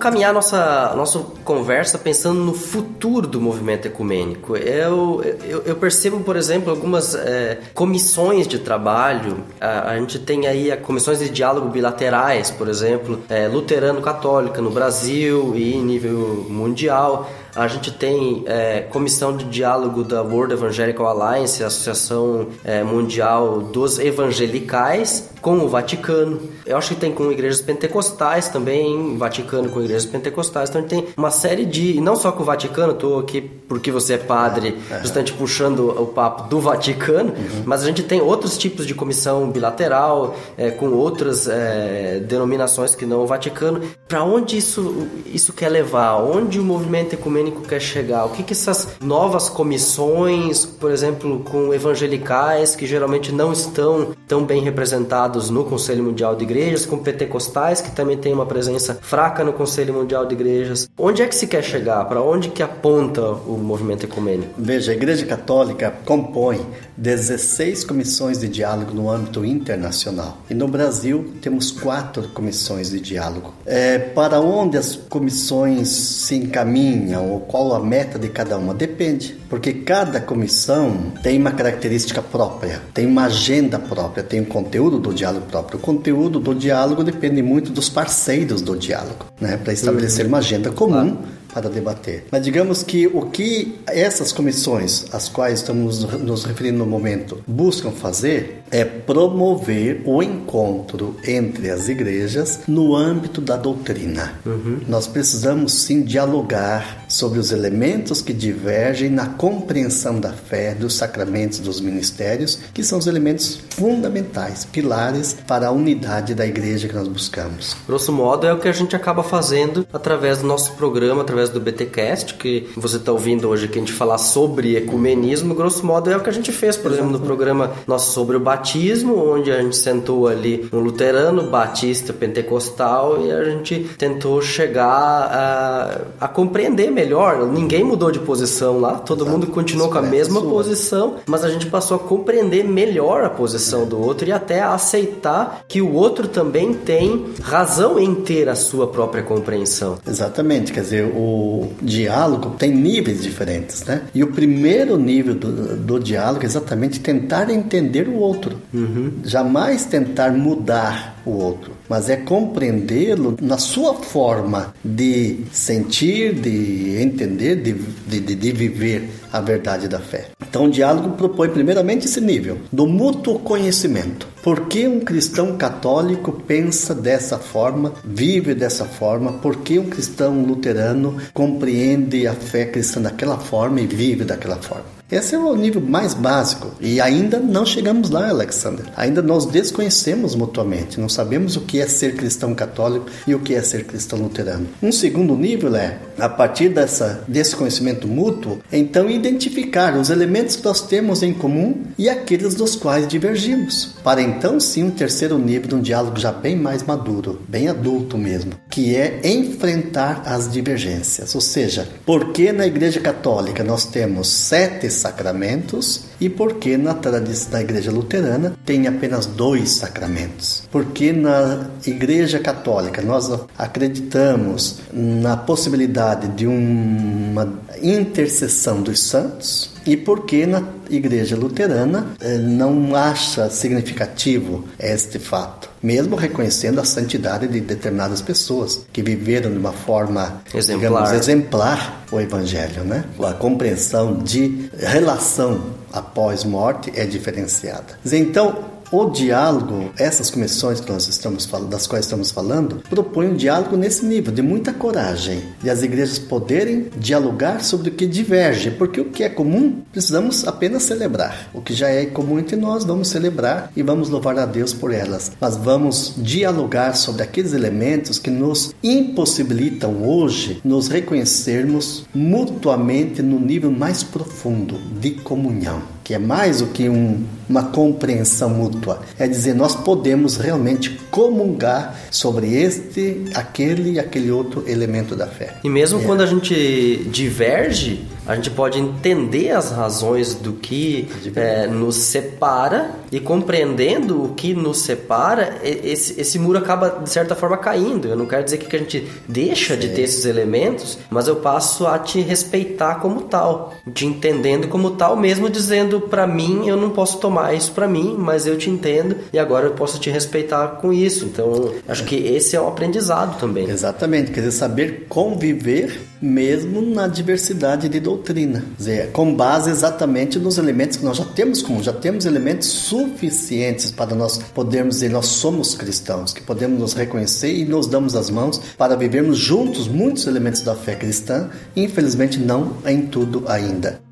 Vamos 0.06 0.20
caminhar 0.20 0.32
nossa, 0.32 0.94
nossa 0.96 1.20
conversa 1.44 1.98
pensando 1.98 2.40
no 2.40 2.54
futuro 2.54 3.26
do 3.26 3.42
movimento 3.42 3.88
ecumênico. 3.88 4.56
Eu, 4.56 5.24
eu, 5.44 5.64
eu 5.64 5.76
percebo, 5.78 6.20
por 6.20 6.36
exemplo, 6.36 6.70
algumas 6.70 7.16
é, 7.16 7.58
comissões 7.74 8.48
de 8.48 8.60
trabalho. 8.60 9.38
A, 9.60 9.90
a, 9.90 9.98
gente 9.98 10.20
tem 10.20 10.46
aí 10.46 10.72
a, 10.72 10.78
comissões 10.78 11.18
de 11.18 11.30
diálogo 11.30 11.70
bilaterais, 11.70 12.52
por 12.52 12.68
exemplo, 12.68 13.20
é, 13.28 13.48
luterano-católica 13.48 14.62
no 14.62 14.70
Brasil 14.70 15.54
e 15.56 15.74
em 15.74 15.84
nível 15.84 16.46
mundial. 16.50 17.28
A 17.56 17.68
gente 17.68 17.92
tem 17.92 18.44
é, 18.46 18.82
comissão 18.82 19.36
de 19.36 19.46
diálogo 19.46 20.04
da 20.04 20.22
World 20.22 20.54
Evangelical 20.54 21.08
Alliance, 21.08 21.64
a 21.64 21.68
Associação 21.68 22.48
é, 22.64 22.84
Mundial 22.84 23.62
dos 23.62 23.98
Evangelicais, 23.98 25.30
com 25.46 25.60
o 25.60 25.70
Vaticano. 25.70 26.42
Eu 26.66 26.76
acho 26.76 26.96
que 26.96 27.00
tem 27.00 27.12
com 27.12 27.32
igrejas 27.32 27.62
pentecostais 27.62 28.50
também, 28.50 29.16
Vaticano 29.16 29.70
com 29.70 29.80
igrejas 29.80 30.04
pentecostais. 30.04 30.70
Então 30.70 30.80
a 30.80 30.82
gente 30.82 30.90
tem 30.90 31.14
uma 31.16 31.30
série 31.30 31.66
de. 31.66 32.02
não 32.02 32.16
só 32.16 32.32
com 32.32 32.42
o 32.42 32.46
Vaticano, 32.46 32.94
estou 32.94 33.20
aqui 33.20 33.42
porque 33.42 33.92
você 33.92 34.14
é 34.14 34.18
padre, 34.18 34.76
é. 34.90 35.02
justamente 35.02 35.34
puxando 35.34 35.90
o 36.02 36.08
papo 36.08 36.50
do 36.50 36.60
Vaticano, 36.60 37.30
uhum. 37.30 37.64
mas 37.64 37.84
a 37.84 37.86
gente 37.86 38.02
tem 38.02 38.22
outros 38.22 38.58
tipos 38.58 38.88
de 38.88 38.96
comissão 38.96 39.52
bilateral, 39.52 40.36
é, 40.58 40.72
com 40.72 40.90
outras 40.90 41.48
é, 41.48 42.20
denominações 42.28 42.96
que 42.96 43.06
não 43.06 43.22
o 43.22 43.28
Vaticano. 43.28 43.82
Para 44.08 44.24
onde 44.24 44.58
isso, 44.58 45.08
isso 45.28 45.54
quer 45.54 45.70
levar? 45.70 46.16
Onde 46.24 46.60
o 46.60 46.64
movimento 46.64 47.14
ecumênico 47.14 47.45
quer 47.52 47.80
chegar? 47.80 48.26
O 48.26 48.30
que, 48.30 48.44
que 48.44 48.54
essas 48.54 48.98
novas 49.02 49.50
comissões, 49.50 50.66
por 50.66 50.92
exemplo, 50.92 51.40
com 51.40 51.74
evangelicais, 51.74 52.76
que 52.76 52.86
geralmente 52.86 53.32
não 53.32 53.52
estão 53.52 54.16
tão 54.28 54.44
bem 54.44 54.62
representados 54.62 55.50
no 55.50 55.64
Conselho 55.64 56.04
Mundial 56.04 56.36
de 56.36 56.44
Igrejas, 56.44 56.86
com 56.86 56.98
pentecostais, 56.98 57.82
que 57.82 57.92
também 57.92 58.18
tem 58.18 58.34
uma 58.34 58.46
presença 58.46 58.98
fraca 59.02 59.44
no 59.44 59.54
Conselho 59.54 59.94
Mundial 59.94 60.26
de 60.26 60.36
Igrejas, 60.36 60.90
onde 60.98 61.22
é 61.22 61.28
que 61.28 61.36
se 61.36 61.48
quer 61.48 61.64
chegar? 61.64 62.06
Para 62.06 62.22
onde 62.22 62.50
que 62.50 62.64
aponta 62.64 63.22
o 63.22 63.58
movimento 63.58 64.06
ecumênico? 64.06 64.54
Veja, 64.58 64.92
a 64.92 64.96
Igreja 64.96 65.26
Católica 65.26 65.94
compõe 66.06 66.66
16 66.98 67.84
comissões 67.84 68.40
de 68.40 68.48
diálogo 68.48 68.94
no 68.94 69.10
âmbito 69.10 69.44
internacional. 69.44 70.38
E 70.50 70.54
no 70.54 70.68
Brasil 70.68 71.34
temos 71.42 71.72
quatro 71.72 72.30
comissões 72.30 72.90
de 72.90 73.00
diálogo. 73.00 73.54
É, 73.66 73.98
para 74.00 74.40
onde 74.40 74.78
as 74.78 74.96
comissões 74.96 75.90
se 75.90 76.36
encaminham 76.36 77.32
ou 77.32 77.40
qual 77.42 77.74
a 77.74 77.80
meta 77.80 78.18
de 78.18 78.30
cada 78.30 78.58
uma? 78.58 78.74
Depende, 78.74 79.38
porque 79.50 79.74
cada 79.74 80.22
comissão 80.22 81.14
tem 81.22 81.40
uma 81.40 81.52
característica 81.52 82.22
própria, 82.22 82.82
tem 82.94 83.06
uma 83.06 83.26
agenda 83.26 83.78
própria, 83.78 84.24
tem 84.24 84.42
um 84.42 84.46
conteúdo 84.46 85.00
do 85.00 85.14
diálogo 85.14 85.46
próprio. 85.48 85.80
O 85.80 85.82
conteúdo 85.82 86.40
do 86.40 86.56
diálogo 86.56 87.04
depende 87.04 87.42
muito 87.42 87.72
dos 87.72 87.90
parceiros 87.90 88.62
do 88.62 88.76
diálogo, 88.76 89.26
né? 89.40 89.58
para 89.58 89.74
estabelecer 89.74 90.26
uhum. 90.26 90.30
uma 90.30 90.38
agenda 90.38 90.72
comum. 90.72 91.16
Claro 91.16 91.35
para 91.56 91.70
debater. 91.70 92.26
Mas 92.30 92.44
digamos 92.44 92.84
que 92.84 93.08
o 93.08 93.28
que 93.28 93.80
essas 93.88 94.34
comissões, 94.34 95.06
às 95.14 95.30
quais 95.30 95.60
estamos 95.60 96.04
nos 96.20 96.44
referindo 96.44 96.80
no 96.80 96.86
momento, 96.86 97.42
buscam 97.48 97.92
fazer 97.92 98.66
é 98.72 98.84
promover 98.84 100.02
o 100.06 100.22
encontro 100.22 101.16
entre 101.26 101.70
as 101.70 101.88
igrejas 101.88 102.62
no 102.68 102.94
âmbito 102.94 103.40
da 103.40 103.56
doutrina. 103.56 104.34
Uhum. 104.46 104.80
Nós 104.88 105.08
precisamos 105.08 105.74
sim 105.74 106.02
dialogar 106.02 107.06
sobre 107.08 107.40
os 107.40 107.52
elementos 107.52 108.22
que 108.22 108.34
divergem 108.34 109.10
na 109.10 109.28
compreensão 109.28 110.20
da 110.20 110.34
fé, 110.34 110.74
dos 110.74 110.96
sacramentos, 110.96 111.60
dos 111.60 111.80
ministérios, 111.80 112.60
que 112.74 112.84
são 112.84 113.00
os 113.00 113.08
elementos 113.08 113.62
fundamentais, 113.70 114.66
pilares 114.66 115.38
para 115.48 115.68
a 115.68 115.72
unidade 115.72 116.34
da 116.34 116.46
igreja 116.46 116.88
que 116.88 116.96
nós 116.96 117.08
buscamos. 117.08 117.78
Grosso 117.88 118.12
modo, 118.12 118.48
é 118.48 118.54
o 118.54 118.60
que 118.60 118.68
a 118.68 118.74
gente 118.74 118.96
acaba 118.96 119.24
fazendo 119.24 119.88
através 119.94 120.40
do 120.40 120.48
nosso 120.48 120.74
programa, 120.74 121.22
através 121.22 121.45
através 121.46 121.50
do 121.50 121.60
BTcast, 121.60 122.34
que 122.36 122.68
você 122.76 122.98
está 122.98 123.12
ouvindo 123.12 123.48
hoje, 123.48 123.68
que 123.68 123.78
a 123.78 123.82
gente 123.82 123.94
falar 123.94 124.18
sobre 124.18 124.76
ecumenismo, 124.76 125.54
grosso 125.54 125.86
modo 125.86 126.10
é 126.10 126.18
o 126.18 126.20
que 126.20 126.30
a 126.30 126.34
gente 126.34 126.52
fez, 126.52 126.76
por 126.76 126.92
exemplo, 126.92 127.12
no 127.12 127.20
programa 127.20 127.72
nosso 127.88 128.12
sobre 128.12 128.36
o 128.36 128.40
batismo, 128.40 129.16
onde 129.16 129.52
a 129.52 129.62
gente 129.62 129.78
sentou 129.78 130.28
ali 130.28 130.68
um 130.72 130.80
luterano, 130.80 131.44
batista, 131.44 132.14
pentecostal 132.14 133.26
e 133.26 133.32
a 133.32 133.44
gente 133.44 133.90
tentou 133.98 134.42
chegar 134.42 134.88
a, 134.90 136.02
a 136.26 136.28
compreender 136.28 136.92
melhor. 136.92 137.46
Ninguém 137.48 137.84
mudou 137.84 138.12
de 138.12 138.20
posição 138.20 138.80
lá, 138.80 138.96
todo 138.96 139.22
Exato. 139.22 139.32
mundo 139.32 139.48
continuou 139.48 139.90
com 139.90 139.98
a 139.98 140.02
mesma 140.02 140.42
posição, 140.42 141.16
mas 141.26 141.44
a 141.44 141.50
gente 141.50 141.68
passou 141.68 141.98
a 141.98 142.00
compreender 142.00 142.64
melhor 142.64 143.24
a 143.24 143.30
posição 143.30 143.86
do 143.86 144.02
outro 144.02 144.28
e 144.28 144.32
até 144.32 144.62
a 144.62 144.74
aceitar 144.74 145.64
que 145.68 145.82
o 145.82 145.94
outro 145.94 146.28
também 146.28 146.74
tem 146.74 147.26
razão 147.42 148.00
em 148.00 148.16
ter 148.16 148.50
a 148.50 148.56
sua 148.56 148.88
própria 148.88 149.24
compreensão. 149.24 149.98
Exatamente, 150.08 150.72
quer 150.72 150.82
dizer, 150.82 151.06
o 151.06 151.35
diálogo 151.82 152.52
tem 152.58 152.72
níveis 152.72 153.24
diferentes, 153.24 153.84
né? 153.86 154.02
E 154.14 154.24
o 154.24 154.28
primeiro 154.28 154.98
nível 154.98 155.36
do, 155.36 155.78
do 155.78 156.00
diálogo 156.00 156.44
é 156.44 156.46
exatamente 156.46 157.00
tentar 157.00 157.50
entender 157.50 158.08
o 158.08 158.16
outro, 158.16 158.58
uhum. 158.74 159.12
jamais 159.24 159.86
tentar 159.86 160.32
mudar 160.32 161.22
o 161.26 161.32
outro, 161.32 161.74
mas 161.90 162.10
é 162.10 162.18
compreendê-lo 162.18 163.38
na 163.42 163.58
sua 163.58 163.94
forma 163.94 164.74
de 164.84 165.40
sentir, 165.52 166.34
de 166.34 167.02
entender, 167.02 167.56
de, 167.56 167.74
de, 167.74 168.36
de, 168.36 168.52
viver 168.52 169.10
a 169.32 169.42
verdade 169.42 169.88
da 169.88 170.00
fé. 170.00 170.28
Então, 170.48 170.66
o 170.66 170.72
diálogo 170.72 171.16
propõe 171.18 171.50
primeiramente 171.50 172.06
esse 172.06 172.22
nível 172.22 172.60
do 172.72 172.88
mútuo 172.88 173.40
conhecimento. 173.40 174.28
Por 174.42 174.68
que 174.68 174.88
um 174.88 175.00
cristão 175.00 175.58
católico 175.58 176.32
pensa 176.32 176.94
dessa 176.94 177.38
forma, 177.38 177.94
vive 178.04 178.54
dessa 178.54 178.86
forma? 178.86 179.34
Por 179.34 179.58
que 179.58 179.80
um 179.80 179.90
cristão 179.90 180.44
luterano 180.44 181.18
compreende 181.34 182.28
a 182.28 182.34
fé 182.34 182.66
cristã 182.66 183.02
daquela 183.02 183.38
forma 183.38 183.82
e 183.82 183.88
vive 183.88 184.24
daquela 184.24 184.58
forma? 184.58 184.96
Esse 185.12 185.36
é 185.36 185.38
o 185.38 185.56
nível 185.56 185.82
mais 185.82 186.16
básico 186.16 186.72
e 186.82 187.00
ainda 187.00 187.40
não 187.40 187.64
chegamos 187.64 188.10
lá, 188.10 188.30
Alexander. 188.30 188.86
Ainda 188.98 189.22
nós 189.22 189.46
desconhecemos 189.46 190.34
mutuamente, 190.34 191.00
não 191.00 191.08
sabemos 191.08 191.56
o 191.56 191.62
que 191.62 191.80
é 191.80 191.88
ser 191.88 192.16
cristão 192.16 192.56
católico 192.56 193.06
e 193.28 193.36
o 193.36 193.40
que 193.40 193.54
é 193.54 193.62
ser 193.62 193.86
cristão 193.86 194.18
luterano. 194.18 194.68
Um 194.82 194.92
segundo 194.92 195.36
nível 195.36 195.76
é, 195.76 196.00
a 196.18 196.28
partir 196.28 196.70
dessa, 196.70 197.24
desse 197.28 197.56
conhecimento 197.56 198.08
mútuo, 198.08 198.58
então 198.74 199.08
identificar 199.08 199.96
os 199.96 200.10
elementos 200.10 200.56
que 200.56 200.66
nós 200.66 200.82
temos 200.82 201.22
em 201.22 201.34
comum 201.36 201.84
e 202.00 202.10
aqueles 202.10 202.56
dos 202.56 202.76
quais 202.76 203.08
divergimos. 203.08 203.94
Para 204.04 204.24
então 204.24 204.60
sim 204.60 204.86
um 204.86 204.92
terceiro 204.92 205.38
nível 205.38 205.70
de 205.70 205.76
um 205.76 205.82
diálogo 205.82 206.20
já 206.20 206.32
bem 206.32 206.56
mais 206.56 206.82
maduro, 206.82 207.44
bem 207.48 207.68
adulto 207.68 208.18
mesmo, 208.18 208.54
que 208.72 208.96
é 208.96 209.22
enfrentar 209.24 210.24
as 210.26 210.52
divergências. 210.52 211.36
Ou 211.36 211.42
seja, 211.42 211.88
por 212.08 212.34
que 212.34 212.52
na 212.52 212.66
Igreja 212.66 213.00
Católica 213.00 213.64
nós 213.64 213.86
temos 213.86 214.28
sete 214.30 214.96
sacramentos 215.06 216.06
e 216.20 216.30
por 216.30 216.56
que 216.56 216.78
na 216.78 216.94
tradição 216.94 217.52
da 217.52 217.62
Igreja 217.62 217.92
Luterana 217.92 218.54
tem 218.66 218.88
apenas 218.88 219.26
dois 219.26 219.72
sacramentos? 219.72 220.64
Porque 220.72 221.12
na 221.12 221.68
Igreja 221.86 222.40
Católica 222.40 223.02
nós 223.02 223.32
acreditamos 223.58 224.80
na 224.94 225.38
possibilidade 225.38 226.28
de 226.30 226.48
uma 226.48 227.54
intercessão 227.82 228.82
dos 228.82 229.02
santos 229.02 229.76
e 229.86 229.96
porque 229.96 230.46
na 230.46 230.64
Igreja 230.90 231.36
Luterana 231.36 232.08
eh, 232.20 232.38
não 232.38 232.96
acha 232.96 233.50
significativo 233.50 234.66
este 234.80 235.20
fato, 235.20 235.70
mesmo 235.82 236.16
reconhecendo 236.16 236.80
a 236.80 236.86
santidade 236.86 237.48
de 237.48 237.60
determinadas 237.60 238.22
pessoas 238.22 238.86
que 238.92 239.02
viveram 239.02 239.52
de 239.52 239.58
uma 239.58 239.74
forma 239.74 240.42
exemplar, 240.54 241.04
digamos, 241.04 241.12
exemplar 241.12 242.06
o 242.12 242.20
Evangelho, 242.20 242.84
né? 242.84 243.04
A 243.24 243.34
compreensão 243.34 244.18
de 244.18 244.70
relação 244.78 245.75
após 245.96 246.44
morte 246.44 246.92
é 246.94 247.06
diferenciada. 247.06 247.98
Então, 248.12 248.75
o 248.96 249.10
diálogo, 249.10 249.92
essas 249.98 250.30
comissões 250.30 250.80
que 250.80 250.90
nós 250.90 251.08
estamos 251.08 251.46
das 251.70 251.86
quais 251.86 252.06
estamos 252.06 252.32
falando, 252.32 252.82
propõem 252.90 253.30
um 253.30 253.36
diálogo 253.36 253.76
nesse 253.76 254.06
nível 254.06 254.34
de 254.34 254.42
muita 254.42 254.72
coragem, 254.72 255.44
de 255.62 255.70
as 255.70 255.84
igrejas 255.84 256.18
poderem 256.18 256.88
dialogar 256.98 257.62
sobre 257.64 257.90
o 257.90 257.92
que 257.92 258.08
diverge, 258.08 258.72
porque 258.72 259.02
o 259.02 259.06
que 259.06 259.24
é 259.24 259.30
comum 259.30 259.82
precisamos 259.92 260.48
apenas 260.48 260.84
celebrar. 260.84 261.50
O 261.54 261.62
que 261.62 261.74
já 261.74 261.90
é 261.90 262.06
comum 262.06 262.40
entre 262.40 262.56
nós, 262.56 262.86
vamos 262.86 263.10
celebrar 263.10 263.70
e 263.76 263.84
vamos 263.84 264.10
louvar 264.10 264.40
a 264.40 264.46
Deus 264.46 264.74
por 264.74 264.94
elas. 264.94 265.32
Mas 265.42 265.58
vamos 265.58 266.14
dialogar 266.18 266.96
sobre 266.96 267.24
aqueles 267.24 267.52
elementos 267.52 268.18
que 268.18 268.30
nos 268.30 268.74
impossibilitam 268.82 270.08
hoje 270.08 270.62
nos 270.64 270.88
reconhecermos 270.88 272.06
mutuamente 272.14 273.22
no 273.22 273.40
nível 273.40 273.72
mais 273.72 274.04
profundo 274.04 274.80
de 275.00 275.12
comunhão 275.12 275.96
que 276.06 276.14
é 276.14 276.20
mais 276.20 276.60
do 276.60 276.68
que 276.68 276.88
um, 276.88 277.26
uma 277.50 277.64
compreensão 277.64 278.50
mútua. 278.50 279.02
É 279.18 279.28
dizer, 279.28 279.54
nós 279.54 279.76
podemos 279.76 280.38
realmente 280.38 280.92
comungar 281.12 281.96
sobre 282.12 282.54
este, 282.56 283.26
aquele 283.34 283.94
e 283.94 284.00
aquele 284.00 284.32
outro 284.32 284.64
elemento 284.68 285.16
da 285.16 285.28
fé. 285.28 285.56
E 285.64 285.70
mesmo 285.70 286.00
é. 286.00 286.04
quando 286.04 286.22
a 286.22 286.26
gente 286.26 287.06
diverge, 287.12 288.06
a 288.28 288.36
gente 288.36 288.50
pode 288.50 288.80
entender 288.80 289.52
as 289.52 289.72
razões 289.72 290.34
do 290.34 290.54
que 290.54 291.08
é, 291.36 291.68
nos 291.68 291.96
separa 291.96 292.92
e 293.12 293.20
compreendendo 293.20 294.24
o 294.24 294.30
que 294.30 294.54
nos 294.54 294.80
separa, 294.80 295.60
esse, 295.64 296.20
esse 296.20 296.40
muro 296.40 296.58
acaba 296.58 296.90
de 296.90 297.10
certa 297.10 297.36
forma 297.36 297.58
caindo. 297.58 298.08
Eu 298.08 298.16
não 298.16 298.26
quero 298.26 298.44
dizer 298.44 298.58
que 298.58 298.76
a 298.76 298.80
gente 298.80 299.08
deixa 299.28 299.76
Sim. 299.76 299.82
de 299.82 299.90
ter 299.90 300.02
esses 300.02 300.26
elementos, 300.26 300.98
mas 301.10 301.28
eu 301.28 301.36
passo 301.38 301.86
a 301.86 302.00
te 302.00 302.20
respeitar 302.20 302.96
como 302.96 303.22
tal, 303.22 303.74
te 303.94 304.06
entendendo 304.06 304.68
como 304.68 304.92
tal, 304.92 305.16
mesmo 305.16 305.50
dizendo 305.50 306.02
para 306.02 306.26
mim 306.26 306.68
eu 306.68 306.76
não 306.76 306.90
posso 306.90 307.20
tomar 307.20 307.35
isso 307.54 307.72
para 307.72 307.88
mim, 307.88 308.16
mas 308.18 308.46
eu 308.48 308.58
te 308.58 308.70
entendo 308.70 309.18
e 309.32 309.40
agora 309.40 309.68
eu 309.68 309.72
posso 309.72 310.00
te 310.00 310.10
respeitar 310.10 310.80
com 310.82 310.92
isso. 310.92 311.26
Então 311.26 311.74
acho 311.88 312.04
que 312.04 312.16
esse 312.16 312.56
é 312.56 312.62
um 312.62 312.68
aprendizado 312.68 313.40
também. 313.40 313.70
Exatamente, 313.70 314.32
quer 314.32 314.42
dizer, 314.42 314.52
saber 314.52 315.06
conviver 315.10 316.00
mesmo 316.22 316.82
na 316.82 317.08
diversidade 317.08 317.88
de 317.88 318.00
doutrina. 318.00 318.60
Quer 318.60 318.78
dizer, 318.78 319.12
com 319.12 319.34
base 319.34 319.70
exatamente 319.70 320.40
nos 320.40 320.58
elementos 320.58 320.98
que 320.98 321.06
nós 321.06 321.18
já 321.18 321.26
temos 321.26 321.62
como, 321.62 321.84
já 321.84 321.94
temos 321.94 322.26
elementos 322.26 322.68
suficientes 322.68 323.92
para 323.92 324.16
nós 324.16 324.38
podermos 324.54 324.96
dizer 324.96 325.10
nós 325.10 325.28
somos 325.28 325.76
cristãos, 325.76 326.34
que 326.34 326.42
podemos 326.42 326.80
nos 326.80 326.94
reconhecer 326.94 327.54
e 327.54 327.66
nos 327.66 327.88
damos 327.88 328.16
as 328.16 328.30
mãos 328.30 328.60
para 328.78 328.96
vivermos 328.96 329.38
juntos 329.38 329.88
muitos 329.88 330.26
elementos 330.26 330.62
da 330.62 330.76
fé 330.76 330.96
cristã, 330.96 331.50
infelizmente 331.76 332.40
não 332.40 332.78
em 332.86 333.06
tudo 333.06 333.44
ainda. 333.48 334.05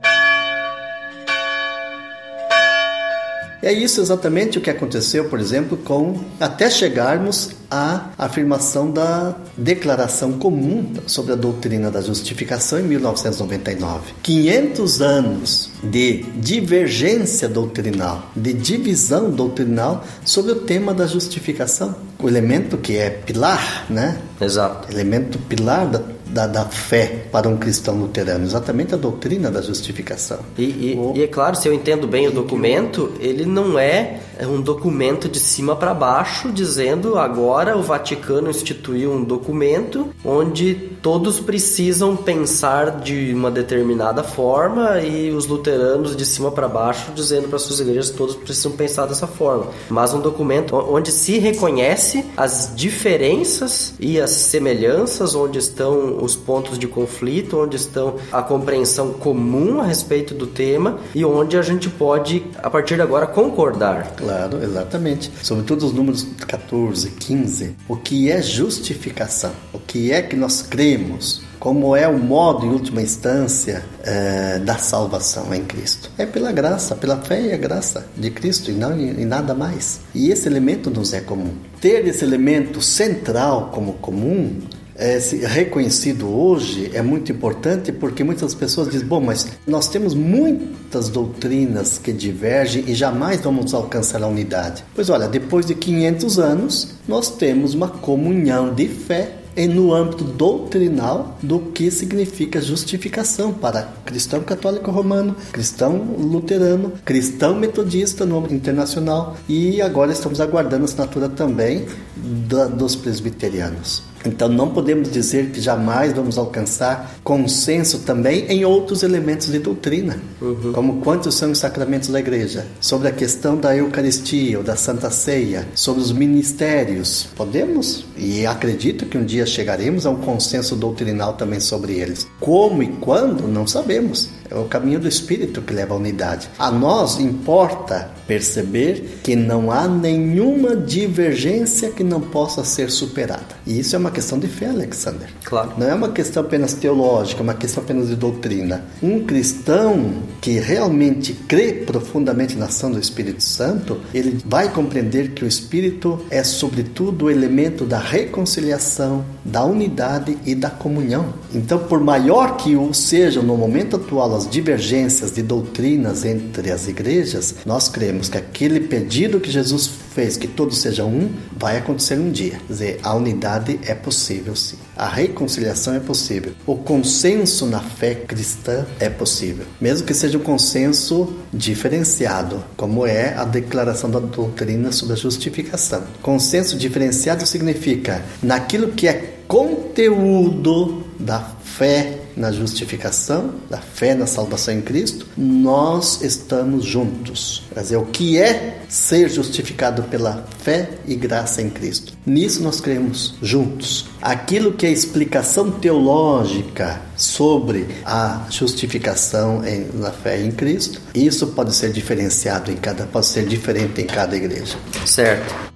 É 3.64 3.72
isso 3.72 4.01
exatamente 4.01 4.57
o 4.57 4.61
que 4.61 4.70
aconteceu, 4.70 5.30
por 5.30 5.39
exemplo, 5.39 5.78
com 5.78 6.20
até 6.38 6.70
chegarmos 6.70 7.51
à 7.72 8.09
afirmação 8.18 8.91
da 8.91 9.36
Declaração 9.57 10.34
Comum 10.34 10.91
sobre 11.07 11.32
a 11.32 11.36
Doutrina 11.38 11.89
da 11.89 12.01
Justificação 12.01 12.82
em 12.82 12.84
1999. 12.84 14.16
500 14.22 15.01
anos 15.01 15.70
de 15.82 16.24
divergência 16.36 17.47
doutrinal, 17.47 18.30
de 18.36 18.51
divisão 18.51 19.32
doutrinal 19.32 20.03
sobre 20.26 20.51
o 20.51 20.55
tema 20.55 20.93
da 20.93 21.07
justificação, 21.07 21.95
o 22.22 22.28
elemento 22.28 22.78
que 22.78 22.97
é 22.97 23.09
pilar, 23.09 23.86
né? 23.89 24.20
Exato. 24.41 24.91
Elemento 24.91 25.39
pilar 25.39 25.88
da 25.88 25.99
da, 26.34 26.47
da, 26.47 26.65
fé 26.65 27.25
para 27.31 27.47
um 27.47 27.55
cristão 27.55 27.95
luterano, 27.95 28.43
exatamente 28.43 28.93
a 28.93 28.97
doutrina 28.97 29.51
da 29.51 29.61
justificação. 29.61 30.39
E, 30.57 30.63
e, 30.63 30.95
o... 30.97 31.13
e 31.15 31.23
é 31.23 31.27
claro, 31.27 31.55
se 31.55 31.67
eu 31.67 31.73
entendo 31.73 32.07
bem 32.07 32.27
o 32.27 32.31
documento, 32.31 33.13
ele 33.19 33.45
não 33.45 33.77
é 33.77 34.19
um 34.41 34.61
documento 34.61 35.29
de 35.29 35.39
cima 35.39 35.75
para 35.75 35.93
baixo 35.93 36.51
dizendo 36.51 37.17
agora 37.17 37.77
o 37.77 37.84
Vaticano 37.84 38.49
instituiu 38.49 39.11
um 39.11 39.23
documento 39.23 40.09
onde 40.23 40.73
todos 41.01 41.39
precisam 41.39 42.15
pensar 42.15 42.99
de 43.01 43.34
uma 43.34 43.51
determinada 43.51 44.23
forma 44.23 44.99
e 44.99 45.31
os 45.31 45.45
luteranos 45.45 46.15
de 46.15 46.25
cima 46.25 46.51
para 46.51 46.67
baixo 46.67 47.11
dizendo 47.13 47.47
para 47.47 47.59
suas 47.59 47.79
igrejas 47.79 48.09
todos 48.09 48.36
precisam 48.36 48.71
pensar 48.71 49.05
dessa 49.05 49.27
forma. 49.27 49.67
Mas 49.89 50.13
um 50.13 50.19
documento 50.19 50.75
onde 50.75 51.11
se 51.11 51.38
reconhece 51.39 52.25
as 52.36 52.73
diferenças 52.75 53.93
e 53.99 54.19
as 54.19 54.31
semelhanças, 54.31 55.36
onde 55.36 55.59
estão 55.59 56.17
os 56.23 56.36
pontos 56.36 56.77
de 56.77 56.88
conflito, 56.88 57.59
onde 57.59 57.75
estão 57.75 58.15
a 58.31 58.41
compreensão 58.41 59.13
comum 59.13 59.81
a 59.81 59.86
respeito 59.86 60.34
do 60.34 60.47
tema 60.47 60.97
e 61.13 61.23
onde 61.23 61.57
a 61.57 61.61
gente 61.61 61.89
pode, 61.89 62.45
a 62.61 62.69
partir 62.69 62.95
de 62.95 63.01
agora, 63.01 63.27
concordar. 63.27 64.13
Claro, 64.24 64.63
exatamente. 64.63 65.32
Sobretudo 65.41 65.86
os 65.86 65.93
números 65.93 66.28
14, 66.47 67.11
15. 67.11 67.76
O 67.88 67.97
que 67.97 68.32
é 68.32 68.41
justificação? 68.41 69.51
O 69.74 69.80
que 69.80 70.11
é 70.11 70.21
que 70.21 70.36
nós 70.36 70.61
cremos? 70.61 71.41
como 71.63 71.95
é 71.95 72.05
o 72.05 72.19
modo, 72.19 72.65
em 72.65 72.71
última 72.71 73.01
instância, 73.01 73.86
é, 74.03 74.59
da 74.59 74.76
salvação 74.78 75.55
em 75.55 75.63
Cristo. 75.63 76.11
É 76.17 76.26
pela 76.26 76.51
graça, 76.51 76.93
pela 76.93 77.15
fé 77.15 77.41
e 77.41 77.53
a 77.53 77.57
graça 77.57 78.05
de 78.17 78.30
Cristo 78.32 78.69
e, 78.69 78.74
não, 78.74 78.99
e 78.99 79.24
nada 79.24 79.53
mais. 79.53 80.01
E 80.13 80.30
esse 80.30 80.45
elemento 80.45 80.89
nos 80.89 81.13
é 81.13 81.21
comum. 81.21 81.53
Ter 81.80 82.05
esse 82.05 82.26
elemento 82.26 82.82
central 82.82 83.69
como 83.74 83.93
comum 83.93 84.59
é, 84.95 85.17
reconhecido 85.47 86.27
hoje 86.29 86.91
é 86.93 87.01
muito 87.01 87.31
importante 87.31 87.91
porque 87.91 88.23
muitas 88.23 88.53
pessoas 88.53 88.89
dizem: 88.89 89.07
bom, 89.07 89.19
mas 89.19 89.47
nós 89.65 89.87
temos 89.87 90.13
muitas 90.13 91.09
doutrinas 91.09 91.97
que 91.97 92.11
divergem 92.11 92.83
e 92.87 92.93
jamais 92.93 93.41
vamos 93.41 93.73
alcançar 93.73 94.21
a 94.21 94.27
unidade. 94.27 94.83
Pois 94.93 95.09
olha, 95.09 95.27
depois 95.27 95.65
de 95.65 95.75
500 95.75 96.39
anos, 96.39 96.95
nós 97.07 97.29
temos 97.29 97.73
uma 97.73 97.87
comunhão 97.87 98.73
de 98.73 98.87
fé 98.87 99.37
e 99.55 99.67
no 99.67 99.93
âmbito 99.93 100.23
doutrinal 100.23 101.37
do 101.41 101.59
que 101.59 101.91
significa 101.91 102.59
justificação 102.61 103.53
para 103.53 103.93
cristão 104.05 104.41
católico 104.41 104.89
romano, 104.89 105.35
cristão 105.51 105.95
luterano, 106.17 106.93
cristão 107.05 107.55
metodista 107.55 108.25
no 108.25 108.39
âmbito 108.39 108.55
internacional 108.55 109.37
e 109.47 109.81
agora 109.81 110.11
estamos 110.11 110.41
aguardando 110.41 110.83
a 110.83 110.85
assinatura 110.85 111.29
também 111.29 111.85
da, 112.15 112.65
dos 112.65 112.95
presbiterianos. 112.95 114.12
Então 114.26 114.47
não 114.47 114.69
podemos 114.69 115.11
dizer 115.11 115.51
que 115.51 115.59
jamais 115.59 116.13
vamos 116.13 116.38
alcançar 116.38 117.15
consenso 117.24 117.99
também 117.99 118.45
em 118.47 118.63
outros 118.65 119.03
elementos 119.03 119.47
de 119.47 119.59
doutrina, 119.59 120.17
uhum. 120.41 120.71
como 120.74 121.01
quantos 121.01 121.36
são 121.36 121.51
os 121.51 121.57
sacramentos 121.57 122.09
da 122.09 122.19
igreja, 122.19 122.65
sobre 122.80 123.07
a 123.07 123.11
questão 123.11 123.57
da 123.57 123.76
Eucaristia 123.76 124.57
ou 124.57 124.63
da 124.63 124.76
Santa 124.76 125.09
Ceia, 125.09 125.67
sobre 125.76 126.01
os 126.01 126.11
ministérios. 126.11 127.28
Podemos 127.36 128.05
e 128.17 128.45
acredito 128.45 129.05
que 129.05 129.17
um 129.17 129.26
dia 129.26 129.45
chegaremos 129.45 130.05
a 130.05 130.09
um 130.09 130.17
consenso 130.17 130.76
doutrinal 130.76 131.34
também 131.34 131.59
sobre 131.59 131.93
eles. 131.93 132.28
Como 132.39 132.82
e 132.84 132.88
quando, 132.88 133.47
não 133.47 133.67
sabemos. 133.67 134.30
É 134.49 134.55
o 134.55 134.65
caminho 134.65 134.99
do 134.99 135.07
Espírito 135.07 135.61
que 135.61 135.73
leva 135.73 135.93
à 135.93 135.97
unidade. 135.97 136.49
A 136.59 136.69
nós 136.69 137.19
importa 137.19 138.11
perceber 138.27 139.19
que 139.23 139.35
não 139.35 139.71
há 139.71 139.87
nenhuma 139.87 140.75
divergência 140.75 141.89
que 141.89 142.03
não 142.03 142.21
possa 142.21 142.63
ser 142.63 142.89
superada. 142.89 143.55
E 143.65 143.79
isso 143.79 143.95
é 143.95 143.99
uma 143.99 144.11
questão 144.11 144.39
de 144.39 144.47
fé, 144.47 144.67
Alexander. 144.67 145.29
Claro. 145.43 145.73
Não 145.77 145.87
é 145.87 145.93
uma 145.93 146.09
questão 146.09 146.43
apenas 146.43 146.73
teológica, 146.73 147.41
é 147.41 147.43
uma 147.43 147.53
questão 147.53 147.83
apenas 147.83 148.07
de 148.07 148.15
doutrina. 148.15 148.85
Um 149.01 149.25
cristão 149.25 150.23
que 150.41 150.59
realmente 150.59 151.33
crê 151.33 151.73
profundamente 151.73 152.55
na 152.55 152.65
ação 152.65 152.91
do 152.91 152.99
Espírito 152.99 153.43
Santo, 153.43 153.99
ele 154.13 154.39
vai 154.45 154.71
compreender 154.71 155.31
que 155.31 155.43
o 155.43 155.47
Espírito 155.47 156.19
é, 156.29 156.43
sobretudo, 156.43 157.25
o 157.25 157.31
elemento 157.31 157.85
da 157.85 157.99
reconciliação, 157.99 159.25
da 159.43 159.63
unidade 159.63 160.37
e 160.45 160.55
da 160.55 160.69
comunhão. 160.69 161.33
Então, 161.53 161.79
por 161.79 161.99
maior 161.99 162.57
que 162.57 162.75
o 162.75 162.93
sejam 162.93 163.43
no 163.43 163.57
momento 163.57 163.95
atual 163.95 164.32
as 164.36 164.49
divergências 164.49 165.31
de 165.31 165.41
doutrinas 165.41 166.25
entre 166.25 166.71
as 166.71 166.88
igrejas, 166.88 167.55
nós 167.65 167.89
cremos 167.89 168.29
que 168.29 168.38
aquele 168.38 168.81
pedido 168.81 169.39
que 169.39 169.51
Jesus 169.51 169.89
fez, 170.13 170.38
que 170.38 170.47
todos 170.47 170.77
sejam 170.79 171.09
um, 171.09 171.29
vai 171.57 171.77
acontecer 171.77 172.19
um 172.19 172.31
dia. 172.31 172.59
Quer 172.67 172.73
dizer, 172.73 172.99
a 173.03 173.13
unidade 173.15 173.79
é 173.86 173.95
possível 173.95 174.55
sim. 174.55 174.77
A 174.95 175.07
reconciliação 175.07 175.95
é 175.95 175.99
possível. 175.99 176.53
O 176.65 176.75
consenso 176.75 177.65
na 177.65 177.79
fé 177.79 178.13
cristã 178.13 178.86
é 178.99 179.09
possível. 179.09 179.65
Mesmo 179.81 180.05
que 180.05 180.13
seja 180.13 180.38
um 180.38 180.41
consenso 180.41 181.34
diferenciado, 181.51 182.63
como 182.77 183.05
é 183.05 183.34
a 183.36 183.43
declaração 183.43 184.09
da 184.09 184.19
doutrina 184.19 184.91
sobre 184.91 185.13
a 185.13 185.17
justificação. 185.17 186.03
Consenso 186.21 186.77
diferenciado 186.77 187.45
significa 187.47 188.23
naquilo 188.41 188.89
que 188.89 189.07
é 189.07 189.34
conteúdo 189.47 191.03
da 191.19 191.39
fé 191.63 192.22
na 192.36 192.51
justificação, 192.51 193.55
da 193.69 193.77
fé 193.77 194.13
na 194.15 194.25
salvação 194.25 194.73
em 194.73 194.81
Cristo, 194.81 195.27
nós 195.38 196.21
estamos 196.21 196.86
juntos. 196.86 197.63
Quer 197.73 197.81
dizer, 197.81 197.97
o 197.97 198.05
que 198.05 198.38
é 198.38 198.81
ser 198.88 199.29
justificado 199.29 200.03
pela 200.03 200.45
fé 200.59 200.89
e 201.07 201.15
graça 201.15 201.61
em 201.61 201.69
Cristo? 201.69 202.13
Nisso 202.25 202.61
nós 202.63 202.79
cremos 202.79 203.36
juntos. 203.41 204.07
Aquilo 204.21 204.73
que 204.73 204.86
é 204.86 204.91
explicação 204.91 205.71
teológica 205.71 207.01
sobre 207.15 207.88
a 208.05 208.45
justificação 208.49 209.65
em, 209.65 209.88
na 209.93 210.11
fé 210.11 210.41
em 210.41 210.51
Cristo, 210.51 211.01
isso 211.13 211.47
pode 211.47 211.75
ser 211.75 211.91
diferenciado 211.91 212.71
em 212.71 212.75
cada, 212.75 213.05
pode 213.05 213.25
ser 213.25 213.45
diferente 213.45 214.01
em 214.01 214.05
cada 214.05 214.36
igreja. 214.36 214.77
Certo. 215.05 215.72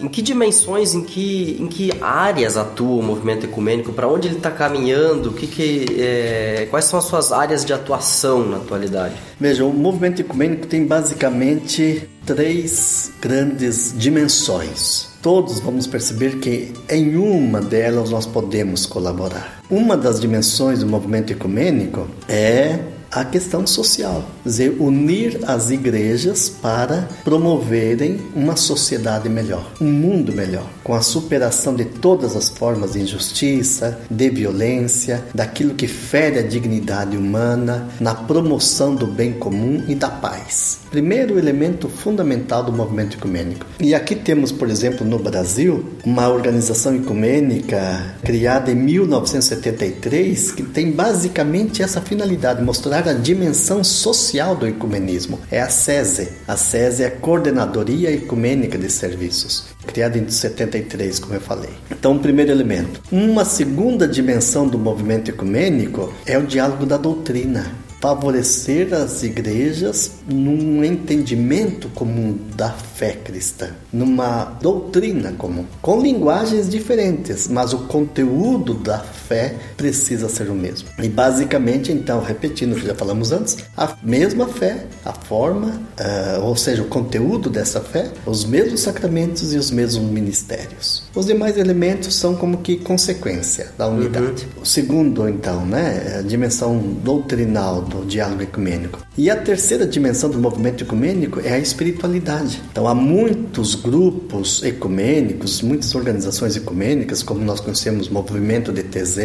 Em 0.00 0.08
que 0.08 0.22
dimensões, 0.22 0.94
em 0.94 1.02
que, 1.02 1.56
em 1.60 1.66
que 1.66 1.92
áreas 2.00 2.56
atua 2.56 3.00
o 3.00 3.02
movimento 3.02 3.44
ecumênico? 3.44 3.92
Para 3.92 4.08
onde 4.08 4.28
ele 4.28 4.36
está 4.36 4.50
caminhando? 4.50 5.32
Que 5.32 5.46
que, 5.46 5.86
é, 5.98 6.66
quais 6.70 6.86
são 6.86 6.98
as 6.98 7.04
suas 7.04 7.32
áreas 7.32 7.64
de 7.64 7.72
atuação 7.72 8.46
na 8.46 8.56
atualidade? 8.56 9.14
Veja, 9.38 9.64
o 9.64 9.72
movimento 9.72 10.20
ecumênico 10.20 10.66
tem 10.66 10.86
basicamente 10.86 12.08
três 12.24 13.12
grandes 13.20 13.94
dimensões. 13.96 15.08
Todos 15.22 15.60
vamos 15.60 15.86
perceber 15.86 16.38
que 16.38 16.72
em 16.88 17.16
uma 17.16 17.60
delas 17.60 18.10
nós 18.10 18.24
podemos 18.24 18.86
colaborar. 18.86 19.60
Uma 19.68 19.96
das 19.96 20.18
dimensões 20.20 20.80
do 20.80 20.86
movimento 20.86 21.32
ecumênico 21.32 22.08
é 22.28 22.78
a 23.10 23.24
questão 23.24 23.66
social, 23.66 24.24
dizer, 24.44 24.76
unir 24.78 25.40
as 25.46 25.70
igrejas 25.70 26.48
para 26.48 27.08
promoverem 27.24 28.20
uma 28.34 28.54
sociedade 28.54 29.28
melhor, 29.28 29.72
um 29.80 29.90
mundo 29.90 30.32
melhor, 30.32 30.66
com 30.84 30.94
a 30.94 31.02
superação 31.02 31.74
de 31.74 31.84
todas 31.84 32.36
as 32.36 32.48
formas 32.48 32.92
de 32.92 33.00
injustiça, 33.00 33.98
de 34.08 34.30
violência, 34.30 35.24
daquilo 35.34 35.74
que 35.74 35.88
fere 35.88 36.38
a 36.38 36.42
dignidade 36.42 37.16
humana, 37.16 37.88
na 37.98 38.14
promoção 38.14 38.94
do 38.94 39.06
bem 39.06 39.32
comum 39.32 39.84
e 39.88 39.94
da 39.94 40.08
paz. 40.08 40.78
Primeiro 40.90 41.38
elemento 41.38 41.88
fundamental 41.88 42.62
do 42.62 42.72
movimento 42.72 43.16
ecumênico. 43.16 43.66
E 43.80 43.94
aqui 43.94 44.14
temos, 44.14 44.52
por 44.52 44.68
exemplo, 44.68 45.06
no 45.06 45.18
Brasil, 45.18 45.84
uma 46.04 46.28
organização 46.28 46.94
ecumênica 46.94 48.14
criada 48.22 48.70
em 48.70 48.74
1973 48.74 50.52
que 50.52 50.62
tem 50.62 50.92
basicamente 50.92 51.82
essa 51.82 52.00
finalidade, 52.00 52.62
mostrar 52.62 52.99
a 53.08 53.14
dimensão 53.14 53.82
social 53.82 54.54
do 54.54 54.66
ecumenismo. 54.66 55.40
É 55.50 55.60
a 55.60 55.68
SESE. 55.68 56.28
A 56.46 56.56
SESE 56.56 57.02
é 57.02 57.06
a 57.06 57.10
Coordenadoria 57.10 58.12
Ecumênica 58.12 58.76
de 58.76 58.90
Serviços, 58.90 59.66
criada 59.86 60.18
em 60.18 60.28
73, 60.28 61.18
como 61.18 61.34
eu 61.34 61.40
falei. 61.40 61.70
Então, 61.90 62.18
primeiro 62.18 62.50
elemento. 62.50 63.00
Uma 63.10 63.44
segunda 63.44 64.06
dimensão 64.06 64.68
do 64.68 64.78
movimento 64.78 65.30
ecumênico 65.30 66.12
é 66.26 66.36
o 66.36 66.46
diálogo 66.46 66.84
da 66.84 66.96
doutrina 66.96 67.89
favorecer 68.00 68.94
as 68.94 69.22
igrejas 69.22 70.12
num 70.26 70.82
entendimento 70.82 71.88
comum 71.90 72.36
da 72.56 72.70
fé 72.70 73.12
cristã, 73.12 73.70
numa 73.92 74.44
doutrina 74.60 75.32
comum, 75.32 75.66
com 75.82 76.00
linguagens 76.00 76.68
diferentes, 76.68 77.46
mas 77.48 77.72
o 77.72 77.80
conteúdo 77.80 78.74
da 78.74 78.98
fé 78.98 79.54
precisa 79.76 80.28
ser 80.28 80.48
o 80.48 80.54
mesmo. 80.54 80.88
E 80.98 81.08
basicamente, 81.08 81.92
então, 81.92 82.22
repetindo 82.22 82.72
o 82.72 82.80
que 82.80 82.86
já 82.86 82.94
falamos 82.94 83.32
antes, 83.32 83.58
a 83.76 83.96
mesma 84.02 84.48
fé, 84.48 84.86
a 85.04 85.12
forma, 85.12 85.80
uh, 85.98 86.44
ou 86.44 86.56
seja, 86.56 86.82
o 86.82 86.86
conteúdo 86.86 87.50
dessa 87.50 87.80
fé, 87.80 88.10
os 88.24 88.44
mesmos 88.44 88.80
sacramentos 88.80 89.52
e 89.52 89.58
os 89.58 89.70
mesmos 89.70 90.10
ministérios. 90.10 91.02
Os 91.14 91.26
demais 91.26 91.58
elementos 91.58 92.14
são 92.14 92.34
como 92.34 92.58
que 92.58 92.76
consequência 92.76 93.72
da 93.76 93.86
unidade. 93.86 94.46
Uhum. 94.56 94.62
O 94.62 94.66
segundo, 94.66 95.28
então, 95.28 95.66
né, 95.66 96.18
a 96.18 96.22
dimensão 96.22 96.78
doutrinal 96.78 97.82
do 97.90 98.06
diálogo 98.06 98.42
ecumênico. 98.42 99.00
E 99.18 99.28
a 99.28 99.36
terceira 99.36 99.86
dimensão 99.86 100.30
do 100.30 100.38
movimento 100.38 100.84
ecumênico 100.84 101.40
é 101.40 101.52
a 101.52 101.58
espiritualidade. 101.58 102.62
Então, 102.70 102.88
há 102.88 102.94
muitos 102.94 103.74
grupos 103.74 104.62
ecumênicos, 104.62 105.60
muitas 105.60 105.94
organizações 105.94 106.56
ecumênicas, 106.56 107.22
como 107.22 107.44
nós 107.44 107.60
conhecemos 107.60 108.08
o 108.08 108.14
movimento 108.14 108.72
de 108.72 108.82
TZ, 108.82 109.18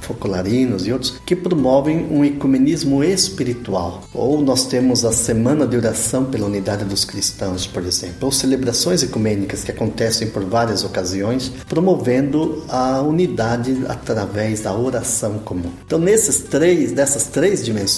Focolarinos 0.00 0.86
e 0.86 0.92
outros, 0.92 1.20
que 1.26 1.36
promovem 1.36 2.06
um 2.10 2.24
ecumenismo 2.24 3.04
espiritual. 3.04 4.02
Ou 4.14 4.40
nós 4.40 4.66
temos 4.66 5.04
a 5.04 5.12
Semana 5.12 5.66
de 5.66 5.76
Oração 5.76 6.24
pela 6.24 6.46
Unidade 6.46 6.84
dos 6.84 7.04
Cristãos, 7.04 7.66
por 7.66 7.84
exemplo, 7.84 8.16
ou 8.22 8.32
celebrações 8.32 9.02
ecumênicas 9.02 9.62
que 9.62 9.70
acontecem 9.70 10.30
por 10.30 10.44
várias 10.44 10.82
ocasiões, 10.82 11.52
promovendo 11.68 12.64
a 12.68 13.02
unidade 13.02 13.84
através 13.88 14.62
da 14.62 14.74
oração 14.74 15.38
comum. 15.40 15.70
Então, 15.86 15.98
nesses 15.98 16.38
três, 16.38 16.92
dessas 16.92 17.24
três 17.24 17.64
dimensões, 17.64 17.97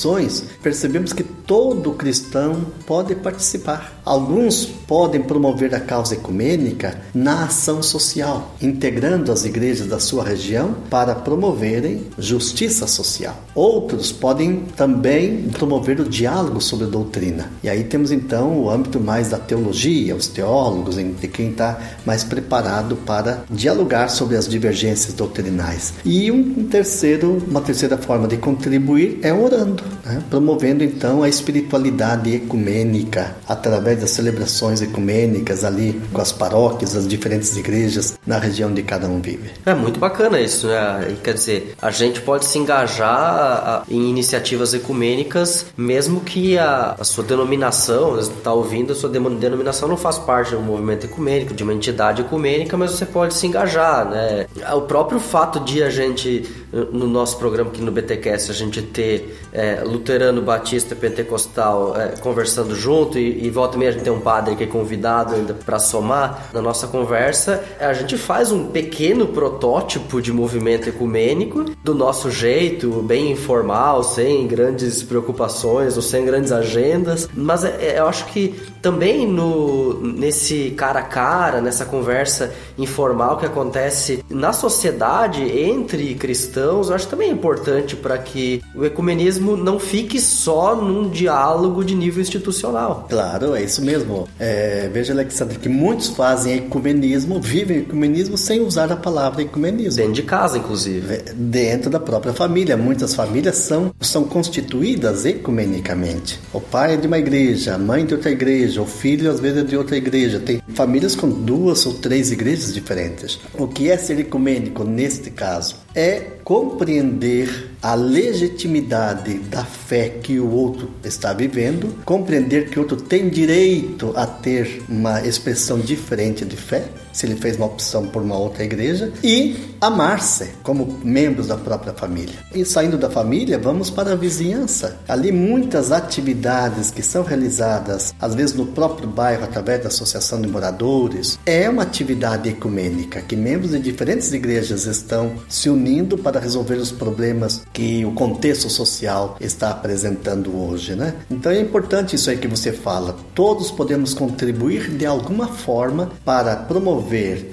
percebemos 0.63 1.13
que 1.13 1.23
todo 1.23 1.93
cristão 1.93 2.67
pode 2.87 3.15
participar. 3.15 4.01
Alguns 4.05 4.65
podem 4.65 5.21
promover 5.23 5.75
a 5.75 5.81
causa 5.81 6.15
ecumênica 6.15 7.01
na 7.15 7.45
ação 7.45 7.83
social, 7.83 8.55
integrando 8.63 9.31
as 9.31 9.45
igrejas 9.45 9.87
da 9.87 9.99
sua 10.01 10.25
região 10.25 10.75
para 10.89 11.15
promoverem 11.15 12.07
justiça 12.19 12.87
social. 12.87 13.37
Outros 13.55 14.11
podem 14.13 14.65
também 14.77 15.49
promover 15.51 16.01
o 16.01 16.09
diálogo 16.09 16.61
sobre 16.61 16.87
doutrina. 16.87 17.51
E 17.63 17.69
aí 17.69 17.85
temos 17.85 18.11
então 18.11 18.59
o 18.59 18.71
âmbito 18.71 19.01
mais 19.01 19.29
da 19.29 19.39
teologia, 19.39 20.17
os 20.17 20.29
teólogos, 20.29 20.97
de 20.97 21.29
quem 21.29 21.51
está 21.51 21.79
mais 22.07 22.25
preparado 22.25 22.97
para 22.97 23.45
dialogar 23.51 24.09
sobre 24.09 24.37
as 24.37 24.49
divergências 24.49 25.15
doutrinais. 25.15 25.95
E 26.05 26.31
um 26.31 26.67
terceiro, 26.69 27.43
uma 27.49 27.61
terceira 27.61 27.97
forma 27.97 28.27
de 28.29 28.37
contribuir 28.37 29.19
é 29.23 29.33
orando. 29.33 29.83
Né? 30.05 30.23
promovendo 30.31 30.85
então 30.85 31.23
a 31.23 31.29
espiritualidade 31.29 32.35
ecumênica 32.35 33.37
através 33.49 34.01
das 34.01 34.11
celebrações 34.11 34.83
ecumênicas 34.83 35.65
ali 35.65 36.01
com 36.13 36.21
as 36.21 36.33
paróquias, 36.33 36.97
as 36.97 37.07
diferentes 37.07 37.57
igrejas 37.57 38.19
na 38.27 38.39
região 38.39 38.73
de 38.73 38.83
cada 38.83 39.09
um 39.09 39.21
vive. 39.21 39.51
É 39.67 39.75
muito 39.75 39.99
bacana 39.99 40.41
isso, 40.41 40.67
né? 40.67 41.17
Quer 41.23 41.35
dizer, 41.35 41.75
a 41.81 41.91
gente 41.91 42.21
pode 42.21 42.45
se 42.45 42.59
engajar 42.59 43.85
em 43.89 44.09
iniciativas 44.09 44.75
ecumênicas, 44.75 45.67
mesmo 45.77 46.21
que 46.21 46.59
a, 46.59 46.97
a 46.99 47.05
sua 47.05 47.25
denominação, 47.25 48.19
está 48.19 48.53
ouvindo, 48.53 48.93
a 48.93 48.97
sua 48.97 49.09
denominação 49.09 49.89
não 49.89 49.97
faz 49.97 50.19
parte 50.19 50.51
de 50.51 50.57
um 50.57 50.63
movimento 50.63 51.07
ecumênico, 51.07 51.55
de 51.55 51.63
uma 51.63 51.73
entidade 51.73 52.23
ecumênica, 52.23 52.77
mas 52.77 52.93
você 52.93 53.07
pode 53.07 53.35
se 53.35 53.47
engajar, 53.47 54.09
né? 54.09 54.47
O 54.75 54.83
próprio 54.83 55.21
fato 55.21 55.61
de 55.61 55.83
a 55.83 55.91
gente, 55.91 56.45
no 56.73 57.07
nosso 57.07 57.39
programa 57.39 57.71
aqui 57.71 57.83
no 57.83 57.93
BTCast, 57.93 58.51
a 58.51 58.55
gente 58.55 58.83
ter 58.83 59.39
é, 59.53 59.80
luterano, 59.85 60.43
batista, 60.43 60.95
pentecostal 60.95 61.97
é, 61.97 62.09
conversando 62.21 62.75
junto 62.75 63.19
e, 63.19 63.47
e 63.47 63.51
volta 63.51 63.77
e 63.77 63.79
meia 63.79 63.91
a 63.91 63.93
gente 63.93 64.03
tem 64.03 64.13
um 64.13 64.21
padre 64.21 64.57
que 64.57 64.65
é 64.65 64.67
convidado 64.67 65.35
ainda 65.35 65.55
para 65.55 65.79
somar. 65.79 66.51
Na 66.53 66.63
nossa 66.63 66.87
conversa, 66.87 67.63
a 67.79 67.93
gente 67.93 68.17
faz 68.17 68.53
um 68.53 68.67
pequeno 68.67 69.29
protótipo 69.29 70.21
de 70.21 70.33
movimento 70.33 70.89
ecumênico 70.89 71.65
do 71.83 71.95
nosso 71.95 72.31
jeito, 72.31 73.03
bem 73.03 73.33
informal, 73.33 74.03
sem 74.03 74.47
grandes 74.47 75.03
preocupações 75.03 75.97
ou 75.97 76.03
sem 76.03 76.25
grandes 76.25 76.53
agendas, 76.53 77.29
mas 77.35 77.65
é, 77.65 77.77
é, 77.81 77.99
eu 77.99 78.07
acho 78.07 78.27
que 78.27 78.55
também 78.83 79.27
no 79.27 80.01
nesse 80.01 80.71
cara 80.77 81.01
a 81.01 81.03
cara, 81.03 81.61
nessa 81.61 81.85
conversa 81.85 82.53
informal 82.79 83.37
que 83.37 83.47
acontece 83.47 84.25
na 84.29 84.53
sociedade 84.53 85.43
entre 85.43 86.15
cristãos, 86.15 86.89
eu 86.89 86.95
acho 86.95 87.09
também 87.09 87.29
é 87.29 87.33
importante 87.33 87.97
para 87.97 88.17
que 88.19 88.63
o 88.75 88.85
ecumenismo 88.85 89.57
não 89.57 89.70
fique 89.79 90.21
só 90.21 90.75
num 90.75 91.09
diálogo 91.09 91.85
de 91.85 91.95
nível 91.95 92.23
institucional. 92.23 93.07
Claro, 93.09 93.55
é 93.55 93.63
isso 93.63 93.83
mesmo. 93.83 94.29
É, 94.39 94.89
veja, 94.93 95.13
Alexandre, 95.13 95.59
que 95.59 95.69
muitos 95.69 96.09
fazem 96.09 96.55
ecumenismo, 96.55 97.41
vivem 97.41 97.79
ecumenismo 97.79 98.37
sem 98.37 98.61
usar 98.61 98.91
a 98.91 98.97
palavra 98.97 99.43
ecumenismo. 99.43 99.97
Dentro 99.97 100.13
de 100.13 100.23
casa, 100.23 100.59
inclusive. 100.59 101.15
É, 101.15 101.25
dentro 101.35 101.91
da 101.91 102.01
própria 102.01 102.33
família. 102.33 102.77
Muitas 102.77 103.15
famílias 103.15 103.57
são, 103.57 103.93
são 104.01 104.25
constituídas 104.25 105.25
ecumenicamente. 105.25 106.41
O 106.53 106.61
pai 106.61 106.95
é 106.95 106.97
de 106.97 107.07
uma 107.07 107.19
igreja, 107.19 107.75
a 107.75 107.79
mãe 107.79 108.05
de 108.05 108.15
outra 108.15 108.31
igreja, 108.31 108.81
o 108.81 108.87
filho 108.87 109.31
às 109.31 109.41
vezes 109.41 109.63
é 109.63 109.65
de 109.65 109.77
outra 109.77 109.97
igreja. 109.97 110.41
Tem 110.41 110.61
famílias 110.75 111.15
com 111.15 111.29
duas 111.29 111.85
ou 111.87 111.95
três 111.95 112.31
igrejas 112.31 112.73
diferentes. 112.73 113.39
O 113.59 113.67
que 113.67 113.91
é 113.91 113.97
ser 113.97 114.19
ecumênico 114.19 114.85
neste 114.85 115.31
caso? 115.31 115.77
É 115.95 116.21
compreender 116.45 117.71
a 117.83 117.95
legitimidade 117.95 119.35
da 119.39 119.65
fé 119.65 120.09
que 120.09 120.39
o 120.39 120.51
outro 120.51 120.91
está 121.05 121.33
vivendo, 121.33 121.95
compreender 122.05 122.71
que 122.71 122.79
o 122.79 122.83
outro 122.83 122.97
tem 122.97 123.29
direito 123.29 124.13
a 124.17 124.27
ter 124.27 124.83
uma 124.89 125.21
expressão 125.27 125.79
diferente 125.79 126.45
de 126.45 126.57
fé, 126.57 126.85
se 127.13 127.27
ele 127.27 127.37
fez 127.37 127.57
uma 127.57 127.67
opção 127.67 128.07
por 128.07 128.23
uma 128.23 128.37
outra 128.37 128.65
igreja, 128.65 129.13
e 129.23 129.75
amar-se 129.81 130.51
como 130.63 130.99
membros 131.03 131.49
da 131.49 131.57
própria 131.57 131.93
família. 131.93 132.35
E 132.55 132.65
saindo 132.65 132.97
da 132.97 133.11
família, 133.11 133.59
vamos 133.59 133.91
para 133.91 134.13
a 134.13 134.17
vizinhança. 134.17 134.99
Ali 135.09 135.33
muitas 135.33 135.91
atividades 135.93 136.91
que 136.91 137.03
são 137.03 137.23
realizadas, 137.23 138.15
às 138.21 138.35
vezes 138.35 138.55
no 138.55 138.67
próprio 138.67 139.09
bairro, 139.09 139.45
através 139.45 139.83
da 139.83 139.89
associação 139.89 140.41
de 140.41 140.49
moradores, 140.49 141.39
é 141.45 141.69
uma 141.69 141.83
atividade 141.83 142.49
ecumênica 142.49 143.21
que 143.23 143.37
membros 143.37 143.73
de 143.73 143.81
diferentes 143.81 144.33
igrejas 144.33 144.87
estão 144.87 145.33
se 145.49 145.69
unindo 145.69 146.17
para 146.19 146.41
resolver 146.41 146.75
os 146.75 146.93
problemas 146.93 147.63
que 147.73 148.05
o 148.05 148.13
contexto 148.13 148.69
social 148.69 149.37
está 149.41 149.71
apresentando 149.71 150.57
hoje, 150.57 150.95
né? 150.95 151.15
Então 151.31 151.51
é 151.51 151.61
importante 151.61 152.17
isso 152.17 152.31
aí 152.31 152.37
que 152.37 152.49
você 152.49 152.73
fala. 152.73 153.17
Todos 153.35 153.71
podemos 153.71 154.15
contribuir 154.15 154.91
de 154.91 155.07
alguma 155.07 155.49
forma 155.49 156.11
para 156.25 156.57
promover 156.57 157.00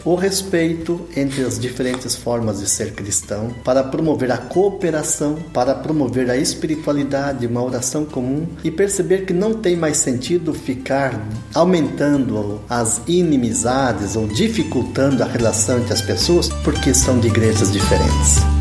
o 0.04 0.16
respeito 0.16 1.08
entre 1.16 1.44
as 1.44 1.60
diferentes 1.60 2.16
formas 2.16 2.60
de 2.60 2.70
ser 2.70 2.94
cristão, 2.94 3.50
para 3.64 3.84
promover 3.84 4.32
a 4.32 4.38
cooperação, 4.38 5.38
para 5.54 5.74
promover 5.74 6.30
a 6.30 6.38
espiritualidade, 6.38 7.48
uma 7.48 7.64
oração 7.64 8.06
comum 8.06 8.48
e 8.64 8.70
perceber 8.70 9.26
que 9.26 9.34
não 9.34 9.54
tem 9.54 9.76
mais 9.76 9.98
sentido 9.98 10.54
ficar 10.54 11.20
aumentando 11.54 12.62
as 12.70 13.02
inimizades 13.08 14.16
ou 14.16 14.28
dificultando 14.28 15.24
a 15.24 15.26
relação 15.26 15.80
entre 15.80 15.94
as 15.94 16.02
pessoas 16.02 16.50
porque 16.64 16.94
são 16.94 17.20
de 17.20 17.28
igrejas 17.28 17.72
diferentes. 17.72 18.57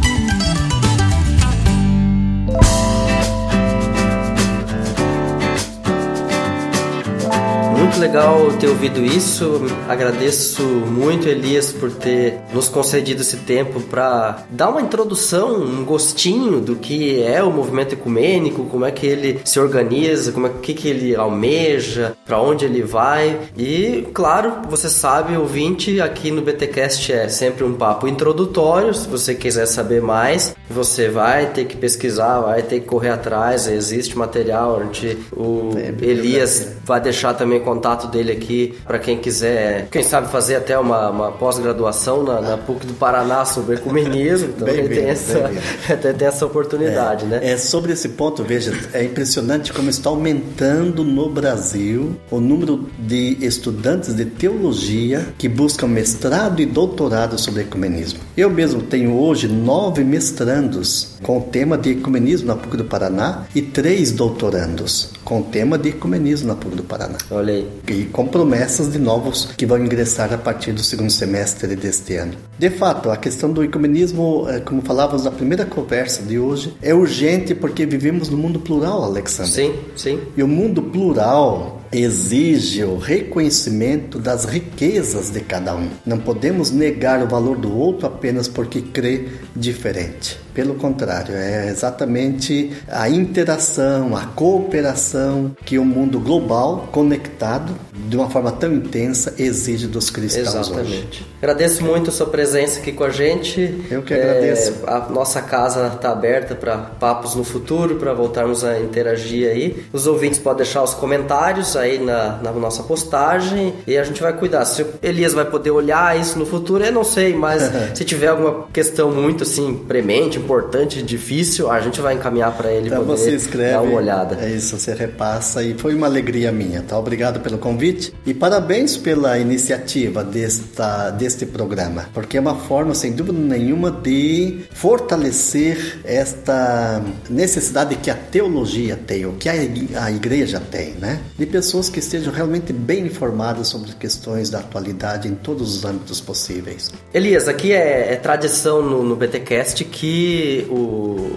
Muito 7.87 8.01
legal 8.01 8.53
ter 8.59 8.69
ouvido 8.69 9.05
isso. 9.05 9.63
Agradeço 9.89 10.61
muito, 10.63 11.29
Elias, 11.29 11.73
por 11.73 11.93
ter 11.93 12.41
nos 12.53 12.69
concedido 12.69 13.23
esse 13.23 13.37
tempo 13.37 13.81
para 13.81 14.45
dar 14.51 14.71
uma 14.71 14.81
introdução, 14.81 15.55
um 15.63 15.85
gostinho 15.85 16.61
do 16.61 16.75
que 16.75 17.23
é 17.23 17.41
o 17.45 17.51
movimento 17.51 17.93
ecumênico, 17.93 18.65
como 18.65 18.85
é 18.85 18.91
que 18.91 19.07
ele 19.07 19.41
se 19.45 19.61
organiza, 19.61 20.33
como 20.33 20.49
é 20.49 20.51
que, 20.61 20.75
que 20.75 20.89
ele 20.89 21.15
almeja, 21.15 22.17
para 22.25 22.41
onde 22.41 22.65
ele 22.65 22.83
vai. 22.83 23.39
E, 23.57 24.09
claro, 24.13 24.63
você 24.69 24.91
sabe, 24.91 25.37
ouvinte, 25.37 26.01
aqui 26.01 26.33
no 26.33 26.43
BTcast 26.43 27.13
é 27.13 27.29
sempre 27.29 27.63
um 27.63 27.75
papo 27.75 28.09
introdutório. 28.09 28.93
Se 28.95 29.07
você 29.07 29.33
quiser 29.33 29.67
saber 29.67 30.03
mais, 30.03 30.57
você 30.69 31.09
vai 31.09 31.47
ter 31.47 31.67
que 31.67 31.77
pesquisar, 31.77 32.41
vai 32.41 32.63
ter 32.63 32.81
que 32.81 32.87
correr 32.87 33.11
atrás. 33.11 33.69
Existe 33.69 34.19
material, 34.19 34.81
a 34.81 34.85
gente, 34.85 35.19
o 35.33 35.71
é, 35.77 35.95
Elias 36.05 36.73
vai 36.85 37.01
deixar 37.01 37.33
também 37.35 37.61
contato 37.61 37.76
contato 37.77 38.09
dele 38.09 38.33
aqui 38.33 38.75
para 38.87 38.99
quem 38.99 39.19
quiser, 39.19 39.89
quem 39.91 40.03
sabe 40.03 40.29
fazer 40.29 40.57
até 40.57 40.79
uma, 40.79 41.11
uma 41.11 41.33
pós-graduação 41.33 42.23
na, 42.23 42.41
na, 42.41 42.57
PUC 42.57 42.87
do 42.87 42.95
Paraná 42.95 43.45
sobre 43.45 43.77
ecumenismo. 43.77 44.49
Então 44.57 44.69
ele 44.69 44.89
tem, 44.89 45.05
essa, 45.05 45.51
até 45.89 46.13
tem 46.15 46.27
essa 46.27 46.47
oportunidade, 46.47 47.25
é, 47.25 47.29
né? 47.29 47.41
É, 47.43 47.57
sobre 47.57 47.93
esse 47.93 48.11
ponto, 48.11 48.43
veja, 48.43 48.73
é 48.93 49.05
impressionante 49.05 49.73
como 49.73 49.91
está 49.91 50.09
aumentando 50.09 51.05
no 51.05 51.29
Brasil 51.29 52.17
o 52.31 52.41
número 52.41 52.87
de 52.99 53.37
estudantes 53.41 54.15
de 54.15 54.25
teologia 54.25 55.27
que 55.37 55.49
buscam 55.49 55.87
mestrado 55.87 56.61
e 56.61 56.67
doutorado 56.67 57.39
sobre 57.39 57.63
ecumenismo. 57.63 58.21
Eu 58.37 58.49
mesmo 58.49 58.83
tenho 58.83 59.19
hoje 59.19 59.49
nove 59.49 60.03
mestrandos 60.03 61.17
com 61.23 61.39
o 61.39 61.43
tema 61.43 61.77
de 61.77 61.91
ecumenismo 61.91 62.49
na 62.49 62.57
PUC 62.57 62.77
do 62.77 62.85
Paraná 62.85 63.45
e 63.55 63.61
três 63.61 64.13
doutorandos 64.13 65.16
com 65.27 65.41
o 65.41 65.43
tema 65.43 65.77
de 65.77 65.89
ecumenismo 65.89 66.47
na 66.47 66.55
PUC 66.55 66.77
do 66.77 66.85
Paraná. 66.85 67.19
Olha 67.33 67.53
aí. 67.53 67.69
E 67.89 68.05
com 68.05 68.29
promessas 68.29 68.93
de 68.93 68.99
novos 68.99 69.47
que 69.57 69.67
vão 69.67 69.77
ingressar 69.77 70.33
a 70.33 70.39
partir 70.39 70.73
do 70.73 70.81
segundo 70.81 71.11
semestre 71.11 71.75
deste 71.75 72.15
ano. 72.15 72.35
De 72.57 72.71
fato, 72.71 73.11
a 73.11 73.17
questão 73.17 73.53
do 73.53 73.65
ecumenismo, 73.65 74.47
é, 74.49 74.61
como 74.61 74.81
falávamos 74.83 75.25
na 75.25 75.33
primeira 75.33 75.67
conversa 75.67 76.23
de 76.23 76.39
hoje, 76.39 76.77
é 76.81 76.95
urgente 76.95 77.57
porque 77.57 77.85
vivemos 77.85 78.29
no 78.29 78.39
mundo 78.39 78.61
plural, 78.61 79.03
Alexandre. 79.03 79.51
Sim, 79.51 79.75
sim. 79.97 80.21
E 80.37 80.43
o 80.45 80.49
mundo 80.49 80.81
plural 80.81 81.83
exige 81.97 82.85
o 82.85 82.99
reconhecimento 82.99 84.19
das 84.19 84.45
riquezas 84.45 85.31
de 85.31 85.41
cada 85.41 85.75
um. 85.75 85.89
Não 86.05 86.19
podemos 86.19 86.71
negar 86.71 87.23
o 87.23 87.27
valor 87.27 87.57
do 87.57 87.75
outro 87.75 88.07
apenas 88.07 88.47
porque 88.47 88.83
crê 88.83 89.29
diferente. 89.55 90.39
Pelo 90.53 90.75
contrário, 90.75 91.35
é 91.35 91.69
exatamente 91.69 92.73
a 92.89 93.09
interação, 93.09 94.17
a 94.17 94.27
cooperação 94.27 95.55
que 95.65 95.79
o 95.79 95.85
mundo 95.85 96.21
global, 96.21 96.89
conectado 96.93 97.75
de 98.09 98.17
uma 98.17 98.31
forma 98.31 98.53
tão 98.53 98.73
intensa, 98.73 99.35
exige 99.39 99.87
dos 99.87 100.11
cristãos 100.11 100.69
Exatamente. 100.69 101.23
Hoje. 101.23 101.27
Agradeço 101.41 101.85
muito 101.85 102.11
a 102.11 102.13
sua 102.13 102.27
presença 102.27 102.81
aqui 102.81 102.93
com 102.93 103.05
a 103.05 103.11
gente. 103.11 103.85
Eu 103.91 104.03
que 104.03 104.15
agradeço. 104.15 104.75
É, 104.87 104.91
a 104.91 105.01
nossa 105.11 105.43
casa 105.43 105.87
está 105.95 106.11
aberta 106.11 106.55
para 106.55 106.77
papos 106.77 107.35
no 107.35 107.45
futuro, 107.45 107.97
para 107.97 108.13
voltarmos 108.15 108.65
a 108.65 108.79
interagir 108.79 109.49
aí. 109.49 109.85
Os 109.93 110.07
ouvintes 110.07 110.39
podem 110.39 110.65
deixar 110.65 110.83
os 110.83 110.95
comentários 110.95 111.77
aí 111.77 111.99
na, 111.99 112.39
na 112.43 112.53
nossa 112.53 112.83
postagem 112.83 113.75
e 113.87 113.97
a 113.97 114.05
gente 114.05 114.23
vai 114.23 114.33
cuidar. 114.33 114.65
Se 114.65 114.83
o 114.83 114.95
Elias 115.03 115.35
vai 115.35 115.45
poder 115.45 115.71
olhar 115.71 116.19
isso 116.19 116.39
no 116.39 116.47
futuro, 116.47 116.85
eu 116.85 116.93
não 116.93 117.05
sei, 117.05 117.35
mas 117.35 117.63
se 117.95 118.05
tiver 118.05 118.29
alguma 118.29 118.67
questão 118.73 119.11
muito 119.11 119.43
assim 119.43 119.75
premente, 119.87 120.39
importante, 120.39 121.03
difícil, 121.03 121.71
a 121.71 121.81
gente 121.81 122.01
vai 122.01 122.15
encaminhar 122.15 122.57
para 122.57 122.73
ele 122.73 122.89
então 122.89 123.05
poder 123.05 123.19
você 123.19 123.31
escreve, 123.35 123.73
dar 123.73 123.83
uma 123.83 123.97
olhada. 123.97 124.39
É 124.41 124.51
isso, 124.51 124.79
você 124.79 124.95
repassa 124.95 125.63
e 125.63 125.75
foi 125.75 125.95
uma 125.95 126.07
alegria 126.07 126.51
minha, 126.51 126.83
tá? 126.83 126.99
Obrigado 126.99 127.41
pelo 127.41 127.59
convite 127.59 128.13
e 128.25 128.33
parabéns 128.33 128.97
pela 128.97 129.39
iniciativa 129.39 130.25
desta, 130.25 131.11
deste 131.27 131.47
programa, 131.47 132.09
porque 132.13 132.37
é 132.37 132.41
uma 132.41 132.57
forma, 132.57 132.95
sem 132.95 133.13
dúvida 133.13 133.39
nenhuma, 133.39 133.91
de 133.91 134.61
fortalecer 134.71 136.01
esta 136.05 137.03
necessidade 137.29 137.97
que 137.97 138.11
a 138.11 138.15
teologia 138.15 138.97
tem, 138.97 139.27
o 139.27 139.33
que 139.33 139.49
a 139.49 140.11
igreja 140.11 140.61
tem, 140.61 140.95
né? 140.95 141.21
De 141.39 141.47
pessoas 141.47 141.67
pessoas 141.67 141.91
que 141.91 141.99
estejam 141.99 142.33
realmente 142.33 142.73
bem 142.73 143.07
informadas 143.07 143.67
sobre 143.67 143.93
questões 143.93 144.51
da 144.51 144.61
atualidade 144.61 145.27
em 145.27 145.35
todos 145.35 145.77
os 145.77 145.85
âmbitos 145.85 146.21
possíveis. 146.21 146.93
Elias, 147.13 147.49
aqui 147.49 147.73
é, 147.73 148.13
é 148.13 148.17
tradição 148.17 148.83
no, 148.83 149.03
no 149.03 149.17
BTcast 149.17 149.85
que 149.85 150.65
o, 150.71 151.29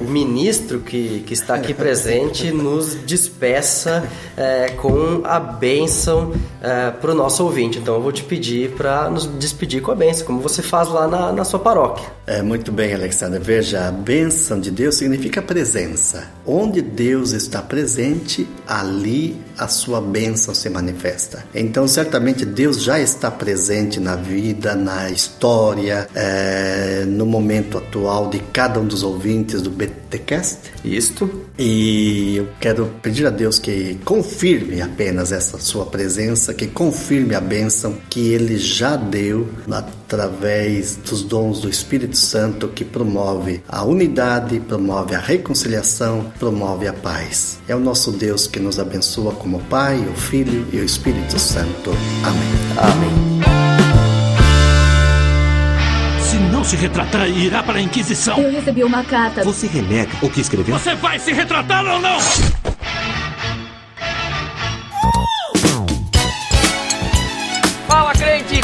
o 0.00 0.04
ministro 0.04 0.80
que, 0.80 1.22
que 1.26 1.32
está 1.32 1.54
aqui 1.54 1.72
presente 1.74 2.50
nos 2.50 2.94
despeça 2.94 4.04
é, 4.36 4.70
com 4.70 5.22
a 5.24 5.38
bênção 5.38 6.32
é, 6.60 6.90
para 6.90 7.12
o 7.12 7.14
nosso 7.14 7.44
ouvinte. 7.44 7.78
Então 7.78 7.94
eu 7.94 8.02
vou 8.02 8.12
te 8.12 8.24
pedir 8.24 8.72
para 8.72 9.08
nos 9.08 9.27
despedir 9.38 9.82
com 9.82 9.90
a 9.90 9.94
bênção, 9.94 10.26
como 10.26 10.40
você 10.40 10.62
faz 10.62 10.88
lá 10.88 11.06
na, 11.06 11.32
na 11.32 11.44
sua 11.44 11.58
paróquia. 11.58 12.06
É 12.26 12.42
muito 12.42 12.72
bem, 12.72 12.94
Alexandre. 12.94 13.38
Veja, 13.38 13.88
a 13.88 13.92
bênção 13.92 14.60
de 14.60 14.70
Deus 14.70 14.96
significa 14.96 15.40
presença. 15.42 16.28
Onde 16.46 16.80
Deus 16.82 17.32
está 17.32 17.62
presente, 17.62 18.48
ali 18.66 19.40
a 19.58 19.68
sua 19.68 20.00
bênção 20.00 20.54
se 20.54 20.70
manifesta. 20.70 21.44
Então, 21.54 21.86
certamente 21.88 22.44
Deus 22.44 22.82
já 22.82 22.98
está 23.00 23.30
presente 23.30 23.98
na 24.00 24.16
vida, 24.16 24.74
na 24.74 25.10
história, 25.10 26.08
é, 26.14 27.04
no 27.06 27.26
momento 27.26 27.78
atual 27.78 28.28
de 28.28 28.38
cada 28.52 28.80
um 28.80 28.86
dos 28.86 29.02
ouvintes 29.02 29.60
do 29.62 29.70
BTcast. 29.70 30.58
Isto. 30.84 31.46
E 31.58 32.36
eu 32.36 32.48
quero 32.60 32.86
pedir 33.02 33.26
a 33.26 33.30
Deus 33.30 33.58
que 33.58 33.98
confirme 34.04 34.80
apenas 34.80 35.32
essa 35.32 35.58
sua 35.58 35.86
presença, 35.86 36.54
que 36.54 36.66
confirme 36.66 37.34
a 37.34 37.40
bênção 37.40 37.98
que 38.08 38.32
Ele 38.32 38.56
já 38.56 38.96
deu 38.96 39.48
através 40.08 40.96
dos 40.96 41.22
dons 41.22 41.60
do 41.60 41.68
Espírito 41.68 42.16
Santo 42.16 42.68
que 42.68 42.82
promove 42.82 43.62
a 43.68 43.84
unidade, 43.84 44.58
promove 44.58 45.14
a 45.14 45.18
reconciliação, 45.20 46.32
promove 46.38 46.88
a 46.88 46.94
paz. 46.94 47.58
É 47.68 47.76
o 47.76 47.78
nosso 47.78 48.10
Deus 48.10 48.46
que 48.46 48.58
nos 48.58 48.78
abençoa 48.78 49.32
como 49.32 49.58
Pai, 49.64 49.98
o 49.98 50.14
Filho 50.14 50.66
e 50.72 50.78
o 50.78 50.84
Espírito 50.84 51.38
Santo. 51.38 51.90
Amém. 52.24 52.48
Amém. 52.78 53.38
Se 56.22 56.36
não 56.50 56.64
se 56.64 56.74
retratar, 56.74 57.28
irá 57.28 57.62
para 57.62 57.78
a 57.78 57.82
Inquisição. 57.82 58.38
Eu 58.38 58.50
recebi 58.50 58.82
uma 58.82 59.04
carta. 59.04 59.44
Você 59.44 59.66
renega 59.66 60.12
o 60.22 60.30
que 60.30 60.40
escreveu? 60.40 60.78
Você 60.78 60.94
vai 60.94 61.18
se 61.18 61.34
retratar 61.34 61.84
ou 61.84 62.00
não? 62.00 62.18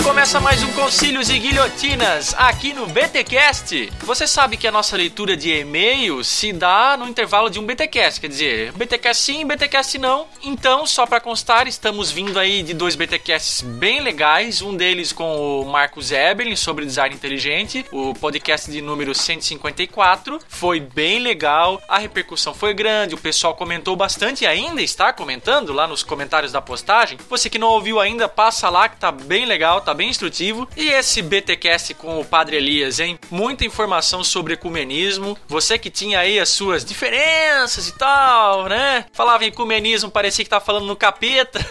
Começa 0.04 0.38
mais 0.38 0.62
um 0.62 0.70
Concílios 0.74 1.30
e 1.30 1.38
Guilhotinas 1.38 2.34
aqui 2.36 2.74
no 2.74 2.86
BTcast. 2.86 3.90
Você 4.02 4.26
sabe 4.26 4.58
que 4.58 4.66
a 4.66 4.70
nossa 4.70 4.98
leitura 4.98 5.34
de 5.34 5.50
e-mails 5.50 6.26
se 6.26 6.52
dá 6.52 6.94
no 6.94 7.08
intervalo 7.08 7.48
de 7.48 7.58
um 7.58 7.64
BTcast, 7.64 8.20
quer 8.20 8.28
dizer, 8.28 8.72
BTcast 8.72 9.22
sim, 9.22 9.46
BTcast 9.46 9.96
não. 9.96 10.26
Então, 10.42 10.86
só 10.86 11.06
para 11.06 11.20
constar, 11.20 11.66
estamos 11.66 12.10
vindo 12.10 12.38
aí 12.38 12.62
de 12.62 12.74
dois 12.74 12.94
BTcasts 12.96 13.62
bem 13.62 14.02
legais, 14.02 14.60
um 14.60 14.76
deles 14.76 15.10
com 15.10 15.62
o 15.62 15.64
Marcos 15.64 16.12
Eberlin 16.12 16.54
sobre 16.54 16.84
design 16.84 17.14
inteligente, 17.14 17.86
o 17.90 18.12
podcast 18.12 18.70
de 18.70 18.82
número 18.82 19.14
154. 19.14 20.38
Foi 20.46 20.80
bem 20.80 21.18
legal, 21.20 21.80
a 21.88 21.98
repercussão 21.98 22.52
foi 22.52 22.74
grande, 22.74 23.14
o 23.14 23.18
pessoal 23.18 23.54
comentou 23.54 23.96
bastante 23.96 24.44
e 24.44 24.46
ainda 24.46 24.82
está 24.82 25.14
comentando 25.14 25.72
lá 25.72 25.86
nos 25.86 26.02
comentários 26.02 26.52
da 26.52 26.60
postagem. 26.60 27.16
Você 27.30 27.48
que 27.48 27.58
não 27.58 27.68
ouviu 27.68 27.98
ainda, 27.98 28.28
passa 28.28 28.68
lá 28.68 28.86
que 28.86 28.98
tá 28.98 29.10
bem 29.10 29.46
legal, 29.46 29.80
tá 29.80 29.93
bem 29.94 30.10
instrutivo. 30.10 30.68
E 30.76 30.88
esse 30.88 31.22
BTcast 31.22 31.94
com 31.94 32.20
o 32.20 32.24
Padre 32.24 32.56
Elias, 32.56 33.00
hein? 33.00 33.18
Muita 33.30 33.64
informação 33.64 34.22
sobre 34.22 34.54
ecumenismo. 34.54 35.38
Você 35.48 35.78
que 35.78 35.90
tinha 35.90 36.18
aí 36.18 36.38
as 36.38 36.48
suas 36.48 36.84
diferenças 36.84 37.88
e 37.88 37.92
tal, 37.92 38.66
né? 38.68 39.06
Falava 39.12 39.44
em 39.44 39.48
ecumenismo, 39.48 40.10
parecia 40.10 40.44
que 40.44 40.50
tava 40.50 40.64
falando 40.64 40.86
no 40.86 40.96
capeta. 40.96 41.64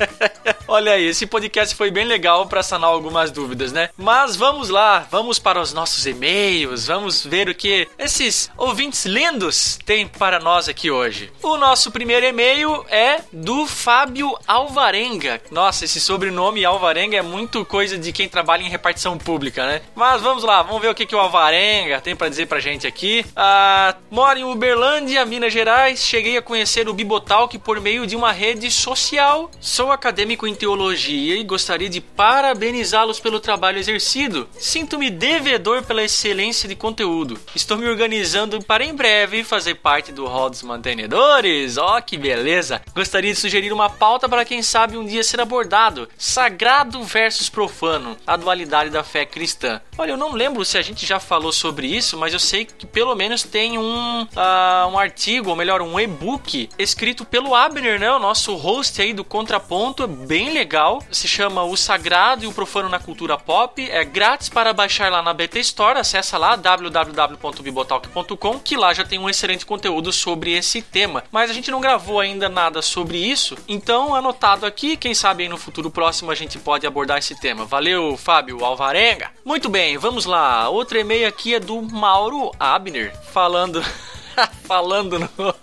Olha 0.66 0.92
aí, 0.92 1.06
esse 1.06 1.26
podcast 1.26 1.74
foi 1.74 1.90
bem 1.90 2.04
legal 2.04 2.46
para 2.46 2.62
sanar 2.62 2.90
algumas 2.90 3.30
dúvidas, 3.30 3.72
né? 3.72 3.90
Mas 3.96 4.36
vamos 4.36 4.68
lá, 4.68 5.06
vamos 5.10 5.38
para 5.38 5.60
os 5.60 5.72
nossos 5.72 6.06
e-mails, 6.06 6.86
vamos 6.86 7.24
ver 7.24 7.48
o 7.48 7.54
que 7.54 7.88
esses 7.98 8.50
ouvintes 8.56 9.04
lindos 9.04 9.78
têm 9.84 10.06
para 10.06 10.38
nós 10.38 10.68
aqui 10.68 10.90
hoje. 10.90 11.32
O 11.42 11.56
nosso 11.56 11.90
primeiro 11.90 12.26
e-mail 12.26 12.84
é 12.88 13.20
do 13.32 13.66
Fábio 13.66 14.36
Alvarenga. 14.46 15.40
Nossa, 15.50 15.84
esse 15.84 16.00
sobrenome 16.00 16.64
Alvarenga 16.64 17.16
é 17.16 17.22
muito 17.22 17.63
coisa 17.64 17.98
de 17.98 18.12
quem 18.12 18.28
trabalha 18.28 18.62
em 18.62 18.68
repartição 18.68 19.16
pública, 19.18 19.66
né? 19.66 19.82
Mas 19.94 20.20
vamos 20.22 20.44
lá, 20.44 20.62
vamos 20.62 20.82
ver 20.82 20.88
o 20.88 20.94
que, 20.94 21.06
que 21.06 21.14
o 21.14 21.18
Alvarenga 21.18 22.00
tem 22.00 22.14
para 22.14 22.28
dizer 22.28 22.46
pra 22.46 22.60
gente 22.60 22.86
aqui. 22.86 23.24
Ah, 23.34 23.94
moro 24.10 24.38
em 24.38 24.44
Uberlândia, 24.44 25.24
Minas 25.24 25.52
Gerais. 25.52 26.04
Cheguei 26.04 26.36
a 26.36 26.42
conhecer 26.42 26.88
o 26.88 26.94
Bibotalk 26.94 27.58
por 27.58 27.80
meio 27.80 28.06
de 28.06 28.16
uma 28.16 28.32
rede 28.32 28.70
social. 28.70 29.50
Sou 29.60 29.90
acadêmico 29.90 30.46
em 30.46 30.54
teologia 30.54 31.36
e 31.36 31.44
gostaria 31.44 31.88
de 31.88 32.00
parabenizá-los 32.00 33.20
pelo 33.20 33.40
trabalho 33.40 33.78
exercido. 33.78 34.48
Sinto-me 34.58 35.10
devedor 35.10 35.82
pela 35.82 36.02
excelência 36.02 36.68
de 36.68 36.74
conteúdo. 36.74 37.38
Estou 37.54 37.76
me 37.76 37.88
organizando 37.88 38.62
para 38.62 38.84
em 38.84 38.94
breve 38.94 39.44
fazer 39.44 39.76
parte 39.76 40.12
do 40.12 40.26
hall 40.26 40.50
dos 40.50 40.62
mantenedores. 40.62 41.76
Ó, 41.76 41.96
oh, 41.96 42.02
que 42.02 42.16
beleza! 42.16 42.82
Gostaria 42.94 43.32
de 43.32 43.38
sugerir 43.38 43.72
uma 43.72 43.90
pauta 43.90 44.28
para 44.28 44.44
quem 44.44 44.62
sabe 44.62 44.96
um 44.96 45.04
dia 45.04 45.22
ser 45.22 45.40
abordado: 45.40 46.08
sagrado 46.18 47.02
versus 47.02 47.48
profano, 47.54 48.16
a 48.26 48.36
dualidade 48.36 48.90
da 48.90 49.04
fé 49.04 49.24
cristã. 49.24 49.80
Olha, 49.96 50.10
eu 50.10 50.16
não 50.16 50.32
lembro 50.32 50.64
se 50.64 50.76
a 50.76 50.82
gente 50.82 51.06
já 51.06 51.20
falou 51.20 51.52
sobre 51.52 51.86
isso, 51.86 52.18
mas 52.18 52.32
eu 52.32 52.40
sei 52.40 52.64
que 52.64 52.84
pelo 52.84 53.14
menos 53.14 53.44
tem 53.44 53.78
um, 53.78 54.22
uh, 54.22 54.88
um 54.92 54.98
artigo, 54.98 55.50
ou 55.50 55.56
melhor, 55.56 55.80
um 55.80 56.00
e-book 56.00 56.68
escrito 56.76 57.24
pelo 57.24 57.54
Abner, 57.54 58.00
né? 58.00 58.10
O 58.10 58.18
nosso 58.18 58.56
host 58.56 59.00
aí 59.00 59.12
do 59.12 59.22
Contraponto, 59.22 60.02
é 60.02 60.08
bem 60.08 60.52
legal. 60.52 61.00
Se 61.12 61.28
chama 61.28 61.62
O 61.62 61.76
Sagrado 61.76 62.44
e 62.44 62.48
o 62.48 62.52
Profano 62.52 62.88
na 62.88 62.98
Cultura 62.98 63.38
Pop. 63.38 63.80
É 63.88 64.04
grátis 64.04 64.48
para 64.48 64.72
baixar 64.72 65.12
lá 65.12 65.22
na 65.22 65.32
BT 65.32 65.60
Store. 65.60 66.00
Acessa 66.00 66.36
lá 66.36 66.56
www.bibotalk.com, 66.56 68.58
que 68.58 68.76
lá 68.76 68.92
já 68.92 69.04
tem 69.04 69.20
um 69.20 69.30
excelente 69.30 69.64
conteúdo 69.64 70.12
sobre 70.12 70.52
esse 70.52 70.82
tema. 70.82 71.22
Mas 71.30 71.50
a 71.50 71.54
gente 71.54 71.70
não 71.70 71.80
gravou 71.80 72.18
ainda 72.18 72.48
nada 72.48 72.82
sobre 72.82 73.18
isso, 73.18 73.56
então 73.68 74.14
anotado 74.14 74.66
aqui, 74.66 74.96
quem 74.96 75.14
sabe 75.14 75.44
aí 75.44 75.48
no 75.48 75.56
futuro 75.56 75.90
próximo 75.90 76.30
a 76.30 76.34
gente 76.34 76.58
pode 76.58 76.86
abordar 76.86 77.18
esse 77.18 77.34
Valeu, 77.52 78.16
Fábio 78.16 78.64
Alvarenga. 78.64 79.30
Muito 79.44 79.68
bem, 79.68 79.98
vamos 79.98 80.24
lá. 80.24 80.68
Outro 80.70 80.98
e-mail 80.98 81.28
aqui 81.28 81.54
é 81.54 81.60
do 81.60 81.82
Mauro 81.82 82.50
Abner, 82.58 83.14
falando 83.32 83.82
falando 84.64 85.18
no 85.18 85.28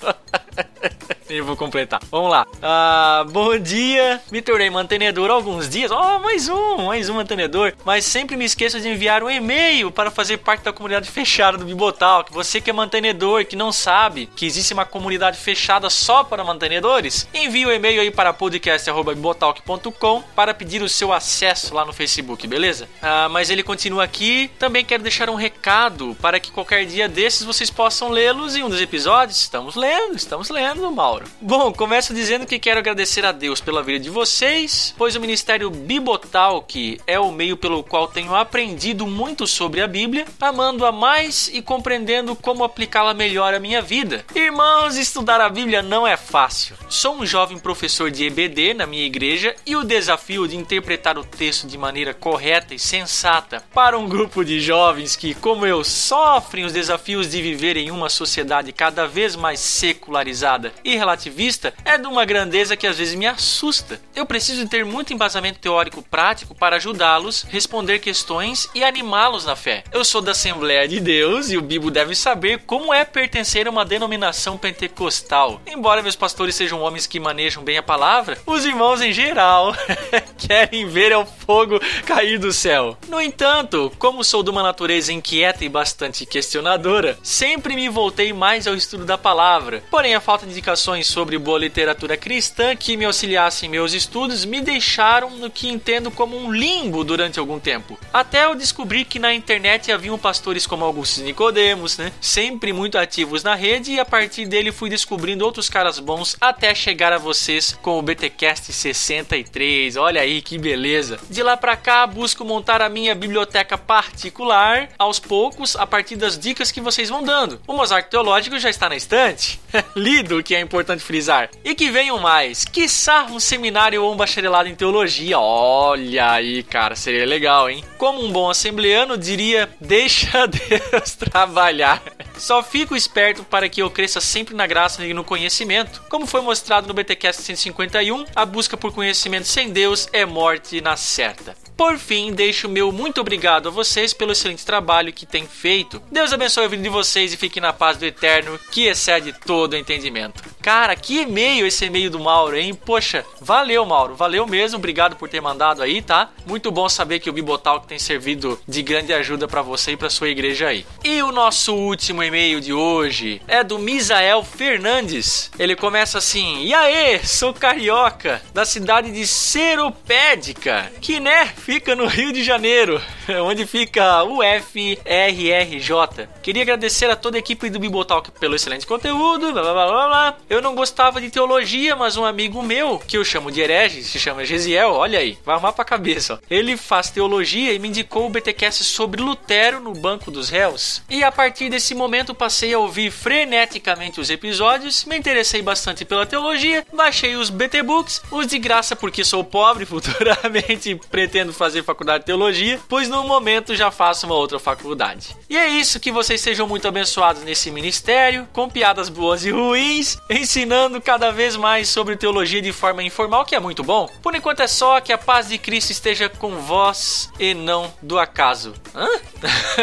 Eu 1.41 1.45
vou 1.45 1.55
completar. 1.55 2.01
Vamos 2.11 2.29
lá. 2.29 2.45
Ah, 2.61 3.25
bom 3.29 3.57
dia. 3.57 4.21
Me 4.31 4.41
tornei 4.41 4.69
mantenedor 4.69 5.29
há 5.29 5.33
alguns 5.33 5.69
dias. 5.69 5.89
Oh, 5.91 6.19
mais 6.19 6.49
um, 6.49 6.85
mais 6.87 7.09
um 7.09 7.15
mantenedor. 7.15 7.73
Mas 7.85 8.05
sempre 8.05 8.35
me 8.35 8.45
esqueço 8.45 8.79
de 8.79 8.89
enviar 8.89 9.23
um 9.23 9.29
e-mail 9.29 9.89
para 9.91 10.11
fazer 10.11 10.37
parte 10.37 10.63
da 10.63 10.73
comunidade 10.73 11.09
fechada 11.09 11.57
do 11.57 11.65
Bibotalk. 11.65 12.31
Você 12.33 12.59
que 12.59 12.69
é 12.69 12.73
mantenedor, 12.73 13.45
que 13.45 13.55
não 13.55 13.71
sabe 13.71 14.29
que 14.35 14.45
existe 14.45 14.73
uma 14.73 14.85
comunidade 14.85 15.37
fechada 15.37 15.89
só 15.89 16.23
para 16.23 16.43
mantenedores, 16.43 17.27
envie 17.33 17.65
o 17.65 17.69
um 17.69 17.71
e-mail 17.71 18.01
aí 18.01 18.11
para 18.11 18.33
podcast.bibotalk.com 18.33 20.23
para 20.35 20.53
pedir 20.53 20.81
o 20.81 20.89
seu 20.89 21.13
acesso 21.13 21.73
lá 21.73 21.85
no 21.85 21.93
Facebook, 21.93 22.45
beleza? 22.47 22.89
Ah, 23.01 23.29
mas 23.29 23.49
ele 23.49 23.63
continua 23.63 24.03
aqui. 24.03 24.49
Também 24.59 24.83
quero 24.83 25.03
deixar 25.03 25.29
um 25.29 25.35
recado 25.35 26.15
para 26.21 26.39
que 26.39 26.51
qualquer 26.51 26.85
dia 26.85 27.07
desses 27.07 27.43
vocês 27.43 27.69
possam 27.69 28.09
lê-los 28.09 28.55
em 28.55 28.63
um 28.63 28.69
dos 28.69 28.81
episódios. 28.81 29.39
Estamos 29.39 29.75
lendo, 29.75 30.15
estamos 30.15 30.49
lendo, 30.49 30.91
Mauro. 30.91 31.20
Bom, 31.39 31.71
começo 31.73 32.13
dizendo 32.13 32.45
que 32.45 32.59
quero 32.59 32.79
agradecer 32.79 33.25
a 33.25 33.31
Deus 33.31 33.59
pela 33.59 33.83
vida 33.83 33.99
de 33.99 34.09
vocês, 34.09 34.93
pois 34.97 35.15
o 35.15 35.21
Ministério 35.21 35.69
Bibotalk 35.69 36.99
é 37.07 37.19
o 37.19 37.31
meio 37.31 37.57
pelo 37.57 37.83
qual 37.83 38.07
tenho 38.07 38.35
aprendido 38.35 39.07
muito 39.07 39.47
sobre 39.47 39.81
a 39.81 39.87
Bíblia, 39.87 40.25
amando-a 40.39 40.91
mais 40.91 41.49
e 41.53 41.61
compreendendo 41.61 42.35
como 42.35 42.63
aplicá-la 42.63 43.13
melhor 43.13 43.53
à 43.53 43.59
minha 43.59 43.81
vida. 43.81 44.25
Irmãos, 44.35 44.97
estudar 44.97 45.41
a 45.41 45.49
Bíblia 45.49 45.81
não 45.81 46.05
é 46.05 46.15
fácil. 46.15 46.75
Sou 46.89 47.15
um 47.15 47.25
jovem 47.25 47.57
professor 47.57 48.11
de 48.11 48.25
EBD 48.25 48.73
na 48.73 48.85
minha 48.85 49.05
igreja 49.05 49.55
e 49.65 49.75
o 49.75 49.83
desafio 49.83 50.47
de 50.47 50.55
interpretar 50.55 51.17
o 51.17 51.23
texto 51.23 51.67
de 51.67 51.77
maneira 51.77 52.13
correta 52.13 52.73
e 52.73 52.79
sensata 52.79 53.63
para 53.73 53.97
um 53.97 54.07
grupo 54.07 54.43
de 54.43 54.59
jovens 54.59 55.15
que, 55.15 55.33
como 55.33 55.65
eu, 55.65 55.83
sofrem 55.83 56.65
os 56.65 56.73
desafios 56.73 57.29
de 57.29 57.41
viver 57.41 57.77
em 57.77 57.91
uma 57.91 58.09
sociedade 58.09 58.71
cada 58.71 59.07
vez 59.07 59.35
mais 59.35 59.59
secularizada 59.59 60.73
e 60.83 60.95
relativista 61.11 61.73
é 61.83 61.97
de 61.97 62.07
uma 62.07 62.23
grandeza 62.23 62.77
que 62.77 62.87
às 62.87 62.97
vezes 62.97 63.15
me 63.15 63.27
assusta. 63.27 63.99
Eu 64.15 64.25
preciso 64.25 64.67
ter 64.67 64.85
muito 64.85 65.13
embasamento 65.13 65.59
teórico 65.59 66.01
prático 66.01 66.55
para 66.55 66.77
ajudá-los, 66.77 67.43
responder 67.49 67.99
questões 67.99 68.69
e 68.73 68.83
animá-los 68.83 69.45
na 69.45 69.55
fé. 69.55 69.83
Eu 69.91 70.05
sou 70.05 70.21
da 70.21 70.31
Assembleia 70.31 70.87
de 70.87 70.99
Deus 70.99 71.49
e 71.49 71.57
o 71.57 71.61
Bibo 71.61 71.91
deve 71.91 72.15
saber 72.15 72.59
como 72.65 72.93
é 72.93 73.03
pertencer 73.03 73.67
a 73.67 73.69
uma 73.69 73.83
denominação 73.83 74.57
pentecostal. 74.57 75.61
Embora 75.67 76.01
meus 76.01 76.15
pastores 76.15 76.55
sejam 76.55 76.81
homens 76.81 77.05
que 77.05 77.19
manejam 77.19 77.63
bem 77.63 77.77
a 77.77 77.83
palavra, 77.83 78.37
os 78.45 78.65
irmãos 78.65 79.01
em 79.01 79.11
geral 79.11 79.75
querem 80.37 80.87
ver 80.87 81.15
o 81.15 81.25
fogo 81.25 81.79
cair 82.05 82.39
do 82.39 82.53
céu. 82.53 82.97
No 83.09 83.19
entanto, 83.19 83.91
como 83.99 84.23
sou 84.23 84.41
de 84.41 84.49
uma 84.49 84.63
natureza 84.63 85.11
inquieta 85.11 85.65
e 85.65 85.69
bastante 85.69 86.25
questionadora, 86.25 87.17
sempre 87.21 87.75
me 87.75 87.89
voltei 87.89 88.31
mais 88.31 88.65
ao 88.65 88.75
estudo 88.75 89.05
da 89.05 89.17
palavra. 89.17 89.83
Porém, 89.91 90.15
a 90.15 90.21
falta 90.21 90.45
de 90.45 90.51
indicações 90.51 90.90
sobre 91.01 91.37
boa 91.37 91.57
literatura 91.57 92.17
cristã 92.17 92.75
que 92.75 92.97
me 92.97 93.05
auxiliassem 93.05 93.67
em 93.67 93.71
meus 93.71 93.93
estudos 93.93 94.43
me 94.43 94.59
deixaram 94.59 95.29
no 95.29 95.49
que 95.49 95.69
entendo 95.69 96.11
como 96.11 96.37
um 96.37 96.51
limbo 96.51 97.03
durante 97.03 97.39
algum 97.39 97.57
tempo. 97.57 97.97
Até 98.11 98.43
eu 98.43 98.53
descobri 98.53 99.05
que 99.05 99.17
na 99.17 99.33
internet 99.33 99.91
haviam 99.91 100.19
pastores 100.19 100.67
como 100.67 100.83
Augusto 100.83 101.21
Nicodemos, 101.21 101.97
né? 101.97 102.11
Sempre 102.19 102.73
muito 102.73 102.97
ativos 102.97 103.43
na 103.43 103.55
rede 103.55 103.93
e 103.93 103.99
a 103.99 104.05
partir 104.05 104.45
dele 104.45 104.71
fui 104.71 104.89
descobrindo 104.89 105.45
outros 105.45 105.69
caras 105.69 105.97
bons 105.97 106.35
até 106.41 106.75
chegar 106.75 107.13
a 107.13 107.17
vocês 107.17 107.77
com 107.81 107.97
o 107.97 108.01
BTcast 108.01 108.73
63. 108.73 109.95
Olha 109.95 110.19
aí 110.19 110.41
que 110.41 110.57
beleza. 110.57 111.17
De 111.29 111.41
lá 111.41 111.55
para 111.55 111.77
cá 111.77 112.05
busco 112.05 112.43
montar 112.43 112.81
a 112.81 112.89
minha 112.89 113.15
biblioteca 113.15 113.77
particular 113.77 114.89
aos 114.99 115.19
poucos 115.19 115.75
a 115.77 115.87
partir 115.87 116.17
das 116.17 116.37
dicas 116.37 116.71
que 116.71 116.81
vocês 116.81 117.07
vão 117.07 117.23
dando. 117.23 117.61
O 117.65 117.73
mosaico 117.73 118.09
teológico 118.09 118.59
já 118.59 118.69
está 118.69 118.89
na 118.89 118.97
estante, 118.97 119.59
lido, 119.95 120.43
que 120.43 120.53
é 120.53 120.59
importante 120.59 120.80
frisar. 120.99 121.49
E 121.63 121.73
que 121.75 121.89
venham 121.89 122.19
mais, 122.19 122.65
quiçá 122.65 123.25
um 123.25 123.39
seminário 123.39 124.03
ou 124.03 124.13
um 124.13 124.17
bacharelado 124.17 124.69
em 124.69 124.75
teologia. 124.75 125.39
Olha 125.39 126.31
aí, 126.31 126.63
cara, 126.63 126.95
seria 126.95 127.25
legal, 127.25 127.69
hein? 127.69 127.83
Como 127.97 128.23
um 128.23 128.31
bom 128.31 128.49
assembleano 128.49 129.17
diria, 129.17 129.69
deixa 129.79 130.45
Deus 130.47 131.15
trabalhar. 131.15 132.01
Só 132.37 132.63
fico 132.63 132.95
esperto 132.95 133.43
para 133.43 133.69
que 133.69 133.81
eu 133.81 133.89
cresça 133.89 134.19
sempre 134.19 134.55
na 134.55 134.65
graça 134.65 135.05
e 135.05 135.13
no 135.13 135.23
conhecimento. 135.23 136.01
Como 136.09 136.25
foi 136.25 136.41
mostrado 136.41 136.87
no 136.87 136.93
BTcast 136.93 137.41
151, 137.41 138.25
a 138.35 138.45
busca 138.45 138.75
por 138.75 138.91
conhecimento 138.91 139.47
sem 139.47 139.69
Deus 139.69 140.09
é 140.11 140.25
morte 140.25 140.81
na 140.81 140.97
certa. 140.97 141.60
Por 141.75 141.97
fim, 141.97 142.31
deixo 142.31 142.69
meu 142.69 142.91
muito 142.91 143.21
obrigado 143.21 143.67
a 143.67 143.71
vocês 143.71 144.13
pelo 144.13 144.31
excelente 144.31 144.65
trabalho 144.65 145.11
que 145.11 145.25
têm 145.25 145.47
feito. 145.47 146.01
Deus 146.11 146.31
abençoe 146.31 146.65
a 146.65 146.67
vida 146.67 146.83
de 146.83 146.89
vocês 146.89 147.33
e 147.33 147.37
fiquem 147.37 147.61
na 147.61 147.73
paz 147.73 147.97
do 147.97 148.05
eterno, 148.05 148.59
que 148.71 148.85
excede 148.85 149.33
todo 149.45 149.75
entendimento. 149.75 150.43
Cara, 150.61 150.95
que 150.95 151.21
e-mail 151.21 151.65
esse 151.65 151.85
e-mail 151.85 152.09
do 152.11 152.19
Mauro, 152.19 152.55
hein? 152.55 152.73
Poxa, 152.73 153.25
valeu, 153.39 153.83
Mauro, 153.85 154.15
valeu 154.15 154.45
mesmo, 154.45 154.77
obrigado 154.77 155.15
por 155.15 155.27
ter 155.27 155.41
mandado 155.41 155.81
aí, 155.81 156.01
tá? 156.01 156.29
Muito 156.45 156.71
bom 156.71 156.87
saber 156.87 157.19
que 157.19 157.29
o 157.29 157.33
Bibotalk 157.33 157.87
tem 157.87 157.97
servido 157.97 158.59
de 158.67 158.83
grande 158.83 159.11
ajuda 159.11 159.47
para 159.47 159.63
você 159.63 159.93
e 159.93 159.97
para 159.97 160.09
sua 160.09 160.29
igreja 160.29 160.67
aí. 160.67 160.85
E 161.03 161.23
o 161.23 161.31
nosso 161.31 161.73
último 161.73 162.21
e-mail 162.21 162.61
de 162.61 162.73
hoje 162.73 163.41
é 163.47 163.63
do 163.63 163.79
Misael 163.79 164.43
Fernandes. 164.43 165.49
Ele 165.57 165.75
começa 165.75 166.19
assim: 166.19 166.63
E 166.63 166.73
aí, 166.73 167.25
sou 167.25 167.53
carioca, 167.53 168.41
da 168.53 168.65
cidade 168.65 169.11
de 169.11 169.25
Seropédica, 169.25 170.91
que 171.01 171.19
né, 171.19 171.47
fica 171.61 171.95
no 171.95 172.07
Rio 172.07 172.33
de 172.33 172.43
Janeiro, 172.43 172.99
onde 173.45 173.67
fica 173.67 174.23
o 174.23 174.39
FRRJ. 174.41 176.27
Queria 176.41 176.63
agradecer 176.63 177.09
a 177.09 177.15
toda 177.15 177.37
a 177.37 177.39
equipe 177.39 177.69
do 177.69 177.79
Bibotalk 177.79 178.31
pelo 178.31 178.55
excelente 178.55 178.87
conteúdo, 178.87 179.53
blá 179.53 179.61
blá 179.61 179.73
blá 179.73 180.07
blá. 180.07 180.37
Eu 180.49 180.61
não 180.61 180.73
gostava 180.73 181.21
de 181.21 181.29
teologia, 181.29 181.95
mas 181.95 182.17
um 182.17 182.25
amigo 182.25 182.63
meu, 182.63 182.97
que 182.97 183.15
eu 183.15 183.23
chamo 183.23 183.51
de 183.51 183.61
herege, 183.61 184.03
se 184.03 184.19
chama 184.19 184.43
Gesiel, 184.43 184.91
olha 184.91 185.19
aí, 185.19 185.37
vai 185.45 185.53
arrumar 185.53 185.71
pra 185.73 185.85
cabeça. 185.85 186.41
Ele 186.49 186.75
faz 186.75 187.11
teologia 187.11 187.73
e 187.73 187.79
me 187.79 187.89
indicou 187.89 188.25
o 188.25 188.29
BTcast 188.29 188.83
sobre 188.83 189.21
Lutero 189.21 189.79
no 189.79 189.93
Banco 189.93 190.31
dos 190.31 190.49
Réus. 190.49 191.03
E 191.09 191.23
a 191.23 191.31
partir 191.31 191.69
desse 191.69 191.93
momento 191.93 192.33
passei 192.33 192.73
a 192.73 192.79
ouvir 192.79 193.11
freneticamente 193.11 194.19
os 194.19 194.31
episódios, 194.31 195.05
me 195.05 195.17
interessei 195.17 195.61
bastante 195.61 196.03
pela 196.03 196.25
teologia, 196.25 196.85
baixei 196.91 197.35
os 197.35 197.51
BT 197.51 197.83
Books, 197.83 198.23
os 198.31 198.47
de 198.47 198.57
graça 198.57 198.95
porque 198.95 199.23
sou 199.23 199.43
pobre, 199.43 199.85
futuramente 199.85 200.99
pretendo 201.09 201.50
fazer 201.53 201.83
faculdade 201.83 202.19
de 202.19 202.25
teologia, 202.25 202.79
pois 202.87 203.07
no 203.07 203.23
momento 203.23 203.75
já 203.75 203.91
faço 203.91 204.25
uma 204.25 204.35
outra 204.35 204.59
faculdade. 204.59 205.35
E 205.49 205.57
é 205.57 205.67
isso, 205.67 205.99
que 205.99 206.11
vocês 206.11 206.41
sejam 206.41 206.67
muito 206.67 206.87
abençoados 206.87 207.43
nesse 207.43 207.71
ministério, 207.71 208.47
com 208.53 208.69
piadas 208.69 209.09
boas 209.09 209.45
e 209.45 209.51
ruins, 209.51 210.17
ensinando 210.29 211.01
cada 211.01 211.31
vez 211.31 211.55
mais 211.55 211.89
sobre 211.89 212.15
teologia 212.15 212.61
de 212.61 212.71
forma 212.71 213.03
informal, 213.03 213.45
que 213.45 213.55
é 213.55 213.59
muito 213.59 213.83
bom. 213.83 214.09
Por 214.21 214.35
enquanto 214.35 214.61
é 214.61 214.67
só 214.67 214.99
que 214.99 215.13
a 215.13 215.17
paz 215.17 215.47
de 215.49 215.57
Cristo 215.57 215.91
esteja 215.91 216.29
com 216.29 216.57
vós 216.57 217.29
e 217.39 217.53
não 217.53 217.93
do 218.01 218.17
acaso. 218.19 218.73
Hã? 218.95 219.07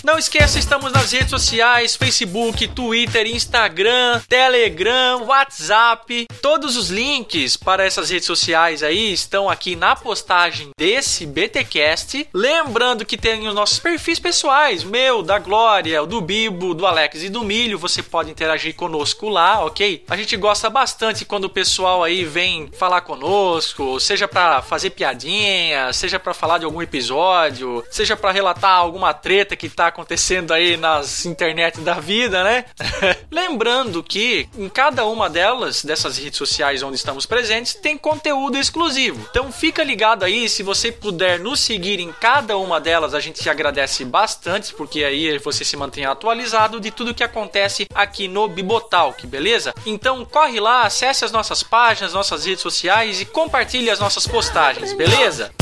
Não 0.05 0.19
esqueça, 0.19 0.59
estamos 0.59 0.91
nas 0.91 1.13
redes 1.13 1.31
sociais: 1.31 1.95
Facebook, 1.95 2.67
Twitter, 2.67 3.25
Instagram, 3.25 4.21
Telegram, 4.29 5.23
WhatsApp. 5.27 6.27
Todos 6.41 6.77
os 6.77 6.91
links 6.91 7.57
para 7.57 7.87
essas 7.87 8.11
redes 8.11 8.27
sociais 8.27 8.83
aí 8.83 9.13
estão 9.13 9.49
aqui 9.49 9.77
na 9.77 9.95
postagem 9.95 10.71
desse 10.77 11.25
BTcast. 11.25 12.29
Lembrando 12.35 13.07
que 13.07 13.17
tem 13.17 13.47
os 13.47 13.55
nossos 13.55 13.79
perfis 13.79 14.19
pessoais: 14.19 14.83
meu, 14.83 15.23
da 15.23 15.39
Glória, 15.39 16.05
do 16.05 16.21
Bibo, 16.21 16.75
do 16.75 16.85
Alex 16.85 17.23
e 17.23 17.29
do 17.29 17.45
Milho. 17.45 17.79
Você 17.79 18.03
pode 18.03 18.29
interagir 18.29 18.75
conosco 18.75 19.29
lá, 19.29 19.65
ok? 19.65 20.05
A 20.11 20.17
gente 20.17 20.37
gosta 20.37 20.69
bastante 20.69 21.25
quando 21.25 21.45
o 21.45 21.51
pessoal 21.51 22.03
aí 22.03 22.25
vem 22.25 22.69
falar 22.77 23.03
conosco, 23.03 24.01
seja 24.01 24.27
para 24.27 24.63
fazer 24.63 24.91
piadinha, 24.91 25.93
seja 25.93 26.19
para 26.19 26.35
falar 26.35 26.59
de 26.59 26.65
algum 26.65 26.83
episódio, 26.83 27.85
seja 27.89 28.17
para 28.17 28.33
relatar 28.33 28.79
alguma 28.79 29.15
treta 29.15 29.55
que 29.55 29.69
tá 29.69 29.92
acontecendo 29.93 30.53
aí 30.53 30.77
nas 30.77 31.25
internet 31.25 31.81
da 31.81 31.95
vida, 31.95 32.43
né? 32.43 32.65
Lembrando 33.31 34.03
que 34.03 34.49
em 34.57 34.69
cada 34.69 35.05
uma 35.07 35.29
delas, 35.29 35.85
dessas 35.85 36.17
redes 36.17 36.39
sociais 36.39 36.83
onde 36.83 36.97
estamos 36.97 37.27
presentes, 37.27 37.75
tem 37.75 37.97
conteúdo 37.97 38.57
exclusivo. 38.59 39.27
Então 39.31 39.53
fica 39.53 39.85
ligado 39.85 40.25
aí, 40.25 40.49
se 40.49 40.63
você 40.63 40.91
puder 40.91 41.39
nos 41.39 41.61
seguir 41.61 42.01
em 42.01 42.13
cada 42.13 42.57
uma 42.57 42.81
delas, 42.81 43.15
a 43.15 43.21
gente 43.21 43.41
te 43.41 43.51
agradece 43.51 44.05
bastante, 44.05 44.75
porque 44.75 45.05
aí 45.05 45.39
você 45.39 45.65
se 45.65 45.77
mantém 45.77 46.05
atualizado 46.05 46.81
de 46.81 46.91
tudo 46.91 47.15
que 47.15 47.23
acontece 47.23 47.87
aqui 47.95 48.27
no 48.27 48.49
Bibotalk, 48.49 49.27
beleza? 49.27 49.75
Então 49.85 50.25
corre 50.25 50.59
lá, 50.59 50.83
acesse 50.83 51.25
as 51.25 51.33
nossas 51.33 51.63
páginas, 51.63 52.15
nossas 52.15 52.47
redes 52.47 52.63
sociais 52.63 53.21
e 53.21 53.27
compartilhe 53.27 53.91
as 53.91 54.01
nossas 54.01 54.27
postagens, 54.27 54.93
beleza? 54.95 55.53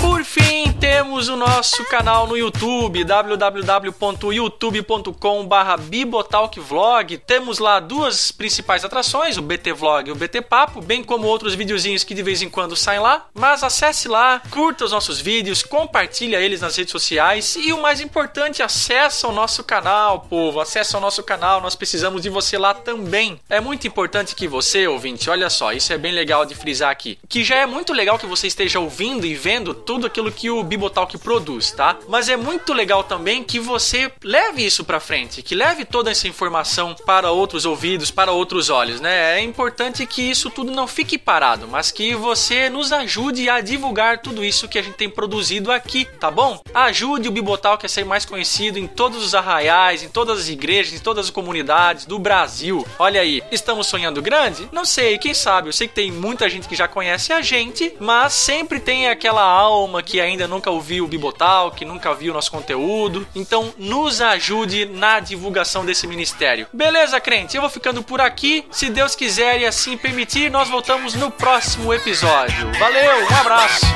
Por 0.00 0.24
fim, 0.24 0.72
temos 0.80 1.28
o 1.28 1.36
nosso 1.36 1.84
canal 1.84 2.26
no 2.26 2.34
YouTube, 2.36 3.04
www.youtube.com.br 3.04 5.82
bibotalkvlog. 5.82 7.18
Temos 7.18 7.58
lá 7.58 7.78
duas 7.78 8.32
principais 8.32 8.84
atrações, 8.84 9.36
o 9.36 9.42
BT 9.42 9.74
Vlog 9.74 10.08
e 10.08 10.12
o 10.12 10.14
BT 10.14 10.40
Papo, 10.42 10.80
bem 10.80 11.04
como 11.04 11.26
outros 11.26 11.54
videozinhos 11.54 12.04
que 12.04 12.14
de 12.14 12.22
vez 12.22 12.40
em 12.40 12.48
quando 12.48 12.74
saem 12.74 13.00
lá. 13.00 13.26
Mas 13.34 13.62
acesse 13.62 14.08
lá, 14.08 14.40
curta 14.50 14.86
os 14.86 14.92
nossos 14.92 15.20
vídeos, 15.20 15.62
compartilha 15.62 16.40
eles 16.40 16.62
nas 16.62 16.76
redes 16.76 16.92
sociais 16.92 17.56
e 17.56 17.72
o 17.72 17.82
mais 17.82 18.00
importante, 18.00 18.62
acessa 18.62 19.28
o 19.28 19.32
nosso 19.32 19.62
canal, 19.62 20.20
povo. 20.20 20.60
Acessa 20.60 20.96
o 20.96 21.00
nosso 21.00 21.22
canal, 21.22 21.60
nós 21.60 21.74
precisamos 21.74 22.22
de 22.22 22.30
você 22.30 22.56
lá 22.56 22.72
também. 22.72 23.38
É 23.50 23.60
muito 23.60 23.86
importante 23.86 24.34
que 24.34 24.48
você, 24.48 24.86
ouvinte, 24.86 25.28
olha 25.28 25.50
só, 25.50 25.72
isso 25.72 25.92
é 25.92 25.98
bem 25.98 26.12
legal 26.12 26.46
de 26.46 26.54
frisar 26.54 26.90
aqui, 26.90 27.18
que 27.28 27.44
já 27.44 27.56
é 27.56 27.66
muito 27.66 27.92
legal 27.92 28.18
que 28.18 28.26
você 28.26 28.46
esteja 28.46 28.80
ouvindo 28.80 29.26
e 29.26 29.34
vendo 29.34 29.65
tudo 29.74 30.06
aquilo 30.06 30.32
que 30.32 30.50
o 30.50 30.62
Bibotalk 30.62 31.16
produz, 31.18 31.70
tá? 31.72 31.96
Mas 32.08 32.28
é 32.28 32.36
muito 32.36 32.72
legal 32.72 33.04
também 33.04 33.42
que 33.42 33.58
você 33.58 34.10
leve 34.22 34.64
isso 34.64 34.84
para 34.84 35.00
frente, 35.00 35.42
que 35.42 35.54
leve 35.54 35.84
toda 35.84 36.10
essa 36.10 36.28
informação 36.28 36.94
para 37.06 37.30
outros 37.30 37.64
ouvidos, 37.64 38.10
para 38.10 38.32
outros 38.32 38.70
olhos, 38.70 39.00
né? 39.00 39.38
É 39.38 39.40
importante 39.40 40.06
que 40.06 40.22
isso 40.22 40.50
tudo 40.50 40.72
não 40.72 40.86
fique 40.86 41.18
parado, 41.18 41.66
mas 41.68 41.90
que 41.90 42.14
você 42.14 42.68
nos 42.68 42.92
ajude 42.92 43.48
a 43.48 43.60
divulgar 43.60 44.20
tudo 44.20 44.44
isso 44.44 44.68
que 44.68 44.78
a 44.78 44.82
gente 44.82 44.96
tem 44.96 45.10
produzido 45.10 45.70
aqui, 45.72 46.04
tá 46.04 46.30
bom? 46.30 46.60
Ajude 46.74 47.28
o 47.28 47.32
Bibotalk 47.32 47.84
a 47.84 47.88
ser 47.88 48.04
mais 48.04 48.24
conhecido 48.24 48.78
em 48.78 48.86
todos 48.86 49.24
os 49.24 49.34
arraiais, 49.34 50.02
em 50.02 50.08
todas 50.08 50.40
as 50.40 50.48
igrejas, 50.48 50.94
em 50.94 50.98
todas 50.98 51.26
as 51.26 51.30
comunidades 51.30 52.06
do 52.06 52.18
Brasil. 52.18 52.86
Olha 52.98 53.20
aí, 53.20 53.42
estamos 53.50 53.86
sonhando 53.86 54.22
grande? 54.22 54.68
Não 54.72 54.84
sei, 54.84 55.18
quem 55.18 55.34
sabe? 55.34 55.68
Eu 55.68 55.72
sei 55.72 55.88
que 55.88 55.94
tem 55.94 56.10
muita 56.10 56.48
gente 56.48 56.68
que 56.68 56.74
já 56.74 56.88
conhece 56.88 57.32
a 57.32 57.40
gente, 57.40 57.94
mas 58.00 58.32
sempre 58.32 58.80
tem 58.80 59.08
aquela 59.08 59.42
alma 59.56 60.02
que 60.02 60.20
ainda 60.20 60.46
nunca 60.46 60.70
ouviu 60.70 61.04
o 61.04 61.08
Bibotal, 61.08 61.70
que 61.70 61.84
nunca 61.84 62.14
viu 62.14 62.32
nosso 62.32 62.50
conteúdo. 62.50 63.26
Então, 63.34 63.72
nos 63.78 64.20
ajude 64.20 64.86
na 64.86 65.20
divulgação 65.20 65.84
desse 65.84 66.06
ministério. 66.06 66.66
Beleza, 66.72 67.20
crente? 67.20 67.56
Eu 67.56 67.62
vou 67.62 67.70
ficando 67.70 68.02
por 68.02 68.20
aqui. 68.20 68.64
Se 68.70 68.90
Deus 68.90 69.14
quiser 69.14 69.60
e 69.60 69.66
assim 69.66 69.96
permitir, 69.96 70.50
nós 70.50 70.68
voltamos 70.68 71.14
no 71.14 71.30
próximo 71.30 71.92
episódio. 71.92 72.70
Valeu, 72.78 73.24
um 73.24 73.36
abraço. 73.36 73.86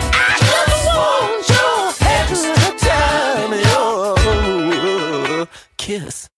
Kiss. 5.76 6.30